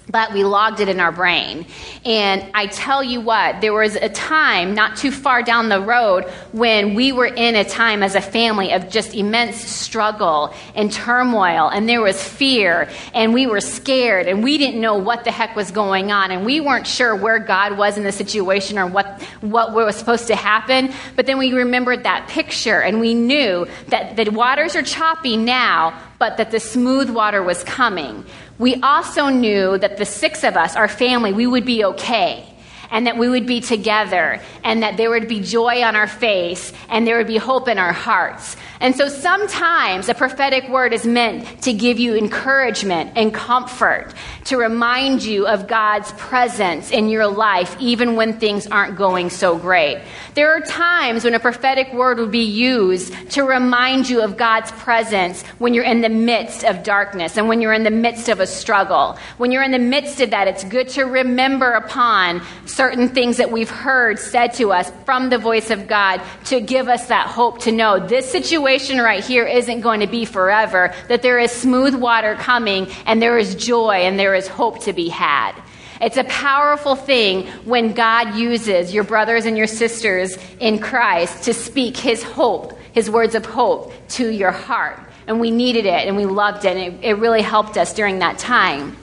but 0.10 0.34
we 0.34 0.43
logged 0.43 0.80
it 0.80 0.89
in 0.89 1.00
our 1.00 1.12
brain. 1.12 1.65
And 2.06 2.46
I 2.54 2.67
tell 2.67 3.04
you 3.04 3.20
what, 3.22 3.62
there 3.62 3.74
was 3.74 3.96
a 3.96 4.10
time 4.10 4.74
not 4.74 4.96
too 4.96 5.12
far 5.12 5.43
down 5.43 5.70
the 5.70 5.82
road 5.82 6.26
when 6.54 6.96
we 6.96 7.12
were 7.12 7.26
in 7.26 7.56
a 7.56 7.65
time 7.65 8.04
as 8.04 8.15
a 8.15 8.22
family 8.22 8.72
of 8.72 8.89
just 8.89 9.13
immense 9.13 9.58
struggle 9.58 10.54
and 10.76 10.91
turmoil, 10.91 11.70
and 11.70 11.89
there 11.89 12.02
was 12.02 12.22
fear, 12.24 12.89
and 13.13 13.34
we 13.34 13.48
were 13.48 13.62
scared, 13.62 14.28
and 14.28 14.43
we 14.43 14.58
didn't 14.58 14.80
know 14.80 14.98
what 14.98 15.24
the 15.24 15.32
heck 15.32 15.56
was 15.56 15.72
going 15.72 16.12
on, 16.12 16.32
and 16.32 16.46
we 16.46 16.60
weren't 16.60 16.88
sure 16.88 17.15
where 17.15 17.39
God 17.39 17.78
was 17.78 17.98
in 17.98 18.04
the 18.04 18.12
situation 18.12 18.78
or 18.78 18.88
what, 18.88 19.22
what 19.41 19.74
was 19.74 19.96
supposed 19.96 20.28
to 20.28 20.36
happen. 20.36 20.91
But 21.15 21.26
then 21.26 21.38
we 21.38 21.54
remembered 21.54 22.04
that 22.04 22.28
picture, 22.30 22.82
and 22.82 23.00
we 23.00 23.13
knew 23.13 23.67
that 23.88 24.16
the 24.16 24.32
waters 24.32 24.76
are 24.76 24.84
choppy 24.84 25.36
now, 25.36 25.99
but 26.20 26.38
that 26.38 26.51
the 26.51 26.60
smooth 26.60 27.10
water 27.10 27.43
was 27.43 27.64
coming 27.64 28.26
we 28.60 28.82
also 28.82 29.30
knew 29.30 29.78
that 29.78 29.97
the 29.97 30.05
six 30.05 30.43
of 30.43 30.58
us, 30.58 30.76
our 30.76 30.88
family, 30.88 31.34
we 31.34 31.45
would 31.45 31.66
be 31.66 31.84
okay. 31.86 32.45
And 32.92 33.08
that 33.08 33.18
we 33.18 33.30
would 33.30 33.46
be 33.46 33.62
together, 33.62 34.42
and 34.64 34.84
that 34.84 34.98
there 34.98 35.10
would 35.10 35.28
be 35.28 35.40
joy 35.40 35.84
on 35.84 35.96
our 35.96 36.08
face, 36.08 36.72
and 36.90 37.06
there 37.06 37.18
would 37.18 37.28
be 37.28 37.38
hope 37.38 37.68
in 37.68 37.78
our 37.78 37.94
hearts. 37.94 38.56
And 38.80 38.96
so 38.96 39.10
sometimes 39.10 40.08
a 40.08 40.14
prophetic 40.14 40.70
word 40.70 40.94
is 40.94 41.06
meant 41.06 41.64
to 41.64 41.74
give 41.74 41.98
you 41.98 42.16
encouragement 42.16 43.14
and 43.16 43.34
comfort, 43.34 44.14
to 44.46 44.58
remind 44.58 45.24
you 45.24 45.48
of 45.48 45.68
God's 45.68 46.12
presence 46.14 46.92
in 46.92 47.10
your 47.10 47.28
life, 47.28 47.76
even 47.80 48.16
when 48.16 48.40
things 48.40 48.68
aren't 48.68 48.96
going 48.96 49.30
so 49.32 49.58
great. 49.58 50.02
There 50.36 50.52
are 50.52 50.62
times 50.62 51.24
when 51.24 51.34
a 51.34 51.40
prophetic 51.40 51.92
word 51.92 52.20
would 52.20 52.32
be 52.32 52.44
used 52.44 53.32
to 53.32 53.44
remind 53.44 54.10
you 54.10 54.22
of 54.22 54.38
God's 54.38 54.72
presence 54.74 55.42
when 55.58 55.74
you're 55.74 55.84
in 55.84 56.02
the 56.02 56.10
midst 56.10 56.64
of 56.64 56.84
darkness 56.84 57.38
and 57.38 57.48
when 57.48 57.62
you're 57.62 57.74
in 57.74 57.84
the 57.84 57.92
midst 57.92 58.30
of 58.30 58.40
a 58.40 58.48
struggle. 58.48 59.18
When 59.38 59.52
you're 59.52 59.64
in 59.64 59.72
the 59.72 59.80
midst 59.80 60.22
of 60.22 60.30
that, 60.30 60.48
it's 60.48 60.64
good 60.64 60.90
to 60.90 61.04
remember 61.04 61.72
upon 61.72 62.42
certain 62.78 63.09
things 63.09 63.38
that 63.38 63.51
we've 63.51 63.71
heard 63.71 64.19
said 64.19 64.53
to 64.53 64.71
us 64.71 64.91
from 65.03 65.30
the 65.30 65.38
voice 65.39 65.71
of 65.71 65.88
God 65.88 66.21
to 66.45 66.61
give 66.61 66.88
us 66.88 67.07
that 67.07 67.25
hope 67.25 67.57
to 67.61 67.71
know 67.71 67.99
this 67.99 68.32
situation 68.32 68.99
right 68.99 69.25
here 69.25 69.45
isn't 69.47 69.82
going 69.82 70.01
to 70.01 70.07
be 70.07 70.25
forever, 70.25 70.93
that 71.07 71.23
there 71.23 71.39
is 71.39 71.51
smooth 71.51 71.95
water 71.95 72.36
coming 72.36 72.88
and 73.07 73.19
there 73.19 73.39
is 73.39 73.55
joy 73.55 73.95
and 74.03 74.19
there 74.19 74.36
is 74.36 74.47
hope 74.47 74.84
to 74.84 74.93
be 74.93 75.09
had. 75.09 75.53
It's 75.99 76.17
a 76.17 76.23
powerful 76.25 76.95
thing 76.95 77.47
when 77.65 77.93
God 77.93 78.36
uses 78.36 78.93
your 78.93 79.03
brothers 79.03 79.47
and 79.47 79.57
your 79.57 79.65
sisters 79.65 80.38
in 80.59 80.78
Christ 80.78 81.45
to 81.45 81.55
speak 81.55 81.97
his 81.97 82.21
hope, 82.21 82.78
his 82.91 83.09
words 83.09 83.34
of 83.34 83.43
hope 83.43 83.91
to 84.09 84.30
your 84.30 84.51
heart. 84.51 84.99
And 85.25 85.39
we 85.39 85.49
needed 85.49 85.88
it 85.88 86.07
and 86.07 86.15
we 86.15 86.28
loved 86.28 86.63
it, 86.63 86.78
and 86.78 86.93
it, 87.03 87.07
it 87.07 87.13
really 87.13 87.41
helped 87.41 87.75
us 87.75 87.91
during 87.91 88.19
that 88.19 88.38
time. 88.38 88.95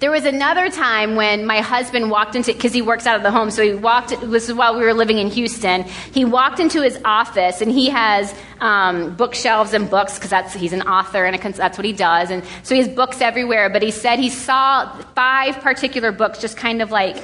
There 0.00 0.12
was 0.12 0.24
another 0.24 0.70
time 0.70 1.16
when 1.16 1.44
my 1.44 1.60
husband 1.60 2.08
walked 2.08 2.36
into, 2.36 2.52
because 2.52 2.72
he 2.72 2.82
works 2.82 3.04
out 3.04 3.16
of 3.16 3.24
the 3.24 3.32
home, 3.32 3.50
so 3.50 3.64
he 3.64 3.74
walked, 3.74 4.10
this 4.20 4.48
is 4.48 4.54
while 4.54 4.78
we 4.78 4.84
were 4.84 4.94
living 4.94 5.18
in 5.18 5.26
Houston. 5.26 5.82
He 6.14 6.24
walked 6.24 6.60
into 6.60 6.82
his 6.82 7.00
office 7.04 7.60
and 7.60 7.72
he 7.72 7.90
has 7.90 8.32
um, 8.60 9.16
bookshelves 9.16 9.74
and 9.74 9.90
books, 9.90 10.14
because 10.14 10.30
that's, 10.30 10.54
he's 10.54 10.72
an 10.72 10.82
author 10.82 11.24
and 11.24 11.34
a, 11.34 11.52
that's 11.52 11.76
what 11.76 11.84
he 11.84 11.92
does. 11.92 12.30
And 12.30 12.44
so 12.62 12.76
he 12.76 12.80
has 12.80 12.88
books 12.88 13.20
everywhere, 13.20 13.70
but 13.70 13.82
he 13.82 13.90
said 13.90 14.20
he 14.20 14.30
saw 14.30 14.88
five 15.16 15.56
particular 15.62 16.12
books 16.12 16.38
just 16.38 16.56
kind 16.56 16.80
of 16.80 16.92
like 16.92 17.16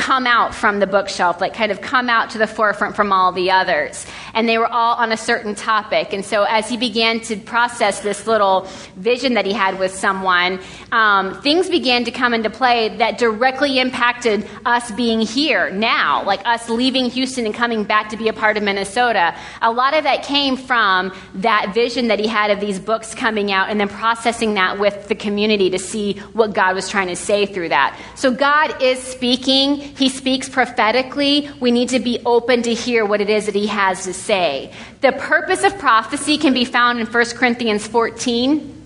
come 0.00 0.26
out 0.26 0.54
from 0.54 0.80
the 0.80 0.86
bookshelf, 0.86 1.42
like 1.42 1.52
kind 1.52 1.70
of 1.70 1.82
come 1.82 2.08
out 2.08 2.30
to 2.30 2.38
the 2.38 2.46
forefront 2.46 2.96
from 2.96 3.12
all 3.12 3.32
the 3.32 3.50
others. 3.50 4.06
And 4.32 4.48
they 4.48 4.56
were 4.56 4.66
all 4.66 4.96
on 4.96 5.12
a 5.12 5.16
certain 5.16 5.54
topic. 5.54 6.14
And 6.14 6.24
so 6.24 6.44
as 6.44 6.70
he 6.70 6.78
began 6.78 7.20
to 7.20 7.36
process 7.36 8.00
this 8.00 8.26
little 8.26 8.66
vision 8.96 9.34
that 9.34 9.44
he 9.44 9.52
had 9.52 9.78
with 9.78 9.94
someone, 9.94 10.58
um, 10.90 11.40
things 11.42 11.68
began 11.68 12.04
to 12.04 12.10
come 12.10 12.32
into 12.32 12.48
play 12.48 12.96
that 12.96 13.18
directly 13.18 13.78
impacted 13.78 14.48
us 14.64 14.90
being 14.92 15.20
here 15.20 15.70
now, 15.70 16.24
like 16.24 16.40
us 16.46 16.70
leaving 16.70 17.10
Houston 17.10 17.44
and 17.44 17.54
coming 17.54 17.84
back 17.84 18.08
to 18.08 18.16
be 18.16 18.28
a 18.28 18.32
part 18.32 18.56
of 18.56 18.62
Minnesota. 18.62 19.36
A 19.60 19.70
lot 19.70 19.92
of 19.92 20.04
that 20.04 20.22
came 20.22 20.56
from 20.56 21.12
that 21.34 21.74
vision 21.74 22.08
that 22.08 22.18
he 22.18 22.26
had 22.26 22.50
of 22.50 22.60
these 22.60 22.78
books 22.78 23.14
coming 23.14 23.52
out 23.52 23.68
and 23.68 23.78
then 23.78 23.88
processing 23.88 24.54
that 24.54 24.78
with 24.78 25.08
the 25.08 25.14
community 25.14 25.68
to 25.68 25.78
see 25.78 26.14
what 26.32 26.54
God 26.54 26.74
was 26.74 26.88
trying 26.88 27.08
to 27.08 27.16
say 27.16 27.44
through 27.44 27.68
that. 27.68 28.00
So 28.14 28.30
God 28.30 28.80
is 28.80 28.98
speaking 28.98 29.89
he 29.96 30.08
speaks 30.08 30.48
prophetically, 30.48 31.50
we 31.60 31.70
need 31.70 31.90
to 31.90 32.00
be 32.00 32.20
open 32.24 32.62
to 32.62 32.74
hear 32.74 33.04
what 33.04 33.20
it 33.20 33.30
is 33.30 33.46
that 33.46 33.54
he 33.54 33.66
has 33.66 34.04
to 34.04 34.12
say. 34.12 34.72
The 35.00 35.12
purpose 35.12 35.64
of 35.64 35.78
prophecy 35.78 36.38
can 36.38 36.54
be 36.54 36.64
found 36.64 37.00
in 37.00 37.06
1 37.06 37.24
Corinthians 37.36 37.86
14. 37.86 38.76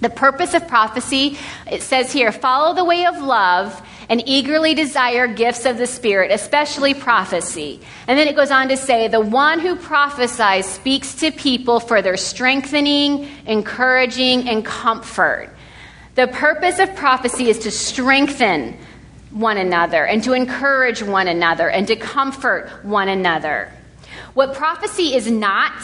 The 0.00 0.10
purpose 0.10 0.54
of 0.54 0.66
prophecy, 0.66 1.36
it 1.70 1.82
says 1.82 2.12
here, 2.12 2.32
follow 2.32 2.74
the 2.74 2.84
way 2.84 3.04
of 3.06 3.18
love 3.18 3.80
and 4.08 4.22
eagerly 4.26 4.74
desire 4.74 5.28
gifts 5.28 5.66
of 5.66 5.78
the 5.78 5.86
Spirit, 5.86 6.32
especially 6.32 6.94
prophecy. 6.94 7.80
And 8.08 8.18
then 8.18 8.26
it 8.26 8.34
goes 8.34 8.50
on 8.50 8.68
to 8.68 8.76
say, 8.76 9.08
the 9.08 9.20
one 9.20 9.60
who 9.60 9.76
prophesies 9.76 10.66
speaks 10.66 11.14
to 11.16 11.30
people 11.30 11.78
for 11.78 12.02
their 12.02 12.16
strengthening, 12.16 13.28
encouraging, 13.46 14.48
and 14.48 14.64
comfort. 14.64 15.54
The 16.16 16.26
purpose 16.26 16.80
of 16.80 16.96
prophecy 16.96 17.50
is 17.50 17.60
to 17.60 17.70
strengthen 17.70 18.76
one 19.30 19.56
another 19.56 20.04
and 20.04 20.22
to 20.24 20.32
encourage 20.32 21.02
one 21.02 21.28
another 21.28 21.68
and 21.70 21.86
to 21.88 21.96
comfort 21.96 22.68
one 22.82 23.08
another. 23.08 23.72
What 24.34 24.54
prophecy 24.54 25.14
is 25.14 25.30
not, 25.30 25.82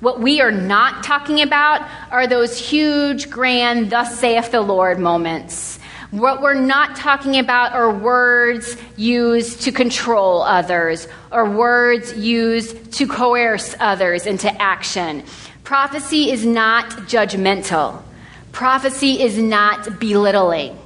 what 0.00 0.20
we 0.20 0.40
are 0.40 0.50
not 0.50 1.04
talking 1.04 1.42
about, 1.42 1.88
are 2.10 2.26
those 2.26 2.58
huge, 2.58 3.30
grand, 3.30 3.90
thus 3.90 4.18
saith 4.18 4.50
the 4.50 4.60
Lord 4.60 4.98
moments. 4.98 5.78
What 6.10 6.42
we're 6.42 6.54
not 6.54 6.96
talking 6.96 7.38
about 7.38 7.72
are 7.72 7.92
words 7.92 8.76
used 8.96 9.62
to 9.62 9.72
control 9.72 10.42
others 10.42 11.06
or 11.30 11.48
words 11.48 12.12
used 12.14 12.92
to 12.94 13.06
coerce 13.06 13.76
others 13.78 14.26
into 14.26 14.50
action. 14.60 15.22
Prophecy 15.62 16.32
is 16.32 16.44
not 16.44 16.90
judgmental. 17.06 18.02
Prophecy 18.50 19.22
is 19.22 19.38
not 19.38 20.00
belittling. 20.00 20.79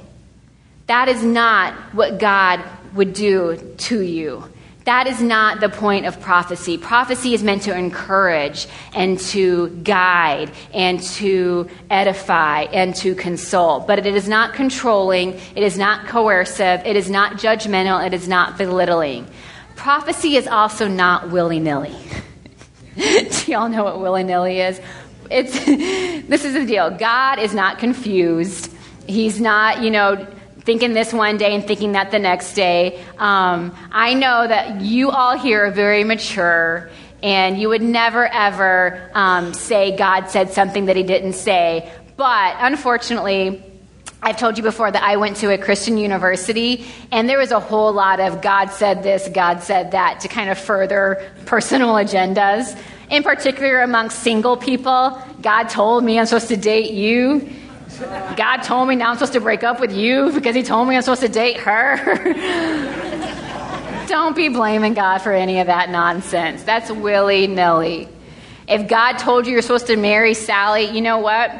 That 0.87 1.07
is 1.07 1.23
not 1.23 1.73
what 1.93 2.19
God 2.19 2.63
would 2.93 3.13
do 3.13 3.75
to 3.77 4.01
you. 4.01 4.43
That 4.85 5.07
is 5.07 5.19
not 5.19 5.61
the 5.61 5.69
point 5.69 6.05
of 6.05 6.21
prophecy. 6.21 6.77
Prophecy 6.77 7.33
is 7.33 7.41
meant 7.41 7.63
to 7.63 7.75
encourage 7.75 8.67
and 8.93 9.19
to 9.31 9.69
guide 9.69 10.51
and 10.75 11.01
to 11.01 11.67
edify 11.89 12.63
and 12.65 12.95
to 12.97 13.15
console. 13.15 13.79
But 13.79 14.05
it 14.05 14.15
is 14.15 14.29
not 14.29 14.53
controlling, 14.53 15.33
it 15.55 15.63
is 15.63 15.75
not 15.75 16.05
coercive, 16.05 16.85
it 16.85 16.95
is 16.95 17.09
not 17.09 17.37
judgmental, 17.37 18.05
it 18.05 18.13
is 18.13 18.27
not 18.27 18.59
belittling. 18.59 19.27
Prophecy 19.75 20.35
is 20.35 20.47
also 20.47 20.87
not 20.87 21.31
willy 21.31 21.59
nilly. 21.59 21.95
Do 22.95 23.51
y'all 23.51 23.69
know 23.69 23.83
what 23.85 23.99
willy 23.99 24.23
nilly 24.23 24.59
is? 24.59 24.79
It's, 25.31 25.53
this 26.27 26.45
is 26.45 26.53
the 26.53 26.63
deal 26.63 26.91
God 26.91 27.39
is 27.39 27.55
not 27.55 27.79
confused. 27.79 28.71
He's 29.07 29.41
not, 29.41 29.81
you 29.81 29.89
know, 29.89 30.27
thinking 30.65 30.93
this 30.93 31.13
one 31.13 31.37
day 31.37 31.53
and 31.53 31.65
thinking 31.65 31.93
that 31.93 32.11
the 32.11 32.19
next 32.19 32.53
day. 32.53 33.03
Um, 33.17 33.75
I 33.91 34.15
know 34.15 34.47
that 34.47 34.81
you 34.81 35.11
all 35.11 35.37
here 35.37 35.67
are 35.67 35.71
very 35.71 36.03
mature 36.03 36.89
and 37.23 37.59
you 37.59 37.69
would 37.69 37.81
never 37.81 38.27
ever 38.27 39.09
um, 39.13 39.53
say 39.53 39.95
God 39.95 40.29
said 40.29 40.51
something 40.51 40.85
that 40.85 40.95
he 40.95 41.03
didn't 41.03 41.33
say. 41.33 41.91
But 42.17 42.55
unfortunately, 42.59 43.63
I've 44.21 44.37
told 44.37 44.57
you 44.57 44.63
before 44.63 44.89
that 44.89 45.03
I 45.03 45.17
went 45.17 45.37
to 45.37 45.51
a 45.51 45.57
Christian 45.57 45.99
university, 45.99 46.85
and 47.11 47.29
there 47.29 47.37
was 47.37 47.51
a 47.51 47.59
whole 47.59 47.93
lot 47.93 48.19
of 48.19 48.41
God 48.41 48.71
said 48.71 49.03
this, 49.03 49.29
God 49.29 49.61
said 49.61 49.91
that 49.91 50.21
to 50.21 50.27
kind 50.27 50.49
of 50.49 50.57
further 50.57 51.31
personal 51.45 51.89
agendas. 51.89 52.75
In 53.11 53.21
particular, 53.21 53.81
amongst 53.81 54.19
single 54.19 54.57
people, 54.57 55.21
God 55.41 55.69
told 55.69 56.03
me 56.03 56.17
I'm 56.17 56.25
supposed 56.25 56.47
to 56.47 56.57
date 56.57 56.91
you. 56.91 57.47
God 57.99 58.57
told 58.57 58.87
me 58.87 58.95
now 58.95 59.09
I'm 59.09 59.15
supposed 59.15 59.33
to 59.33 59.41
break 59.41 59.63
up 59.63 59.79
with 59.79 59.93
you 59.93 60.31
because 60.31 60.55
he 60.55 60.63
told 60.63 60.87
me 60.87 60.95
I'm 60.95 61.01
supposed 61.01 61.21
to 61.21 61.29
date 61.29 61.57
her. 61.57 61.97
Don't 64.07 64.35
be 64.35 64.49
blaming 64.49 64.93
God 64.93 65.19
for 65.19 65.31
any 65.31 65.59
of 65.59 65.67
that 65.67 65.89
nonsense. 65.89 66.63
That's 66.63 66.91
willy 66.91 67.47
nilly. 67.47 68.07
If 68.67 68.87
God 68.87 69.17
told 69.17 69.45
you 69.45 69.53
you're 69.53 69.61
supposed 69.61 69.87
to 69.87 69.95
marry 69.95 70.33
Sally, 70.33 70.85
you 70.85 71.01
know 71.01 71.19
what? 71.19 71.51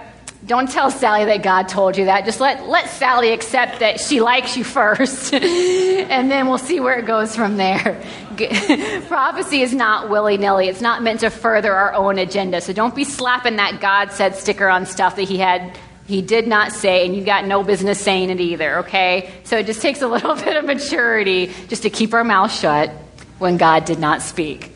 Don't 0.45 0.69
tell 0.69 0.91
Sally 0.91 1.25
that 1.25 1.41
God 1.41 1.67
told 1.67 1.97
you 1.97 2.05
that. 2.05 2.25
Just 2.25 2.39
let, 2.39 2.67
let 2.67 2.89
Sally 2.89 3.31
accept 3.31 3.79
that 3.79 3.99
she 3.99 4.21
likes 4.21 4.55
you 4.55 4.63
first, 4.63 5.33
and 5.33 6.29
then 6.29 6.47
we'll 6.47 6.59
see 6.59 6.79
where 6.79 6.99
it 6.99 7.07
goes 7.07 7.36
from 7.36 7.57
there. 7.57 8.03
Prophecy 9.07 9.61
is 9.61 9.73
not 9.73 10.09
willy 10.09 10.38
nilly, 10.38 10.67
it's 10.67 10.81
not 10.81 11.01
meant 11.01 11.21
to 11.21 11.31
further 11.31 11.73
our 11.73 11.93
own 11.93 12.19
agenda. 12.19 12.61
So 12.61 12.73
don't 12.73 12.93
be 12.93 13.05
slapping 13.05 13.55
that 13.55 13.81
God 13.81 14.11
said 14.11 14.36
sticker 14.36 14.69
on 14.69 14.86
stuff 14.86 15.15
that 15.15 15.23
He 15.23 15.38
had 15.38 15.75
he 16.08 16.22
did 16.22 16.47
not 16.47 16.72
say, 16.72 17.06
and 17.06 17.16
you 17.16 17.24
got 17.24 17.45
no 17.45 17.64
business 17.64 17.99
saying 17.99 18.30
it 18.30 18.39
either, 18.39 18.80
okay? 18.80 19.32
So 19.43 19.58
it 19.58 19.66
just 19.66 19.82
takes 19.82 20.01
a 20.01 20.08
little 20.08 20.36
bit 20.45 20.56
of 20.56 20.66
maturity 20.66 21.51
just 21.68 21.84
to 21.84 21.89
keep 21.89 22.14
our 22.14 22.24
mouth 22.24 22.51
shut 22.51 22.91
when 23.39 23.58
God 23.58 23.86
did 23.86 23.99
not 23.99 24.22
speak. 24.22 24.72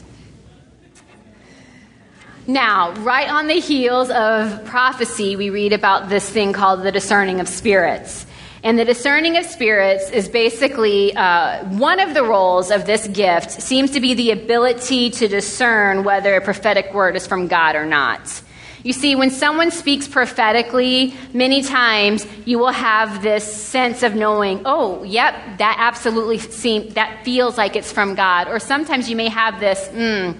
Now, 2.47 2.93
right 2.93 3.29
on 3.29 3.45
the 3.45 3.59
heels 3.59 4.09
of 4.09 4.65
prophecy, 4.65 5.35
we 5.35 5.51
read 5.51 5.71
about 5.71 6.09
this 6.09 6.27
thing 6.27 6.51
called 6.51 6.81
the 6.81 6.91
discerning 6.91 7.39
of 7.39 7.47
spirits. 7.47 8.25
And 8.63 8.77
the 8.77 8.85
discerning 8.85 9.37
of 9.37 9.45
spirits 9.45 10.09
is 10.09 10.27
basically 10.27 11.15
uh, 11.15 11.63
one 11.65 11.99
of 11.99 12.15
the 12.15 12.23
roles 12.23 12.71
of 12.71 12.85
this 12.85 13.07
gift, 13.07 13.51
seems 13.51 13.91
to 13.91 13.99
be 13.99 14.15
the 14.15 14.31
ability 14.31 15.11
to 15.11 15.27
discern 15.27 16.03
whether 16.03 16.35
a 16.35 16.41
prophetic 16.41 16.91
word 16.91 17.15
is 17.15 17.27
from 17.27 17.47
God 17.47 17.75
or 17.75 17.85
not. 17.85 18.41
You 18.83 18.93
see, 18.93 19.15
when 19.15 19.29
someone 19.29 19.71
speaks 19.71 20.07
prophetically, 20.07 21.13
many 21.33 21.61
times 21.61 22.25
you 22.45 22.59
will 22.59 22.71
have 22.71 23.21
this 23.21 23.43
sense 23.43 24.03
of 24.03 24.15
knowing, 24.15 24.61
oh, 24.65 25.03
yep, 25.03 25.57
that 25.57 25.75
absolutely 25.79 26.37
seems, 26.37 26.93
that 26.93 27.25
feels 27.25 27.57
like 27.57 27.75
it's 27.75 27.91
from 27.91 28.15
God. 28.15 28.47
Or 28.47 28.57
sometimes 28.57 29.09
you 29.09 29.17
may 29.17 29.27
have 29.27 29.59
this, 29.59 29.87
hmm, 29.89 30.31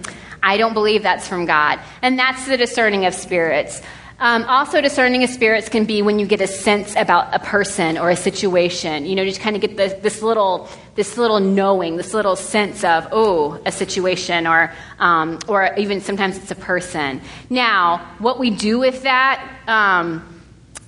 I 0.42 0.56
don't 0.56 0.72
believe 0.72 1.02
that's 1.02 1.28
from 1.28 1.44
God. 1.44 1.80
And 2.00 2.18
that's 2.18 2.46
the 2.46 2.56
discerning 2.56 3.04
of 3.04 3.12
spirits. 3.12 3.82
Um, 4.20 4.44
also, 4.44 4.82
discerning 4.82 5.24
of 5.24 5.30
spirits 5.30 5.70
can 5.70 5.86
be 5.86 6.02
when 6.02 6.18
you 6.18 6.26
get 6.26 6.42
a 6.42 6.46
sense 6.46 6.94
about 6.94 7.34
a 7.34 7.38
person 7.38 7.96
or 7.96 8.10
a 8.10 8.16
situation. 8.16 9.06
You 9.06 9.14
know, 9.14 9.24
just 9.24 9.40
kind 9.40 9.56
of 9.56 9.62
get 9.62 9.78
this, 9.78 9.94
this 10.02 10.20
little, 10.20 10.68
this 10.94 11.16
little 11.16 11.40
knowing, 11.40 11.96
this 11.96 12.12
little 12.12 12.36
sense 12.36 12.84
of 12.84 13.08
oh, 13.12 13.58
a 13.64 13.72
situation, 13.72 14.46
or 14.46 14.74
um, 14.98 15.38
or 15.48 15.74
even 15.78 16.02
sometimes 16.02 16.36
it's 16.36 16.50
a 16.50 16.54
person. 16.54 17.22
Now, 17.48 18.14
what 18.18 18.38
we 18.38 18.50
do 18.50 18.78
with 18.78 19.04
that, 19.04 19.42
um, 19.66 20.42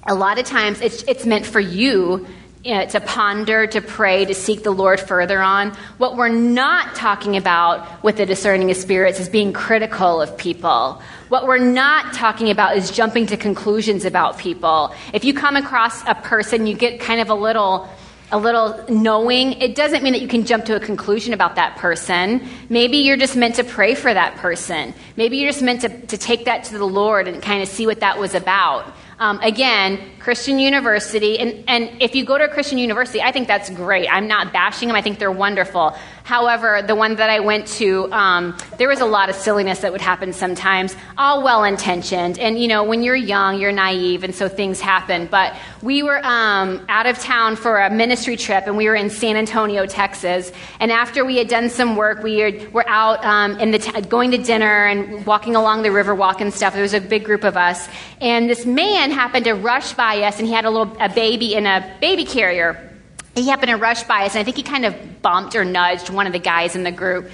a 0.06 0.14
lot 0.14 0.38
of 0.38 0.44
times 0.44 0.82
it's 0.82 1.02
it's 1.04 1.24
meant 1.24 1.46
for 1.46 1.60
you 1.60 2.26
you 2.64 2.74
know, 2.74 2.86
to 2.86 3.00
ponder, 3.00 3.66
to 3.66 3.80
pray, 3.80 4.24
to 4.24 4.34
seek 4.34 4.62
the 4.62 4.70
Lord 4.70 5.00
further 5.00 5.40
on. 5.40 5.70
What 5.98 6.16
we're 6.16 6.28
not 6.28 6.94
talking 6.94 7.36
about 7.36 8.04
with 8.04 8.18
the 8.18 8.26
discerning 8.26 8.70
of 8.70 8.76
spirits 8.76 9.18
is 9.18 9.28
being 9.28 9.52
critical 9.52 10.20
of 10.20 10.36
people. 10.36 11.02
What 11.32 11.46
we're 11.46 11.56
not 11.56 12.12
talking 12.12 12.50
about 12.50 12.76
is 12.76 12.90
jumping 12.90 13.24
to 13.28 13.38
conclusions 13.38 14.04
about 14.04 14.36
people. 14.36 14.94
If 15.14 15.24
you 15.24 15.32
come 15.32 15.56
across 15.56 16.06
a 16.06 16.14
person, 16.14 16.66
you 16.66 16.74
get 16.74 17.00
kind 17.00 17.22
of 17.22 17.30
a 17.30 17.34
little 17.34 17.88
a 18.30 18.38
little 18.38 18.84
knowing, 18.90 19.54
it 19.54 19.74
doesn't 19.74 20.02
mean 20.02 20.12
that 20.12 20.20
you 20.20 20.28
can 20.28 20.44
jump 20.44 20.66
to 20.66 20.76
a 20.76 20.80
conclusion 20.80 21.32
about 21.32 21.54
that 21.54 21.76
person. 21.76 22.46
Maybe 22.68 22.98
you're 22.98 23.16
just 23.16 23.34
meant 23.34 23.54
to 23.54 23.64
pray 23.64 23.94
for 23.94 24.12
that 24.12 24.36
person. 24.36 24.92
Maybe 25.16 25.38
you're 25.38 25.50
just 25.50 25.62
meant 25.62 25.80
to, 25.82 25.88
to 26.08 26.18
take 26.18 26.44
that 26.44 26.64
to 26.64 26.76
the 26.76 26.84
Lord 26.84 27.26
and 27.26 27.42
kind 27.42 27.62
of 27.62 27.68
see 27.68 27.86
what 27.86 28.00
that 28.00 28.18
was 28.18 28.34
about. 28.34 28.92
Um, 29.18 29.38
again, 29.40 30.00
Christian 30.18 30.58
University, 30.58 31.38
and, 31.38 31.64
and 31.68 32.02
if 32.02 32.14
you 32.14 32.24
go 32.24 32.36
to 32.36 32.44
a 32.44 32.48
Christian 32.48 32.76
university, 32.76 33.22
I 33.22 33.32
think 33.32 33.48
that's 33.48 33.70
great. 33.70 34.08
I'm 34.08 34.28
not 34.28 34.52
bashing 34.52 34.88
them, 34.88 34.96
I 34.96 35.02
think 35.02 35.18
they're 35.18 35.30
wonderful. 35.30 35.96
However, 36.24 36.82
the 36.82 36.94
one 36.94 37.16
that 37.16 37.30
I 37.30 37.40
went 37.40 37.66
to, 37.78 38.10
um, 38.12 38.56
there 38.78 38.88
was 38.88 39.00
a 39.00 39.06
lot 39.06 39.28
of 39.28 39.34
silliness 39.34 39.80
that 39.80 39.92
would 39.92 40.00
happen 40.00 40.32
sometimes, 40.32 40.94
all 41.18 41.42
well 41.42 41.64
intentioned. 41.64 42.38
And, 42.38 42.60
you 42.60 42.68
know, 42.68 42.84
when 42.84 43.02
you're 43.02 43.16
young, 43.16 43.58
you're 43.58 43.72
naive, 43.72 44.22
and 44.22 44.34
so 44.34 44.48
things 44.48 44.80
happen. 44.80 45.26
But 45.26 45.56
we 45.82 46.02
were 46.02 46.24
um, 46.24 46.84
out 46.88 47.06
of 47.06 47.18
town 47.18 47.56
for 47.56 47.78
a 47.78 47.90
ministry 47.90 48.36
trip, 48.36 48.64
and 48.66 48.76
we 48.76 48.88
were 48.88 48.94
in 48.94 49.10
San 49.10 49.36
Antonio, 49.36 49.86
Texas. 49.86 50.52
And 50.78 50.92
after 50.92 51.24
we 51.24 51.36
had 51.38 51.48
done 51.48 51.68
some 51.68 51.96
work, 51.96 52.22
we 52.22 52.68
were 52.68 52.88
out 52.88 53.24
um, 53.24 53.58
in 53.58 53.72
the 53.72 53.78
t- 53.78 54.00
going 54.02 54.30
to 54.30 54.38
dinner 54.38 54.86
and 54.86 55.26
walking 55.26 55.56
along 55.56 55.82
the 55.82 55.90
river 55.90 56.14
walk 56.14 56.40
and 56.40 56.54
stuff. 56.54 56.72
There 56.72 56.82
was 56.82 56.94
a 56.94 57.00
big 57.00 57.24
group 57.24 57.44
of 57.44 57.56
us. 57.56 57.88
And 58.20 58.48
this 58.48 58.64
man 58.64 59.10
happened 59.10 59.44
to 59.46 59.54
rush 59.54 59.92
by 59.94 60.22
us, 60.22 60.38
and 60.38 60.46
he 60.46 60.54
had 60.54 60.64
a 60.64 60.70
little 60.70 60.96
a 61.00 61.08
baby 61.08 61.54
in 61.54 61.66
a 61.66 61.96
baby 62.00 62.24
carrier 62.24 62.91
he 63.34 63.48
happened 63.48 63.70
to 63.70 63.76
rush 63.76 64.02
by 64.04 64.26
us, 64.26 64.34
and 64.34 64.40
I 64.40 64.44
think 64.44 64.56
he 64.56 64.62
kind 64.62 64.84
of 64.84 65.22
bumped 65.22 65.54
or 65.54 65.64
nudged 65.64 66.10
one 66.10 66.26
of 66.26 66.32
the 66.32 66.38
guys 66.38 66.76
in 66.76 66.82
the 66.82 66.92
group. 66.92 67.30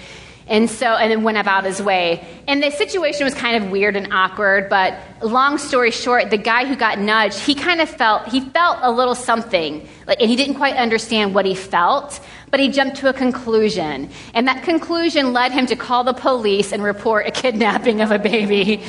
And 0.46 0.70
so, 0.70 0.86
and 0.86 1.10
then 1.10 1.24
went 1.24 1.36
about 1.36 1.64
his 1.64 1.82
way. 1.82 2.26
And 2.46 2.62
the 2.62 2.70
situation 2.70 3.24
was 3.24 3.34
kind 3.34 3.62
of 3.62 3.70
weird 3.70 3.96
and 3.96 4.10
awkward, 4.10 4.70
but 4.70 4.98
long 5.22 5.58
story 5.58 5.90
short, 5.90 6.30
the 6.30 6.38
guy 6.38 6.64
who 6.64 6.74
got 6.74 6.98
nudged, 6.98 7.38
he 7.38 7.54
kind 7.54 7.82
of 7.82 7.88
felt, 7.90 8.28
he 8.28 8.40
felt 8.40 8.78
a 8.80 8.90
little 8.90 9.14
something, 9.14 9.86
like, 10.06 10.22
and 10.22 10.30
he 10.30 10.36
didn't 10.36 10.54
quite 10.54 10.76
understand 10.76 11.34
what 11.34 11.44
he 11.44 11.54
felt, 11.54 12.18
but 12.50 12.60
he 12.60 12.70
jumped 12.70 12.96
to 12.98 13.10
a 13.10 13.12
conclusion. 13.12 14.08
And 14.32 14.48
that 14.48 14.62
conclusion 14.62 15.34
led 15.34 15.52
him 15.52 15.66
to 15.66 15.76
call 15.76 16.02
the 16.02 16.14
police 16.14 16.72
and 16.72 16.82
report 16.82 17.26
a 17.26 17.30
kidnapping 17.42 18.00
of 18.00 18.10
a 18.10 18.18
baby. 18.18 18.82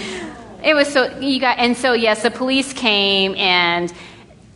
It 0.64 0.76
was 0.76 0.88
so, 0.88 1.20
you 1.20 1.42
got, 1.42 1.58
and 1.58 1.76
so 1.76 1.92
yes, 1.92 2.24
the 2.24 2.32
police 2.32 2.72
came 2.72 3.36
and 3.36 3.92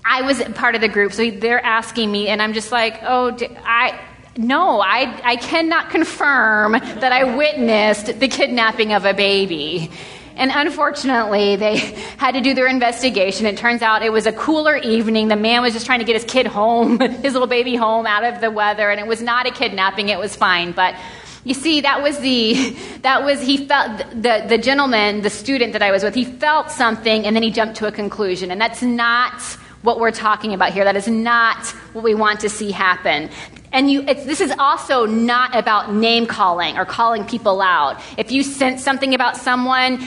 I 0.05 0.21
was 0.21 0.43
part 0.55 0.75
of 0.75 0.81
the 0.81 0.87
group, 0.87 1.13
so 1.13 1.29
they're 1.31 1.63
asking 1.63 2.11
me, 2.11 2.27
and 2.27 2.41
I'm 2.41 2.53
just 2.53 2.71
like, 2.71 2.99
oh, 3.03 3.37
I. 3.63 3.99
No, 4.35 4.81
I, 4.81 5.21
I 5.23 5.35
cannot 5.35 5.91
confirm 5.91 6.71
that 6.71 7.11
I 7.11 7.35
witnessed 7.35 8.19
the 8.19 8.27
kidnapping 8.27 8.91
of 8.91 9.05
a 9.05 9.13
baby. 9.13 9.91
And 10.35 10.51
unfortunately, 10.53 11.55
they 11.55 11.77
had 12.17 12.31
to 12.31 12.41
do 12.41 12.55
their 12.55 12.67
investigation. 12.67 13.45
It 13.45 13.57
turns 13.57 13.83
out 13.83 14.01
it 14.01 14.11
was 14.11 14.25
a 14.25 14.31
cooler 14.31 14.75
evening. 14.75 15.27
The 15.27 15.35
man 15.35 15.61
was 15.61 15.73
just 15.73 15.85
trying 15.85 15.99
to 15.99 16.05
get 16.05 16.15
his 16.15 16.23
kid 16.23 16.47
home, 16.47 16.99
his 17.21 17.33
little 17.33 17.47
baby 17.47 17.75
home 17.75 18.05
out 18.07 18.23
of 18.23 18.41
the 18.41 18.49
weather, 18.49 18.89
and 18.89 18.99
it 18.99 19.05
was 19.05 19.21
not 19.21 19.45
a 19.45 19.51
kidnapping. 19.51 20.09
It 20.09 20.17
was 20.17 20.35
fine. 20.35 20.71
But 20.71 20.95
you 21.43 21.53
see, 21.53 21.81
that 21.81 22.01
was 22.01 22.17
the, 22.19 22.75
that 23.01 23.23
was, 23.23 23.41
he 23.41 23.67
felt, 23.67 23.99
the, 24.09 24.45
the 24.47 24.57
gentleman, 24.57 25.21
the 25.21 25.29
student 25.29 25.73
that 25.73 25.81
I 25.81 25.91
was 25.91 26.03
with, 26.03 26.15
he 26.15 26.25
felt 26.25 26.71
something 26.71 27.25
and 27.25 27.35
then 27.35 27.43
he 27.43 27.51
jumped 27.51 27.75
to 27.77 27.87
a 27.87 27.91
conclusion. 27.91 28.49
And 28.49 28.59
that's 28.59 28.81
not 28.81 29.41
what 29.84 29.99
we're 29.99 30.11
talking 30.11 30.53
about 30.53 30.73
here. 30.73 30.84
That 30.84 30.95
is 30.95 31.07
not 31.07 31.67
what 31.93 32.03
we 32.03 32.15
want 32.15 32.39
to 32.39 32.49
see 32.49 32.71
happen. 32.71 33.29
And 33.73 33.89
you, 33.89 34.03
this 34.03 34.39
is 34.39 34.53
also 34.59 35.07
not 35.07 35.55
about 35.55 35.93
name 35.93 36.27
calling 36.27 36.77
or 36.77 36.86
calling 36.86 37.25
people 37.25 37.59
out. 37.59 37.99
If 38.17 38.31
you 38.31 38.43
sense 38.43 38.84
something 38.84 39.15
about 39.15 39.36
someone, 39.36 39.97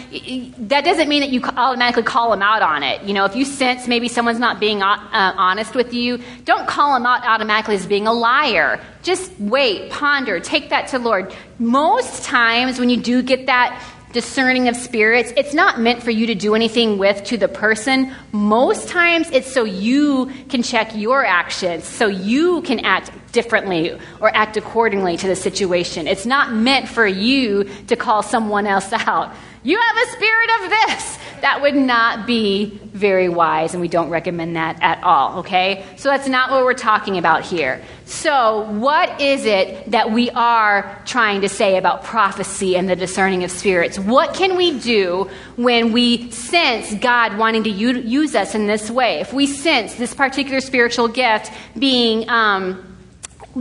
that 0.69 0.85
doesn't 0.85 1.09
mean 1.09 1.21
that 1.21 1.31
you 1.31 1.43
automatically 1.43 2.05
call 2.05 2.31
them 2.31 2.43
out 2.43 2.63
on 2.63 2.85
it. 2.85 3.03
You 3.03 3.13
know, 3.13 3.25
if 3.25 3.35
you 3.35 3.45
sense 3.45 3.89
maybe 3.89 4.07
someone's 4.07 4.39
not 4.39 4.61
being 4.61 4.83
uh, 4.83 4.97
honest 5.13 5.75
with 5.75 5.93
you, 5.93 6.21
don't 6.45 6.69
call 6.69 6.95
them 6.95 7.07
out 7.07 7.25
automatically 7.25 7.75
as 7.75 7.87
being 7.87 8.07
a 8.07 8.13
liar. 8.13 8.81
Just 9.03 9.33
wait, 9.41 9.91
ponder, 9.91 10.39
take 10.39 10.71
that 10.71 10.89
to 10.89 11.01
Lord. 11.01 11.35
Most 11.59 12.23
times 12.23 12.79
when 12.79 12.89
you 12.89 12.99
do 12.99 13.21
get 13.21 13.47
that 13.47 13.83
discerning 14.13 14.69
of 14.69 14.77
spirits, 14.77 15.33
it's 15.37 15.55
not 15.55 15.81
meant 15.81 16.03
for 16.03 16.11
you 16.11 16.27
to 16.29 16.35
do 16.35 16.55
anything 16.55 16.99
with 16.99 17.25
to 17.25 17.37
the 17.37 17.49
person. 17.49 18.15
Most 18.33 18.89
times 18.89 19.31
it's 19.31 19.53
so 19.53 19.65
you 19.65 20.31
can 20.49 20.63
check 20.63 20.95
your 20.95 21.25
actions, 21.25 21.85
so 21.85 22.07
you 22.07 22.63
can 22.63 22.81
act 22.81 23.11
differently 23.33 23.99
or 24.21 24.35
act 24.35 24.57
accordingly 24.57 25.17
to 25.19 25.27
the 25.27 25.37
situation. 25.37 26.07
It's 26.07 26.27
not 26.27 26.53
meant 26.53 26.89
for 26.89 27.07
you 27.07 27.65
to 27.89 27.97
call 27.97 28.23
someone 28.23 28.67
else 28.67 28.93
out. 28.93 29.35
You 29.63 29.79
have 29.81 29.97
a 29.97 30.13
spirit 30.13 30.51
of 30.63 30.71
this. 30.71 31.19
That 31.41 31.61
would 31.63 31.75
not 31.75 32.27
be 32.27 32.81
very 32.93 33.29
wise, 33.29 33.75
and 33.75 33.81
we 33.81 33.89
don't 33.89 34.11
recommend 34.11 34.57
that 34.57 34.79
at 34.83 35.03
all, 35.03 35.41
okay? 35.41 35.85
So 35.97 36.09
that's 36.09 36.29
not 36.29 36.51
what 36.51 36.65
we're 36.65 36.75
talking 36.75 37.19
about 37.19 37.45
here. 37.45 37.83
So, 38.05 38.63
what 38.71 39.21
is 39.21 39.45
it 39.45 39.91
that 39.91 40.13
we 40.13 40.31
are 40.31 41.03
trying 41.07 41.41
to 41.41 41.49
say 41.49 41.77
about 41.77 42.05
prophecy 42.05 42.77
and 42.77 42.89
the 42.89 42.97
discerning 42.97 43.45
of 43.45 43.51
spirits? 43.51 43.99
What 43.99 44.35
can 44.35 44.57
we 44.57 44.79
do 44.79 45.29
when 45.57 45.93
we 45.93 46.31
sense 46.31 46.95
God 46.95 47.37
wanting 47.37 47.65
to 47.65 47.71
use 47.71 48.35
us 48.35 48.55
in 48.55 48.67
this 48.67 48.91
way? 48.91 49.21
If 49.21 49.33
we 49.33 49.47
sense 49.47 49.95
this 49.95 50.15
particular 50.15 50.61
spiritual 50.61 51.09
gift 51.09 51.53
being. 51.79 52.29
Um, 52.29 52.96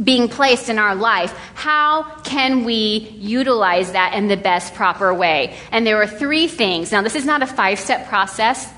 being 0.03 0.27
placed 0.27 0.69
in 0.69 0.77
our 0.77 0.95
life, 0.95 1.31
how 1.53 2.03
can 2.21 2.65
we 2.65 3.09
utilize 3.17 3.93
that 3.93 4.13
in 4.13 4.27
the 4.27 4.37
best 4.37 4.73
proper 4.73 5.13
way? 5.13 5.55
And 5.71 5.87
there 5.87 6.01
are 6.01 6.07
three 6.07 6.47
things. 6.47 6.91
Now, 6.91 7.01
this 7.01 7.15
is 7.15 7.25
not 7.25 7.41
a 7.41 7.47
five 7.47 7.79
step 7.79 8.07
process. 8.07 8.71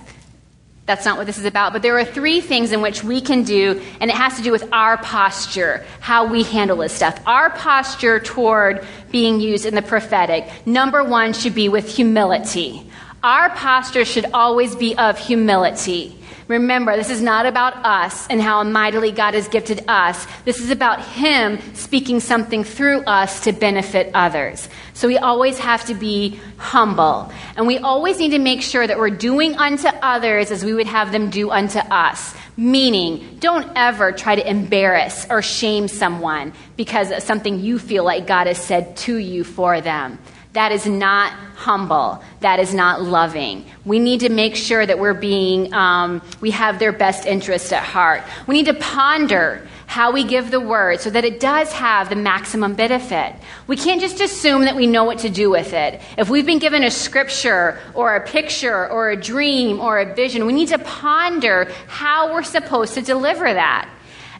That's 0.85 1.03
not 1.03 1.17
what 1.17 1.25
this 1.25 1.37
is 1.37 1.43
about. 1.43 1.73
But 1.73 1.81
there 1.81 1.97
are 1.97 2.05
three 2.05 2.39
things 2.39 2.71
in 2.71 2.81
which 2.81 3.03
we 3.03 3.19
can 3.19 3.43
do, 3.43 3.81
and 3.99 4.09
it 4.09 4.15
has 4.15 4.37
to 4.37 4.41
do 4.41 4.51
with 4.51 4.71
our 4.71 4.97
posture, 4.97 5.85
how 5.99 6.27
we 6.27 6.43
handle 6.43 6.77
this 6.77 6.93
stuff. 6.93 7.19
Our 7.25 7.49
posture 7.49 8.19
toward 8.21 8.87
being 9.11 9.41
used 9.41 9.65
in 9.65 9.75
the 9.75 9.81
prophetic, 9.81 10.49
number 10.65 11.03
one, 11.03 11.33
should 11.33 11.55
be 11.55 11.67
with 11.67 11.93
humility. 11.93 12.89
Our 13.21 13.49
posture 13.49 14.05
should 14.05 14.27
always 14.33 14.75
be 14.75 14.95
of 14.95 15.19
humility. 15.19 16.17
Remember, 16.47 16.95
this 16.95 17.09
is 17.09 17.21
not 17.21 17.45
about 17.45 17.75
us 17.85 18.25
and 18.29 18.41
how 18.41 18.63
mightily 18.63 19.11
God 19.11 19.33
has 19.33 19.49
gifted 19.49 19.83
us. 19.89 20.25
This 20.45 20.61
is 20.61 20.71
about 20.71 21.03
Him 21.03 21.59
speaking 21.73 22.21
something 22.21 22.63
through 22.63 23.01
us 23.01 23.41
to 23.41 23.51
benefit 23.51 24.11
others. 24.13 24.69
So 24.93 25.09
we 25.09 25.17
always 25.17 25.59
have 25.59 25.85
to 25.87 25.93
be 25.93 26.39
humble. 26.55 27.29
And 27.57 27.67
we 27.67 27.79
always 27.79 28.17
need 28.17 28.31
to 28.31 28.39
make 28.39 28.61
sure 28.61 28.87
that 28.87 28.97
we're 28.97 29.09
doing 29.09 29.55
unto 29.57 29.87
others 29.87 30.49
as 30.49 30.63
we 30.63 30.73
would 30.73 30.87
have 30.87 31.11
them 31.11 31.29
do 31.29 31.51
unto 31.51 31.79
us. 31.79 32.33
Meaning, 32.55 33.37
don't 33.39 33.69
ever 33.75 34.13
try 34.13 34.35
to 34.35 34.49
embarrass 34.49 35.27
or 35.29 35.41
shame 35.41 35.89
someone 35.89 36.53
because 36.77 37.11
of 37.11 37.23
something 37.23 37.59
you 37.59 37.77
feel 37.77 38.05
like 38.05 38.25
God 38.25 38.47
has 38.47 38.57
said 38.57 38.95
to 38.97 39.17
you 39.17 39.43
for 39.43 39.81
them. 39.81 40.17
That 40.57 40.71
is 40.71 40.87
not 40.87 41.33
humble. 41.55 42.23
That 42.39 42.59
is 42.59 42.73
not 42.73 43.03
loving. 43.03 43.63
We 43.85 43.99
need 43.99 44.21
to 44.21 44.29
make 44.29 44.55
sure 44.55 44.83
that 44.83 44.97
we're 44.97 45.13
being, 45.13 45.71
um, 45.71 46.19
we 46.41 46.49
have 46.49 46.79
their 46.79 46.91
best 46.91 47.27
interest 47.27 47.71
at 47.71 47.83
heart. 47.83 48.23
We 48.47 48.55
need 48.55 48.65
to 48.65 48.73
ponder 48.73 49.67
how 49.85 50.11
we 50.11 50.23
give 50.23 50.49
the 50.49 50.59
word 50.59 50.99
so 50.99 51.11
that 51.11 51.23
it 51.23 51.39
does 51.39 51.71
have 51.73 52.09
the 52.09 52.15
maximum 52.15 52.73
benefit. 52.73 53.35
We 53.67 53.75
can't 53.75 54.01
just 54.01 54.19
assume 54.19 54.63
that 54.63 54.75
we 54.75 54.87
know 54.87 55.03
what 55.03 55.19
to 55.19 55.29
do 55.29 55.51
with 55.51 55.73
it. 55.73 56.01
If 56.17 56.27
we've 56.27 56.47
been 56.47 56.57
given 56.57 56.83
a 56.83 56.89
scripture 56.89 57.77
or 57.93 58.15
a 58.15 58.27
picture 58.27 58.89
or 58.89 59.11
a 59.11 59.15
dream 59.15 59.79
or 59.79 59.99
a 59.99 60.11
vision, 60.15 60.47
we 60.47 60.53
need 60.53 60.69
to 60.69 60.79
ponder 60.79 61.71
how 61.85 62.33
we're 62.33 62.41
supposed 62.41 62.95
to 62.95 63.03
deliver 63.03 63.53
that. 63.53 63.87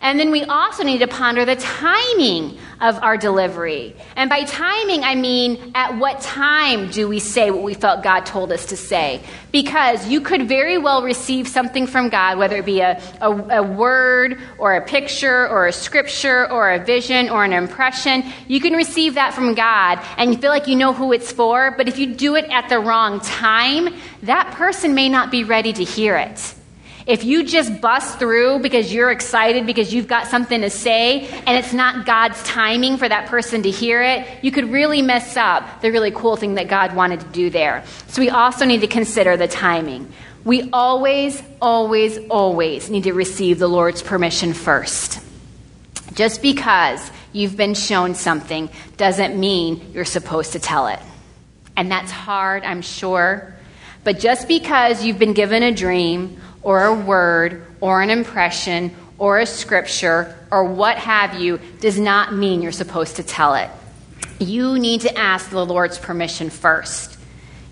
And 0.02 0.20
then 0.20 0.32
we 0.32 0.43
also 0.43 0.84
need 0.84 1.00
to 1.00 1.08
ponder 1.08 1.45
the 1.45 1.56
timing 1.56 2.58
of 2.80 3.02
our 3.02 3.18
delivery. 3.18 3.95
And 4.16 4.30
by 4.30 4.43
timing, 4.43 5.04
I 5.04 5.16
mean 5.16 5.72
at 5.74 5.98
what 5.98 6.22
time 6.22 6.91
do 6.91 7.08
we 7.08 7.20
say 7.20 7.50
what 7.50 7.64
we 7.64 7.74
felt 7.74 8.04
God 8.04 8.26
told 8.26 8.52
us 8.52 8.68
to 8.68 8.78
say? 8.78 9.22
Because 9.52 10.08
you 10.08 10.22
could 10.22 10.48
very 10.48 10.78
well 10.78 11.02
receive 11.02 11.48
something 11.48 11.88
from 11.88 12.10
God, 12.10 12.38
whether 12.38 12.58
it 12.58 12.66
be 12.66 12.82
a, 12.82 13.02
a, 13.22 13.32
a 13.60 13.64
word 13.64 14.39
or 14.60 14.76
a 14.76 14.86
picture 14.86 15.48
or 15.48 15.68
a 15.68 15.74
scripture 15.74 16.52
or 16.52 16.72
a 16.72 16.84
vision 16.84 17.30
or 17.30 17.43
an 17.43 17.54
impression. 17.54 18.24
You 18.48 18.60
can 18.60 18.74
receive 18.74 19.16
that 19.16 19.34
from 19.34 19.56
God 19.56 20.00
and 20.18 20.32
you 20.32 20.38
feel 20.38 20.52
like 20.52 20.68
you 20.68 20.76
know 20.76 20.93
who 20.93 21.14
it's 21.14 21.32
for, 21.32 21.72
but 21.72 21.88
if 21.88 21.98
you 21.98 22.14
do 22.14 22.36
it 22.36 22.45
at 22.52 22.70
the 22.70 22.80
wrong 22.80 23.20
time, 23.22 23.95
that 24.24 24.52
person 24.52 24.93
may 24.93 25.10
not 25.10 25.32
be 25.32 25.43
ready 25.43 25.74
to 25.74 25.84
hear 25.84 26.16
it. 26.16 26.54
If 27.08 27.24
you 27.24 27.45
just 27.45 27.80
bust 27.80 28.20
through 28.20 28.60
because 28.60 28.93
you're 28.93 29.12
excited 29.12 29.66
because 29.66 29.93
you've 29.93 30.08
got 30.08 30.28
something 30.28 30.60
to 30.60 30.70
say 30.70 31.26
and 31.28 31.58
it's 31.58 31.72
not 31.72 32.05
God's 32.05 32.43
timing 32.43 32.97
for 32.97 33.08
that 33.08 33.28
person 33.28 33.64
to 33.64 33.72
hear 33.72 34.03
it, 34.03 34.28
you 34.43 34.51
could 34.51 34.70
really 34.70 35.01
mess 35.01 35.38
up 35.38 35.82
the 35.82 35.89
really 35.89 36.12
cool 36.12 36.36
thing 36.36 36.55
that 36.55 36.68
God 36.68 36.93
wanted 36.93 37.22
to 37.22 37.26
do 37.28 37.49
there. 37.49 37.86
So 38.08 38.22
we 38.22 38.30
also 38.30 38.66
need 38.66 38.82
to 38.82 38.88
consider 38.88 39.38
the 39.38 39.47
timing. 39.47 40.12
We 40.43 40.70
always, 40.74 41.41
always, 41.62 42.18
always 42.30 42.89
need 42.89 43.03
to 43.03 43.14
receive 43.14 43.58
the 43.58 43.70
Lord's 43.70 44.01
permission 44.01 44.53
first. 44.53 45.22
Just 46.14 46.41
because 46.41 47.10
you've 47.32 47.55
been 47.55 47.74
shown 47.74 48.16
something 48.16 48.70
doesn't 48.97 49.39
mean 49.39 49.91
you're 49.93 50.03
supposed 50.03 50.53
to 50.53 50.60
tell 50.60 50.88
it. 50.88 50.99
And 51.78 51.89
that's 51.89 52.12
hard, 52.12 52.66
I'm 52.66 52.82
sure. 52.82 53.55
But 54.03 54.20
just 54.20 54.47
because 54.47 55.05
you've 55.05 55.20
been 55.20 55.34
given 55.34 55.64
a 55.64 55.74
dream 55.74 56.41
or 56.68 56.84
a 56.84 56.93
word 56.93 57.65
or 57.80 58.01
an 58.01 58.09
impression 58.09 58.93
or 59.18 59.39
a 59.39 59.45
scripture 59.45 60.36
or 60.51 60.65
what 60.65 60.97
have 60.97 61.39
you 61.39 61.57
does 61.80 61.97
not 61.97 62.34
mean 62.36 62.61
you're 62.61 62.74
supposed 62.74 63.15
to 63.15 63.24
tell 63.24 63.55
it. 63.55 63.70
You 64.38 64.78
need 64.78 64.99
to 65.01 65.18
ask 65.18 65.49
the 65.49 65.65
Lord's 65.65 65.97
permission 65.97 66.49
first. 66.49 67.18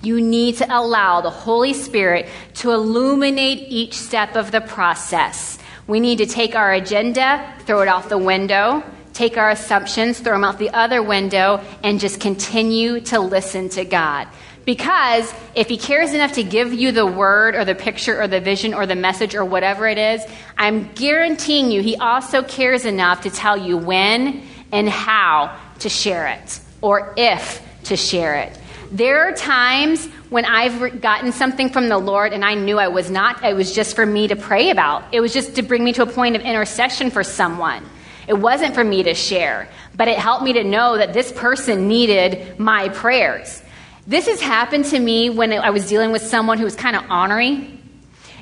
You 0.02 0.22
need 0.22 0.56
to 0.58 0.66
allow 0.74 1.20
the 1.20 1.30
Holy 1.30 1.74
Spirit 1.74 2.30
to 2.54 2.72
illuminate 2.72 3.68
each 3.68 3.96
step 3.96 4.38
of 4.38 4.52
the 4.52 4.62
process. 4.62 5.60
We 5.88 6.00
need 6.00 6.20
to 6.20 6.26
take 6.26 6.56
our 6.56 6.72
agenda, 6.72 7.54
throw 7.66 7.82
it 7.82 7.90
out 7.90 8.08
the 8.08 8.18
window, 8.18 8.82
take 9.12 9.36
our 9.36 9.50
assumptions, 9.50 10.22
throw 10.22 10.32
them 10.32 10.46
out 10.46 10.58
the 10.58 10.70
other 10.70 11.04
window, 11.04 11.62
and 11.84 12.00
just 12.00 12.22
continue 12.22 13.02
to 13.02 13.20
listen 13.20 13.68
to 13.70 13.84
God. 13.84 14.30
Because 14.66 15.32
if 15.54 15.70
he 15.70 15.78
cares 15.78 16.14
enough 16.14 16.34
to 16.34 16.44
give 16.44 16.74
you 16.74 16.92
the 16.92 17.06
word 17.06 17.56
or 17.56 17.64
the 17.66 17.76
picture 17.76 18.20
or 18.20 18.28
the 18.28 18.42
vision 18.42 18.74
or 18.74 18.88
the 18.88 18.96
message 18.96 19.36
or 19.36 19.46
whatever 19.46 19.88
it 19.88 20.00
is, 20.00 20.24
I'm 20.58 20.92
guaranteeing 20.94 21.72
you 21.72 21.82
he 21.82 21.96
also 21.96 22.42
cares 22.42 22.84
enough 22.86 23.22
to 23.22 23.30
tell 23.30 23.56
you 23.56 23.78
when 23.78 24.44
and 24.72 24.90
how 24.90 25.56
to 25.80 25.90
share 25.90 26.28
it 26.28 26.60
or 26.82 27.14
if 27.16 27.62
to 27.84 27.96
share 27.96 28.36
it. 28.36 28.60
There 28.92 29.28
are 29.28 29.34
times 29.34 30.08
when 30.30 30.46
I've 30.46 31.02
gotten 31.02 31.32
something 31.32 31.70
from 31.70 31.90
the 31.90 31.98
Lord 31.98 32.34
and 32.34 32.44
I 32.44 32.56
knew 32.56 32.80
I 32.80 32.88
was 32.88 33.12
not, 33.12 33.44
it 33.44 33.56
was 33.56 33.74
just 33.74 33.96
for 33.96 34.06
me 34.06 34.28
to 34.28 34.36
pray 34.36 34.72
about. 34.72 35.04
It 35.12 35.22
was 35.22 35.34
just 35.34 35.56
to 35.56 35.62
bring 35.62 35.84
me 35.84 35.94
to 35.94 36.04
a 36.04 36.08
point 36.08 36.36
of 36.36 36.42
intercession 36.42 37.12
for 37.12 37.24
someone. 37.24 37.84
It 38.28 38.34
wasn't 38.34 38.74
for 38.74 38.84
me 38.84 39.04
to 39.04 39.14
share, 39.14 39.70
but 39.96 40.08
it 40.08 40.18
helped 40.18 40.44
me 40.44 40.54
to 40.54 40.64
know 40.64 40.98
that 40.98 41.14
this 41.14 41.32
person 41.32 41.88
needed 41.88 42.60
my 42.60 42.90
prayers. 42.90 43.62
This 44.08 44.28
has 44.28 44.40
happened 44.40 44.86
to 44.86 45.00
me 45.00 45.32
when 45.32 45.52
I 45.52 45.72
was 45.72 45.90
dealing 45.90 46.12
with 46.12 46.22
someone 46.22 46.60
who 46.60 46.64
was 46.64 46.76
kind 46.76 46.96
of 46.96 47.10
ornery. 47.10 47.80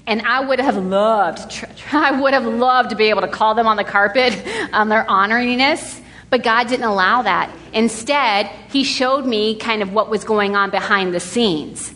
And 0.05 0.22
I 0.24 0.41
would 0.41 0.59
have 0.59 0.76
loved, 0.76 1.66
I 1.93 2.20
would 2.20 2.34
have 2.34 2.45
loved 2.45 2.89
to 2.89 2.97
be 2.97 3.05
able 3.05 3.22
to 3.22 3.30
call 3.30 3.55
them 3.55 3.68
on 3.68 3.78
the 3.78 3.86
carpet 3.86 4.38
on 4.74 4.89
their 4.89 5.05
orneriness, 5.05 6.01
but 6.30 6.43
God 6.43 6.68
didn't 6.68 6.86
allow 6.86 7.22
that. 7.22 7.55
Instead, 7.72 8.47
He 8.72 8.84
showed 8.84 9.26
me 9.26 9.55
kind 9.55 9.82
of 9.82 9.93
what 9.93 10.09
was 10.09 10.26
going 10.26 10.57
on 10.57 10.70
behind 10.70 11.14
the 11.14 11.22
scenes. 11.22 11.93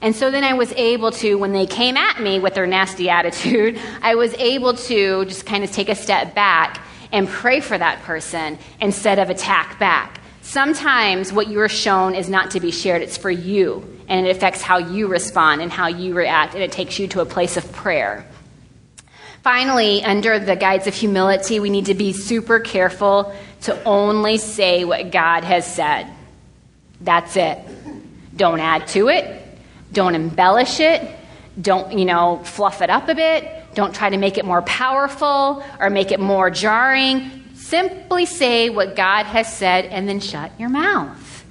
And 0.00 0.16
so 0.16 0.30
then 0.30 0.44
I 0.44 0.54
was 0.54 0.72
able 0.72 1.10
to, 1.10 1.34
when 1.34 1.52
they 1.52 1.66
came 1.66 1.96
at 1.96 2.22
me 2.22 2.38
with 2.38 2.54
their 2.54 2.66
nasty 2.66 3.10
attitude, 3.10 3.78
I 4.00 4.14
was 4.14 4.32
able 4.34 4.74
to 4.74 5.26
just 5.26 5.44
kind 5.44 5.62
of 5.62 5.70
take 5.72 5.90
a 5.90 5.94
step 5.94 6.34
back 6.34 6.80
and 7.12 7.28
pray 7.28 7.60
for 7.60 7.76
that 7.76 8.00
person 8.02 8.58
instead 8.80 9.18
of 9.18 9.28
attack 9.28 9.78
back. 9.78 10.20
Sometimes 10.48 11.30
what 11.30 11.48
you 11.48 11.60
are 11.60 11.68
shown 11.68 12.14
is 12.14 12.30
not 12.30 12.52
to 12.52 12.60
be 12.60 12.70
shared, 12.70 13.02
it's 13.02 13.18
for 13.18 13.30
you, 13.30 13.84
and 14.08 14.26
it 14.26 14.34
affects 14.34 14.62
how 14.62 14.78
you 14.78 15.06
respond 15.06 15.60
and 15.60 15.70
how 15.70 15.88
you 15.88 16.14
react, 16.14 16.54
and 16.54 16.62
it 16.62 16.72
takes 16.72 16.98
you 16.98 17.06
to 17.08 17.20
a 17.20 17.26
place 17.26 17.58
of 17.58 17.70
prayer. 17.70 18.26
Finally, 19.42 20.02
under 20.04 20.38
the 20.38 20.56
guides 20.56 20.86
of 20.86 20.94
humility, 20.94 21.60
we 21.60 21.68
need 21.68 21.84
to 21.84 21.94
be 21.94 22.14
super 22.14 22.60
careful 22.60 23.30
to 23.60 23.84
only 23.84 24.38
say 24.38 24.86
what 24.86 25.10
God 25.10 25.44
has 25.44 25.66
said. 25.70 26.10
That's 27.02 27.36
it. 27.36 27.58
Don't 28.34 28.60
add 28.60 28.88
to 28.88 29.08
it. 29.08 29.44
Don't 29.92 30.14
embellish 30.14 30.80
it. 30.80 31.14
Don't, 31.60 31.98
you 31.98 32.06
know, 32.06 32.40
fluff 32.42 32.80
it 32.80 32.88
up 32.88 33.10
a 33.10 33.14
bit. 33.14 33.74
Don't 33.74 33.94
try 33.94 34.08
to 34.08 34.16
make 34.16 34.38
it 34.38 34.46
more 34.46 34.62
powerful 34.62 35.62
or 35.78 35.90
make 35.90 36.10
it 36.10 36.20
more 36.20 36.48
jarring. 36.48 37.38
Simply 37.68 38.24
say 38.24 38.70
what 38.70 38.96
God 38.96 39.26
has 39.26 39.54
said 39.54 39.84
and 39.84 40.08
then 40.08 40.20
shut 40.20 40.58
your 40.58 40.70
mouth. 40.70 41.44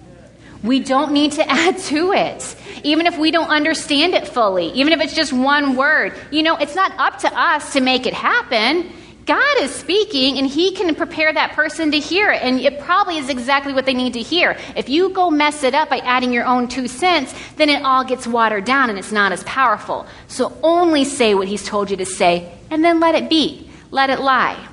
We 0.64 0.80
don't 0.80 1.12
need 1.12 1.34
to 1.34 1.48
add 1.48 1.78
to 1.78 2.12
it. 2.12 2.56
Even 2.84 3.06
if 3.06 3.20
we 3.20 3.30
don't 3.30 3.50
understand 3.50 4.16
it 4.16 4.28
fully, 4.28 4.72
even 4.72 4.94
if 4.94 5.00
it's 5.00 5.14
just 5.14 5.32
one 5.32 5.76
word. 5.76 6.14
You 6.32 6.42
know, 6.42 6.58
it's 6.58 6.74
not 6.74 6.92
up 6.98 7.20
to 7.20 7.40
us 7.40 7.74
to 7.74 7.82
make 7.82 8.08
it 8.08 8.16
happen. 8.16 8.92
God 9.28 9.62
is 9.62 9.70
speaking 9.70 10.40
and 10.40 10.48
He 10.48 10.72
can 10.72 10.96
prepare 10.96 11.32
that 11.32 11.52
person 11.52 11.92
to 11.92 12.00
hear 12.00 12.32
it. 12.32 12.42
And 12.42 12.62
it 12.62 12.80
probably 12.80 13.20
is 13.20 13.30
exactly 13.30 13.74
what 13.74 13.86
they 13.86 13.94
need 13.94 14.14
to 14.14 14.22
hear. 14.22 14.58
If 14.76 14.90
you 14.90 15.10
go 15.10 15.30
mess 15.30 15.62
it 15.62 15.76
up 15.76 15.88
by 15.88 16.00
adding 16.00 16.34
your 16.34 16.46
own 16.46 16.68
two 16.68 16.88
cents, 16.88 17.32
then 17.58 17.70
it 17.70 17.84
all 17.84 18.04
gets 18.04 18.26
watered 18.26 18.66
down 18.66 18.90
and 18.90 18.98
it's 18.98 19.12
not 19.12 19.34
as 19.34 19.44
powerful. 19.44 20.08
So 20.30 20.58
only 20.64 21.04
say 21.04 21.36
what 21.36 21.48
He's 21.48 21.64
told 21.64 21.92
you 21.92 21.98
to 21.98 22.08
say 22.08 22.52
and 22.72 22.84
then 22.84 23.00
let 23.00 23.14
it 23.14 23.30
be. 23.30 23.70
Let 23.92 24.10
it 24.10 24.20
lie. 24.20 24.68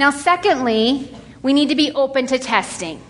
Now, 0.00 0.10
secondly, 0.10 1.14
we 1.42 1.52
need 1.52 1.68
to 1.68 1.74
be 1.74 1.92
open 1.92 2.26
to 2.28 2.38
testing. 2.38 3.02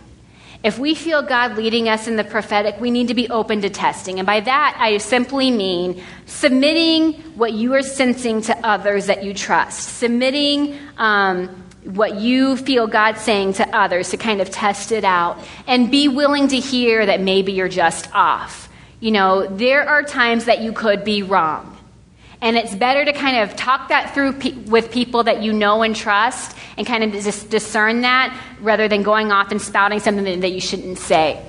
If 0.65 0.77
we 0.77 0.97
feel 0.97 1.23
God 1.23 1.57
leading 1.57 1.89
us 1.89 2.09
in 2.09 2.17
the 2.17 2.25
prophetic, 2.25 2.81
we 2.81 2.91
need 2.91 3.07
to 3.07 3.15
be 3.15 3.31
open 3.31 3.61
to 3.61 3.71
testing. 3.71 4.19
And 4.19 4.27
by 4.27 4.41
that, 4.41 4.77
I 4.77 4.99
simply 4.99 5.53
mean 5.53 6.03
submitting 6.27 7.13
what 7.37 7.53
you 7.53 7.75
are 7.75 7.83
sensing 7.83 8.43
to 8.43 8.67
others 8.67 9.07
that 9.07 9.23
you 9.23 9.35
trust, 9.35 9.99
submitting 9.99 10.77
um, 10.99 11.47
what 11.85 12.17
you 12.17 12.57
feel 12.57 12.89
God 12.89 13.19
saying 13.19 13.53
to 13.55 13.69
others 13.69 14.11
to 14.11 14.17
kind 14.17 14.41
of 14.41 14.51
test 14.51 14.91
it 14.91 15.05
out, 15.05 15.39
and 15.69 15.93
be 15.93 16.09
willing 16.09 16.49
to 16.49 16.59
hear 16.59 17.07
that 17.07 17.21
maybe 17.21 17.53
you're 17.53 17.69
just 17.69 18.13
off. 18.13 18.69
You 18.99 19.13
know, 19.13 19.47
there 19.47 19.89
are 19.89 20.03
times 20.03 20.47
that 20.47 20.61
you 20.61 20.73
could 20.73 21.05
be 21.05 21.23
wrong. 21.23 21.77
And 22.43 22.57
it's 22.57 22.75
better 22.75 23.05
to 23.05 23.13
kind 23.13 23.37
of 23.39 23.55
talk 23.55 23.89
that 23.91 24.15
through 24.15 24.33
pe- 24.35 24.53
with 24.53 24.91
people 24.91 25.25
that 25.25 25.43
you 25.43 25.53
know 25.53 25.83
and 25.83 25.95
trust 25.95 26.57
and 26.79 26.87
kind 26.87 27.05
of 27.05 27.13
discern 27.13 28.01
that 28.01 28.35
rather 28.61 28.89
than 28.89 29.03
going 29.03 29.31
off 29.31 29.51
and 29.51 29.61
spouting 29.61 30.01
something 30.01 30.41
that 30.41 30.53
you 30.53 30.61
shouldn't 30.61 30.99
say. 30.99 31.45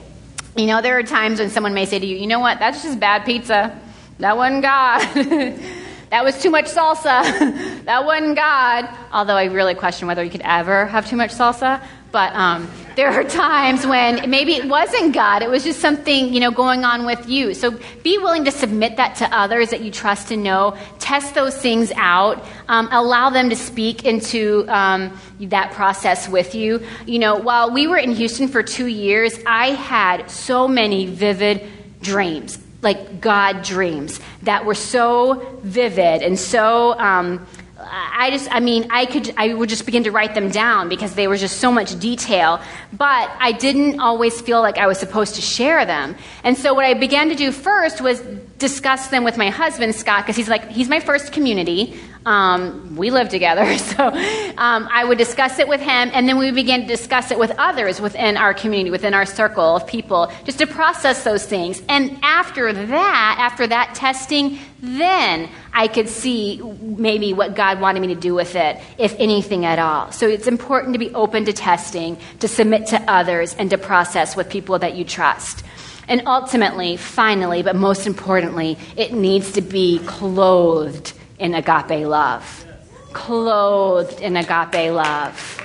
You 0.58 0.66
know, 0.66 0.82
there 0.82 0.98
are 0.98 1.04
times 1.04 1.40
when 1.40 1.50
someone 1.50 1.74
may 1.74 1.86
say 1.86 1.98
to 1.98 2.06
you, 2.06 2.18
you 2.18 2.28
know 2.28 2.40
what, 2.40 2.60
that's 2.60 2.84
just 2.84 3.00
bad 3.00 3.24
pizza. 3.24 3.80
That 4.20 4.36
wasn't 4.36 4.64
God. 4.64 5.00
that 6.10 6.26
was 6.26 6.42
too 6.42 6.50
much 6.50 6.66
salsa. 6.66 7.06
that 7.86 8.06
wasn't 8.06 8.36
God. 8.36 8.90
Although 9.14 9.38
I 9.38 9.46
really 9.46 9.76
question 9.76 10.10
whether 10.10 10.24
you 10.24 10.30
could 10.30 10.42
ever 10.44 10.88
have 10.88 11.08
too 11.08 11.16
much 11.16 11.32
salsa. 11.32 11.82
But 12.12 12.36
um, 12.36 12.70
there 12.96 13.10
are 13.10 13.24
times 13.24 13.88
when 13.88 14.30
maybe 14.30 14.54
it 14.54 14.66
wasn't 14.66 15.14
God, 15.14 15.44
it 15.44 15.50
was 15.50 15.64
just 15.64 15.80
something, 15.80 16.34
you 16.34 16.42
know, 16.42 16.52
going 16.52 16.84
on 16.84 17.06
with 17.06 17.30
you. 17.30 17.54
So 17.54 17.72
be 18.04 18.18
willing 18.18 18.44
to 18.46 18.52
submit 18.52 18.98
that 18.98 19.16
to 19.18 19.36
others 19.36 19.70
that 19.70 19.82
you 19.82 19.92
trust 19.92 20.30
and 20.32 20.44
know. 20.44 20.78
Test 21.00 21.34
those 21.36 21.56
things 21.56 21.92
out. 21.96 22.46
Um, 22.68 22.90
allow 22.92 23.30
them 23.30 23.50
to 23.50 23.56
speak 23.56 24.04
into 24.04 24.66
um, 24.68 25.18
that 25.40 25.72
process 25.72 26.28
with 26.28 26.54
you. 26.54 26.86
You 27.06 27.20
know, 27.20 27.38
while 27.38 27.72
we 27.72 27.88
were 27.88 27.98
in 27.98 28.12
Houston 28.12 28.50
for 28.50 28.62
two 28.62 28.88
years, 28.88 29.40
I 29.46 29.68
had 29.68 30.30
so 30.30 30.68
many 30.68 31.06
vivid 31.06 31.66
dreams, 32.02 32.60
like 32.82 33.22
God 33.22 33.62
dreams, 33.62 34.20
that 34.44 34.66
were 34.66 34.76
so 34.76 35.60
vivid 35.64 36.24
and 36.24 36.38
so. 36.38 37.00
Um, 37.00 37.48
I 37.94 38.30
just, 38.32 38.48
I 38.50 38.62
mean, 38.62 38.88
I 38.90 39.06
could, 39.06 39.34
I 39.36 39.54
would 39.54 39.68
just 39.68 39.86
begin 39.86 40.06
to 40.06 40.12
write 40.12 40.34
them 40.34 40.50
down 40.50 40.88
because 40.88 41.14
they 41.16 41.28
were 41.28 41.36
just 41.36 41.58
so 41.58 41.74
much 41.74 42.00
detail. 42.00 42.62
But 42.94 43.30
I 43.38 43.52
didn't 43.52 44.00
always 44.00 44.40
feel 44.40 44.62
like 44.62 44.78
I 44.78 44.88
was 44.88 44.98
supposed 44.98 45.36
to 45.36 45.42
share 45.42 45.86
them. 45.86 46.16
And 46.46 46.58
so 46.58 46.74
what 46.74 46.86
I 46.86 46.94
began 46.94 47.28
to 47.28 47.36
do 47.36 47.52
first 47.52 48.00
was 48.00 48.24
discuss 48.62 49.08
them 49.08 49.26
with 49.26 49.38
my 49.38 49.50
husband, 49.50 49.94
Scott, 49.96 50.24
because 50.24 50.38
he's 50.38 50.48
like, 50.48 50.70
he's 50.70 50.88
my 50.88 51.00
first 51.00 51.34
community. 51.34 52.00
Um, 52.26 52.96
we 52.96 53.10
live 53.10 53.28
together, 53.30 53.78
so 53.78 54.08
um, 54.08 54.88
I 54.92 55.04
would 55.04 55.18
discuss 55.18 55.58
it 55.58 55.68
with 55.68 55.82
him, 55.82 56.12
and 56.14 56.30
then 56.30 56.38
we 56.38 56.52
began 56.52 56.82
to 56.82 56.88
discuss 56.88 57.32
it 57.32 57.40
with 57.40 57.52
others 57.58 58.00
within 58.00 58.38
our 58.38 58.54
community, 58.54 58.92
within 58.92 59.16
our 59.16 59.26
circle 59.26 59.76
of 59.76 59.88
people, 59.88 60.32
just 60.46 60.60
to 60.60 60.68
process 60.68 61.24
those 61.24 61.46
things. 61.46 61.82
And 61.90 62.20
after 62.22 62.72
that, 62.72 63.36
after 63.40 63.66
that 63.68 63.96
testing, 63.96 64.60
then 64.80 65.50
I 65.74 65.88
could 65.88 66.08
see 66.08 66.62
maybe 66.82 67.34
what 67.34 67.56
God 67.56 67.82
wanted 67.82 68.02
me 68.02 68.08
to 68.14 68.16
do 68.16 68.36
with 68.36 68.56
it, 68.56 68.80
if 69.00 69.16
anything 69.18 69.66
at 69.66 69.80
all. 69.80 70.12
So 70.12 70.28
it's 70.28 70.48
important 70.48 70.94
to 70.94 71.00
be 71.00 71.10
open 71.16 71.46
to 71.46 71.54
testing, 71.54 72.18
to 72.40 72.48
submit 72.48 72.88
to 72.88 73.02
others, 73.12 73.56
and 73.56 73.70
to 73.72 73.80
process 73.80 74.36
with 74.36 74.50
people 74.50 74.78
that 74.80 74.96
you 74.96 75.04
trust. 75.04 75.66
And 76.08 76.24
ultimately, 76.26 76.98
finally, 76.98 77.64
but 77.64 77.76
most 77.76 78.08
importantly, 78.08 78.78
it 78.98 79.14
needs 79.14 79.54
to 79.54 79.62
be 79.62 80.00
clothed 80.00 81.14
in 81.40 81.54
agape 81.54 82.06
love. 82.08 82.66
Clothed 83.14 84.20
in 84.22 84.36
agape 84.38 84.92
love. 84.92 85.58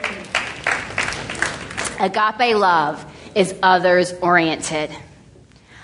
Agape 1.99 2.57
love 2.57 3.05
is 3.35 3.55
others 3.63 4.13
oriented. 4.21 4.91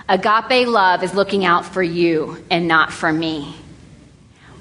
Agape 0.08 0.66
love 0.66 1.02
is 1.02 1.14
looking 1.14 1.44
out 1.44 1.64
for 1.64 1.82
you 1.82 2.44
and 2.50 2.68
not 2.68 2.92
for 2.92 3.12
me. 3.12 3.54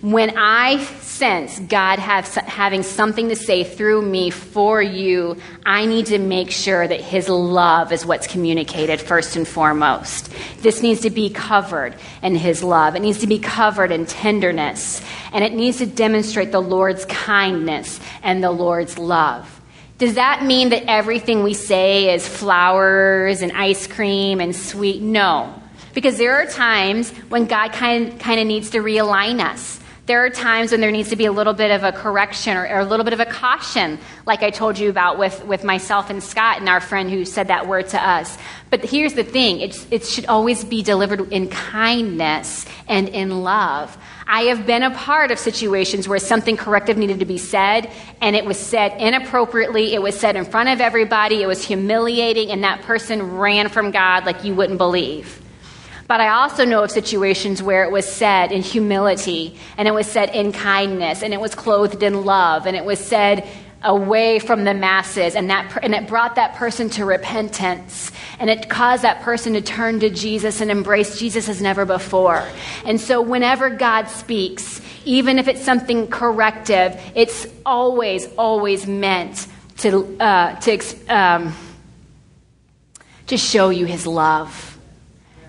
When 0.02 0.36
I 0.36 0.84
sense 1.02 1.60
God 1.60 2.00
have, 2.00 2.26
having 2.34 2.82
something 2.82 3.30
to 3.30 3.36
say 3.36 3.64
through 3.64 4.02
me 4.02 4.32
for 4.32 4.82
you, 4.82 5.38
I 5.64 5.86
need 5.86 6.08
to 6.08 6.18
make 6.18 6.50
sure 6.50 6.88
that 6.88 7.00
His 7.00 7.30
love 7.30 7.92
is 7.92 8.04
what's 8.04 8.26
communicated 8.26 9.00
first 9.00 9.36
and 9.36 9.48
foremost. 9.48 10.34
This 10.62 10.82
needs 10.82 11.02
to 11.02 11.12
be 11.12 11.30
covered 11.30 11.96
in 12.24 12.34
His 12.34 12.64
love. 12.64 12.96
It 12.96 13.04
needs 13.04 13.20
to 13.20 13.28
be 13.28 13.38
covered 13.38 13.92
in 13.92 14.08
tenderness. 14.08 15.04
And 15.34 15.44
it 15.44 15.54
needs 15.54 15.78
to 15.78 15.86
demonstrate 15.86 16.52
the 16.52 16.62
Lord's 16.62 17.06
kindness 17.06 18.00
and 18.24 18.44
the 18.44 18.52
Lord's 18.52 18.98
love. 18.98 19.62
Does 20.00 20.16
that 20.16 20.44
mean 20.44 20.70
that 20.70 20.90
everything 20.90 21.44
we 21.44 21.54
say 21.54 22.12
is 22.12 22.28
flowers 22.28 23.44
and 23.44 23.52
ice 23.52 23.86
cream 23.86 24.42
and 24.42 24.56
sweet? 24.56 25.00
No. 25.00 25.54
Because 25.94 26.18
there 26.18 26.42
are 26.42 26.48
times 26.48 27.12
when 27.30 27.46
God 27.46 27.72
kind, 27.74 28.20
kind 28.20 28.40
of 28.40 28.48
needs 28.48 28.72
to 28.72 28.80
realign 28.80 29.40
us. 29.40 29.80
There 30.12 30.26
are 30.26 30.30
times 30.30 30.72
when 30.72 30.82
there 30.82 30.92
needs 30.92 31.08
to 31.12 31.16
be 31.16 31.24
a 31.24 31.32
little 31.32 31.54
bit 31.54 31.72
of 31.72 31.86
a 31.86 31.94
correction 31.94 32.58
or, 32.58 32.68
or, 32.68 32.80
a 32.80 32.84
little 32.84 33.06
bit 33.06 33.14
of 33.14 33.22
a 33.22 33.26
caution, 33.26 33.98
like 34.26 34.44
I 34.44 34.50
told 34.50 34.78
you 34.78 34.90
about 34.90 35.18
with, 35.18 35.46
with 35.46 35.64
myself 35.64 36.10
and 36.10 36.22
Scott 36.22 36.60
and 36.60 36.68
our 36.68 36.82
friend 36.82 37.10
who 37.10 37.24
said 37.24 37.48
that 37.48 37.66
word 37.66 37.88
to 37.88 37.98
us. 37.98 38.38
But 38.70 38.84
here's 38.84 39.14
the 39.14 39.24
thing 39.24 39.62
it, 39.62 39.88
it 39.90 40.06
should 40.06 40.26
always 40.26 40.66
be 40.66 40.84
delivered 40.84 41.32
in 41.32 41.48
kindness 41.48 42.66
and 42.90 43.08
in 43.08 43.42
love. 43.42 43.98
I 44.28 44.42
have 44.50 44.68
been 44.68 44.84
a 44.84 44.92
part 44.92 45.32
of 45.32 45.40
situations 45.40 46.10
where 46.10 46.20
something 46.20 46.58
corrective 46.58 46.98
needed 46.98 47.20
to 47.20 47.26
be 47.26 47.38
said, 47.38 47.90
and 48.20 48.36
it 48.36 48.44
was 48.44 48.60
said 48.60 49.00
inappropriately. 49.00 49.94
It 49.94 50.02
was 50.02 50.20
said 50.20 50.36
in 50.36 50.44
front 50.44 50.68
of 50.68 50.82
everybody. 50.82 51.42
It 51.42 51.48
was 51.48 51.64
humiliating, 51.64 52.52
and 52.52 52.66
that 52.66 52.82
person 52.82 53.38
ran 53.38 53.70
from 53.70 53.92
God 53.92 54.26
like 54.26 54.44
you 54.44 54.56
wouldn't 54.56 54.78
believe. 54.78 55.42
But 56.12 56.20
I 56.20 56.28
also 56.28 56.66
know 56.66 56.84
of 56.84 56.92
situations 56.92 57.64
where 57.64 57.86
it 57.86 57.90
was 57.90 58.06
said 58.06 58.52
in 58.52 58.62
humility, 58.62 59.56
and 59.78 59.88
it 59.88 59.94
was 59.94 60.06
said 60.06 60.36
in 60.36 60.52
kindness, 60.52 61.24
and 61.24 61.34
it 61.34 61.40
was 61.40 61.56
clothed 61.56 62.04
in 62.04 62.26
love, 62.26 62.66
and 62.66 62.76
it 62.76 62.84
was 62.84 63.00
said 63.00 63.48
away 63.82 64.40
from 64.40 64.66
the 64.66 64.74
masses, 64.74 65.38
and, 65.38 65.50
that, 65.50 65.80
and 65.82 65.96
it 65.96 66.10
brought 66.10 66.36
that 66.36 66.56
person 66.56 66.90
to 66.90 67.06
repentance, 67.06 68.12
and 68.40 68.50
it 68.50 68.68
caused 68.68 69.04
that 69.04 69.22
person 69.22 69.54
to 69.54 69.62
turn 69.62 70.02
to 70.02 70.10
Jesus 70.10 70.60
and 70.60 70.70
embrace 70.70 71.18
Jesus 71.18 71.48
as 71.48 71.62
never 71.62 71.86
before. 71.86 72.46
And 72.86 73.00
so, 73.00 73.22
whenever 73.22 73.70
God 73.70 74.10
speaks, 74.10 74.82
even 75.06 75.40
if 75.40 75.48
it's 75.48 75.64
something 75.64 76.08
corrective, 76.08 77.00
it's 77.16 77.48
always, 77.66 78.28
always 78.38 78.86
meant 78.86 79.48
to, 79.78 80.18
uh, 80.20 80.60
to, 80.60 80.78
um, 81.08 81.54
to 83.28 83.38
show 83.38 83.70
you 83.70 83.86
his 83.86 84.06
love 84.06 84.71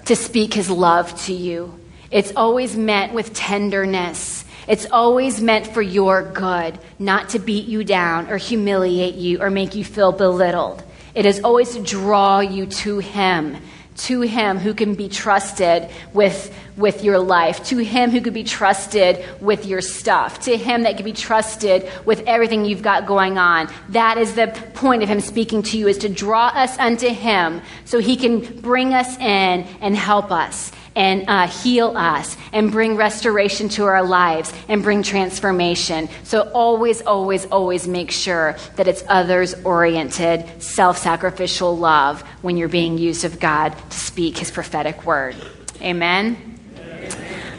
to 0.07 0.17
speak 0.17 0.55
his 0.55 0.71
love 0.71 1.19
to 1.25 1.33
you. 1.33 1.79
It's 2.11 2.33
always 2.37 2.77
meant 2.77 3.13
with 3.13 3.33
tenderness. 3.33 4.45
It's 4.69 4.87
always 4.91 5.41
meant 5.41 5.67
for 5.67 5.83
your 5.83 6.23
good, 6.23 6.79
not 6.99 7.31
to 7.31 7.39
beat 7.39 7.67
you 7.67 7.85
down 7.85 8.29
or 8.29 8.37
humiliate 8.37 9.15
you 9.15 9.41
or 9.41 9.51
make 9.51 9.75
you 9.75 9.85
feel 9.85 10.13
belittled. 10.13 10.83
It 11.15 11.27
is 11.27 11.41
always 11.43 11.75
to 11.75 11.83
draw 11.83 12.41
you 12.41 12.67
to 12.67 12.99
him 12.99 13.57
to 13.95 14.23
him 14.23 14.59
who 14.59 14.75
can 14.75 14.95
be 14.95 15.09
trusted 15.09 15.89
with, 16.13 16.55
with 16.77 17.05
your 17.05 17.19
life, 17.19 17.65
to 17.67 17.79
him 17.79 18.11
who 18.11 18.21
could 18.21 18.35
be 18.35 18.45
trusted 18.45 19.25
with 19.41 19.67
your 19.67 19.81
stuff, 19.81 20.41
to 20.41 20.57
him 20.57 20.83
that 20.83 20.97
could 20.97 21.05
be 21.05 21.13
trusted 21.13 21.91
with 22.05 22.21
everything 22.27 22.65
you've 22.65 22.83
got 22.83 23.07
going 23.07 23.39
on. 23.39 23.73
That 23.91 24.19
is 24.19 24.35
the 24.35 24.49
point 24.75 25.03
of 25.03 25.09
him 25.09 25.21
speaking 25.21 25.63
to 25.65 25.79
you, 25.79 25.89
is 25.89 25.99
to 25.99 26.09
draw 26.09 26.49
us 26.49 26.79
unto 26.79 27.09
him 27.09 27.61
so 27.85 27.99
he 27.99 28.17
can 28.17 28.41
bring 28.61 28.95
us 28.95 29.17
in 29.19 29.67
and 29.81 29.97
help 29.97 30.31
us 30.31 30.73
and 30.95 31.25
uh, 31.29 31.47
heal 31.47 31.97
us 31.97 32.37
and 32.53 32.71
bring 32.71 32.97
restoration 32.97 33.69
to 33.71 33.85
our 33.85 34.03
lives 34.03 34.53
and 34.69 34.83
bring 34.83 35.03
transformation. 35.03 36.09
So 36.25 36.51
always, 36.53 37.03
always, 37.03 37.47
always 37.47 37.89
make 37.89 38.11
sure 38.11 38.57
that 38.77 38.89
it's 38.89 39.05
others 39.09 39.55
oriented, 39.65 40.63
self 40.63 40.99
sacrificial 40.99 41.77
love 41.77 42.23
when 42.43 42.57
you're 42.57 42.69
being 42.69 42.99
used 42.99 43.25
of 43.25 43.41
God 43.41 43.75
to 43.91 43.99
speak 43.99 44.39
his 44.39 44.51
prophetic 44.51 45.07
word. 45.07 45.37
Amen. 45.81 46.52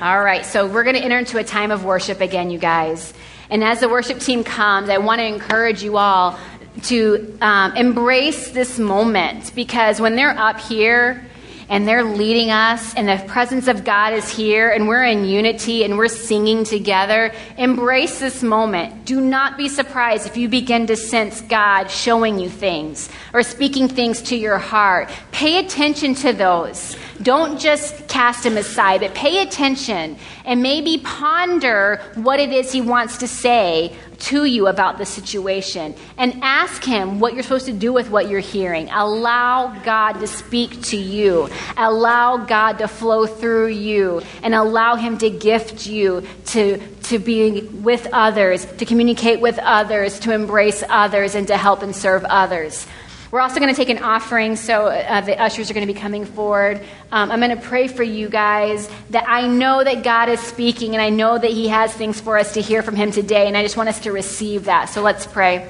All 0.01 0.21
right, 0.23 0.45
so 0.45 0.67
we're 0.67 0.83
going 0.83 0.95
to 0.95 1.01
enter 1.01 1.17
into 1.17 1.37
a 1.37 1.43
time 1.43 1.71
of 1.71 1.85
worship 1.85 2.21
again, 2.21 2.49
you 2.49 2.59
guys. 2.59 3.13
And 3.49 3.63
as 3.63 3.79
the 3.79 3.89
worship 3.89 4.19
team 4.19 4.43
comes, 4.43 4.89
I 4.89 4.97
want 4.97 5.19
to 5.19 5.25
encourage 5.25 5.83
you 5.83 5.97
all 5.97 6.39
to 6.83 7.37
um, 7.41 7.75
embrace 7.75 8.51
this 8.51 8.79
moment 8.79 9.53
because 9.55 10.01
when 10.01 10.15
they're 10.15 10.37
up 10.37 10.59
here, 10.59 11.23
and 11.69 11.87
they're 11.87 12.03
leading 12.03 12.51
us, 12.51 12.93
and 12.95 13.07
the 13.07 13.23
presence 13.27 13.67
of 13.67 13.83
God 13.83 14.13
is 14.13 14.29
here, 14.29 14.69
and 14.69 14.87
we're 14.87 15.03
in 15.05 15.25
unity 15.25 15.83
and 15.83 15.97
we're 15.97 16.07
singing 16.07 16.63
together. 16.63 17.33
Embrace 17.57 18.19
this 18.19 18.43
moment. 18.43 19.05
Do 19.05 19.21
not 19.21 19.57
be 19.57 19.67
surprised 19.67 20.27
if 20.27 20.37
you 20.37 20.49
begin 20.49 20.87
to 20.87 20.95
sense 20.95 21.41
God 21.41 21.89
showing 21.89 22.37
you 22.37 22.49
things 22.49 23.09
or 23.33 23.43
speaking 23.43 23.87
things 23.87 24.21
to 24.23 24.35
your 24.35 24.57
heart. 24.57 25.09
Pay 25.31 25.57
attention 25.59 26.15
to 26.15 26.33
those. 26.33 26.95
Don't 27.21 27.59
just 27.59 28.07
cast 28.07 28.45
him 28.45 28.57
aside, 28.57 29.01
but 29.01 29.13
pay 29.13 29.41
attention 29.41 30.17
and 30.45 30.61
maybe 30.61 30.97
ponder 30.97 32.01
what 32.15 32.39
it 32.39 32.51
is 32.51 32.71
he 32.71 32.81
wants 32.81 33.17
to 33.17 33.27
say 33.27 33.95
to 34.19 34.45
you 34.45 34.67
about 34.67 34.97
the 34.97 35.05
situation 35.05 35.93
and 36.17 36.33
ask 36.41 36.83
him 36.83 37.19
what 37.19 37.33
you're 37.33 37.43
supposed 37.43 37.65
to 37.65 37.73
do 37.73 37.91
with 37.91 38.09
what 38.09 38.29
you're 38.29 38.39
hearing. 38.39 38.89
Allow 38.89 39.79
God 39.83 40.13
to 40.13 40.27
speak 40.27 40.81
to 40.83 40.97
you, 40.97 41.49
allow 41.77 42.37
God 42.37 42.77
to 42.79 42.87
flow 42.87 43.25
through 43.25 43.67
you, 43.67 44.21
and 44.41 44.55
allow 44.55 44.95
him 44.95 45.17
to 45.19 45.29
gift 45.29 45.85
you 45.85 46.25
to, 46.47 46.77
to 47.03 47.19
be 47.19 47.61
with 47.61 48.07
others, 48.13 48.65
to 48.65 48.85
communicate 48.85 49.41
with 49.41 49.59
others, 49.59 50.19
to 50.21 50.33
embrace 50.33 50.83
others, 50.89 51.35
and 51.35 51.47
to 51.47 51.57
help 51.57 51.83
and 51.83 51.95
serve 51.95 52.23
others. 52.25 52.87
We're 53.33 53.41
also 53.41 53.59
going 53.59 53.73
to 53.73 53.75
take 53.75 53.89
an 53.89 54.03
offering, 54.03 54.55
so 54.55 54.85
uh, 54.85 55.21
the 55.21 55.35
ushers 55.41 55.71
are 55.71 55.73
going 55.73 55.87
to 55.87 55.91
be 55.91 55.99
coming 55.99 56.23
forward. 56.23 56.79
Um, 57.11 57.31
I'm 57.31 57.39
going 57.39 57.49
to 57.49 57.63
pray 57.67 57.87
for 57.87 58.03
you 58.03 58.29
guys 58.29 58.87
that 59.09 59.27
I 59.27 59.47
know 59.47 59.83
that 59.83 60.03
God 60.03 60.29
is 60.29 60.39
speaking 60.39 60.93
and 60.93 61.01
I 61.01 61.09
know 61.09 61.39
that 61.39 61.49
He 61.49 61.67
has 61.69 61.91
things 61.91 62.21
for 62.21 62.37
us 62.37 62.53
to 62.53 62.61
hear 62.61 62.83
from 62.83 62.95
Him 62.95 63.09
today, 63.09 63.47
and 63.47 63.57
I 63.57 63.63
just 63.63 63.75
want 63.75 63.89
us 63.89 64.01
to 64.01 64.11
receive 64.11 64.65
that. 64.65 64.85
So 64.85 65.01
let's 65.01 65.25
pray. 65.25 65.67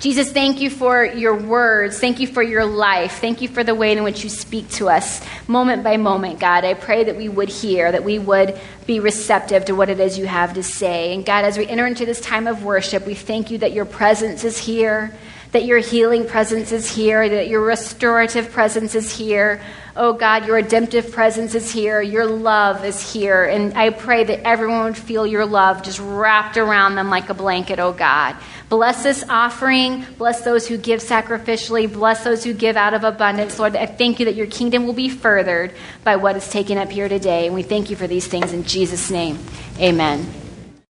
Jesus, 0.00 0.32
thank 0.32 0.62
you 0.62 0.70
for 0.70 1.04
your 1.04 1.34
words. 1.34 2.00
Thank 2.00 2.18
you 2.18 2.26
for 2.26 2.42
your 2.42 2.64
life. 2.64 3.20
Thank 3.20 3.42
you 3.42 3.48
for 3.48 3.62
the 3.62 3.74
way 3.74 3.94
in 3.94 4.02
which 4.02 4.24
you 4.24 4.30
speak 4.30 4.66
to 4.70 4.88
us 4.88 5.22
moment 5.46 5.84
by 5.84 5.98
moment, 5.98 6.40
God. 6.40 6.64
I 6.64 6.72
pray 6.72 7.04
that 7.04 7.16
we 7.16 7.28
would 7.28 7.50
hear, 7.50 7.92
that 7.92 8.04
we 8.04 8.18
would 8.18 8.58
be 8.86 9.00
receptive 9.00 9.66
to 9.66 9.74
what 9.74 9.90
it 9.90 10.00
is 10.00 10.16
you 10.16 10.24
have 10.24 10.54
to 10.54 10.62
say. 10.62 11.12
And 11.12 11.26
God, 11.26 11.44
as 11.44 11.58
we 11.58 11.66
enter 11.66 11.86
into 11.86 12.06
this 12.06 12.22
time 12.22 12.46
of 12.46 12.64
worship, 12.64 13.04
we 13.04 13.14
thank 13.14 13.50
you 13.50 13.58
that 13.58 13.72
your 13.72 13.84
presence 13.84 14.44
is 14.44 14.56
here 14.56 15.12
that 15.54 15.64
your 15.64 15.78
healing 15.78 16.26
presence 16.26 16.72
is 16.72 16.92
here, 16.92 17.28
that 17.28 17.46
your 17.46 17.60
restorative 17.60 18.50
presence 18.50 18.96
is 18.96 19.16
here. 19.16 19.62
Oh 19.94 20.12
God, 20.12 20.46
your 20.46 20.56
redemptive 20.56 21.12
presence 21.12 21.54
is 21.54 21.70
here. 21.70 22.02
Your 22.02 22.26
love 22.26 22.84
is 22.84 23.12
here. 23.12 23.44
And 23.44 23.72
I 23.74 23.90
pray 23.90 24.24
that 24.24 24.44
everyone 24.44 24.82
would 24.82 24.96
feel 24.96 25.24
your 25.24 25.46
love 25.46 25.84
just 25.84 26.00
wrapped 26.00 26.56
around 26.56 26.96
them 26.96 27.08
like 27.08 27.28
a 27.28 27.34
blanket, 27.34 27.78
oh 27.78 27.92
God. 27.92 28.34
Bless 28.68 29.04
this 29.04 29.24
offering. 29.28 30.04
Bless 30.18 30.40
those 30.40 30.66
who 30.66 30.76
give 30.76 30.98
sacrificially. 30.98 31.90
Bless 31.90 32.24
those 32.24 32.42
who 32.42 32.52
give 32.52 32.76
out 32.76 32.92
of 32.92 33.04
abundance. 33.04 33.56
Lord, 33.56 33.76
I 33.76 33.86
thank 33.86 34.18
you 34.18 34.24
that 34.24 34.34
your 34.34 34.48
kingdom 34.48 34.86
will 34.86 34.92
be 34.92 35.08
furthered 35.08 35.72
by 36.02 36.16
what 36.16 36.34
is 36.34 36.50
taken 36.50 36.78
up 36.78 36.90
here 36.90 37.08
today. 37.08 37.46
And 37.46 37.54
we 37.54 37.62
thank 37.62 37.90
you 37.90 37.94
for 37.94 38.08
these 38.08 38.26
things 38.26 38.52
in 38.52 38.64
Jesus' 38.64 39.08
name. 39.08 39.38
Amen. 39.78 40.43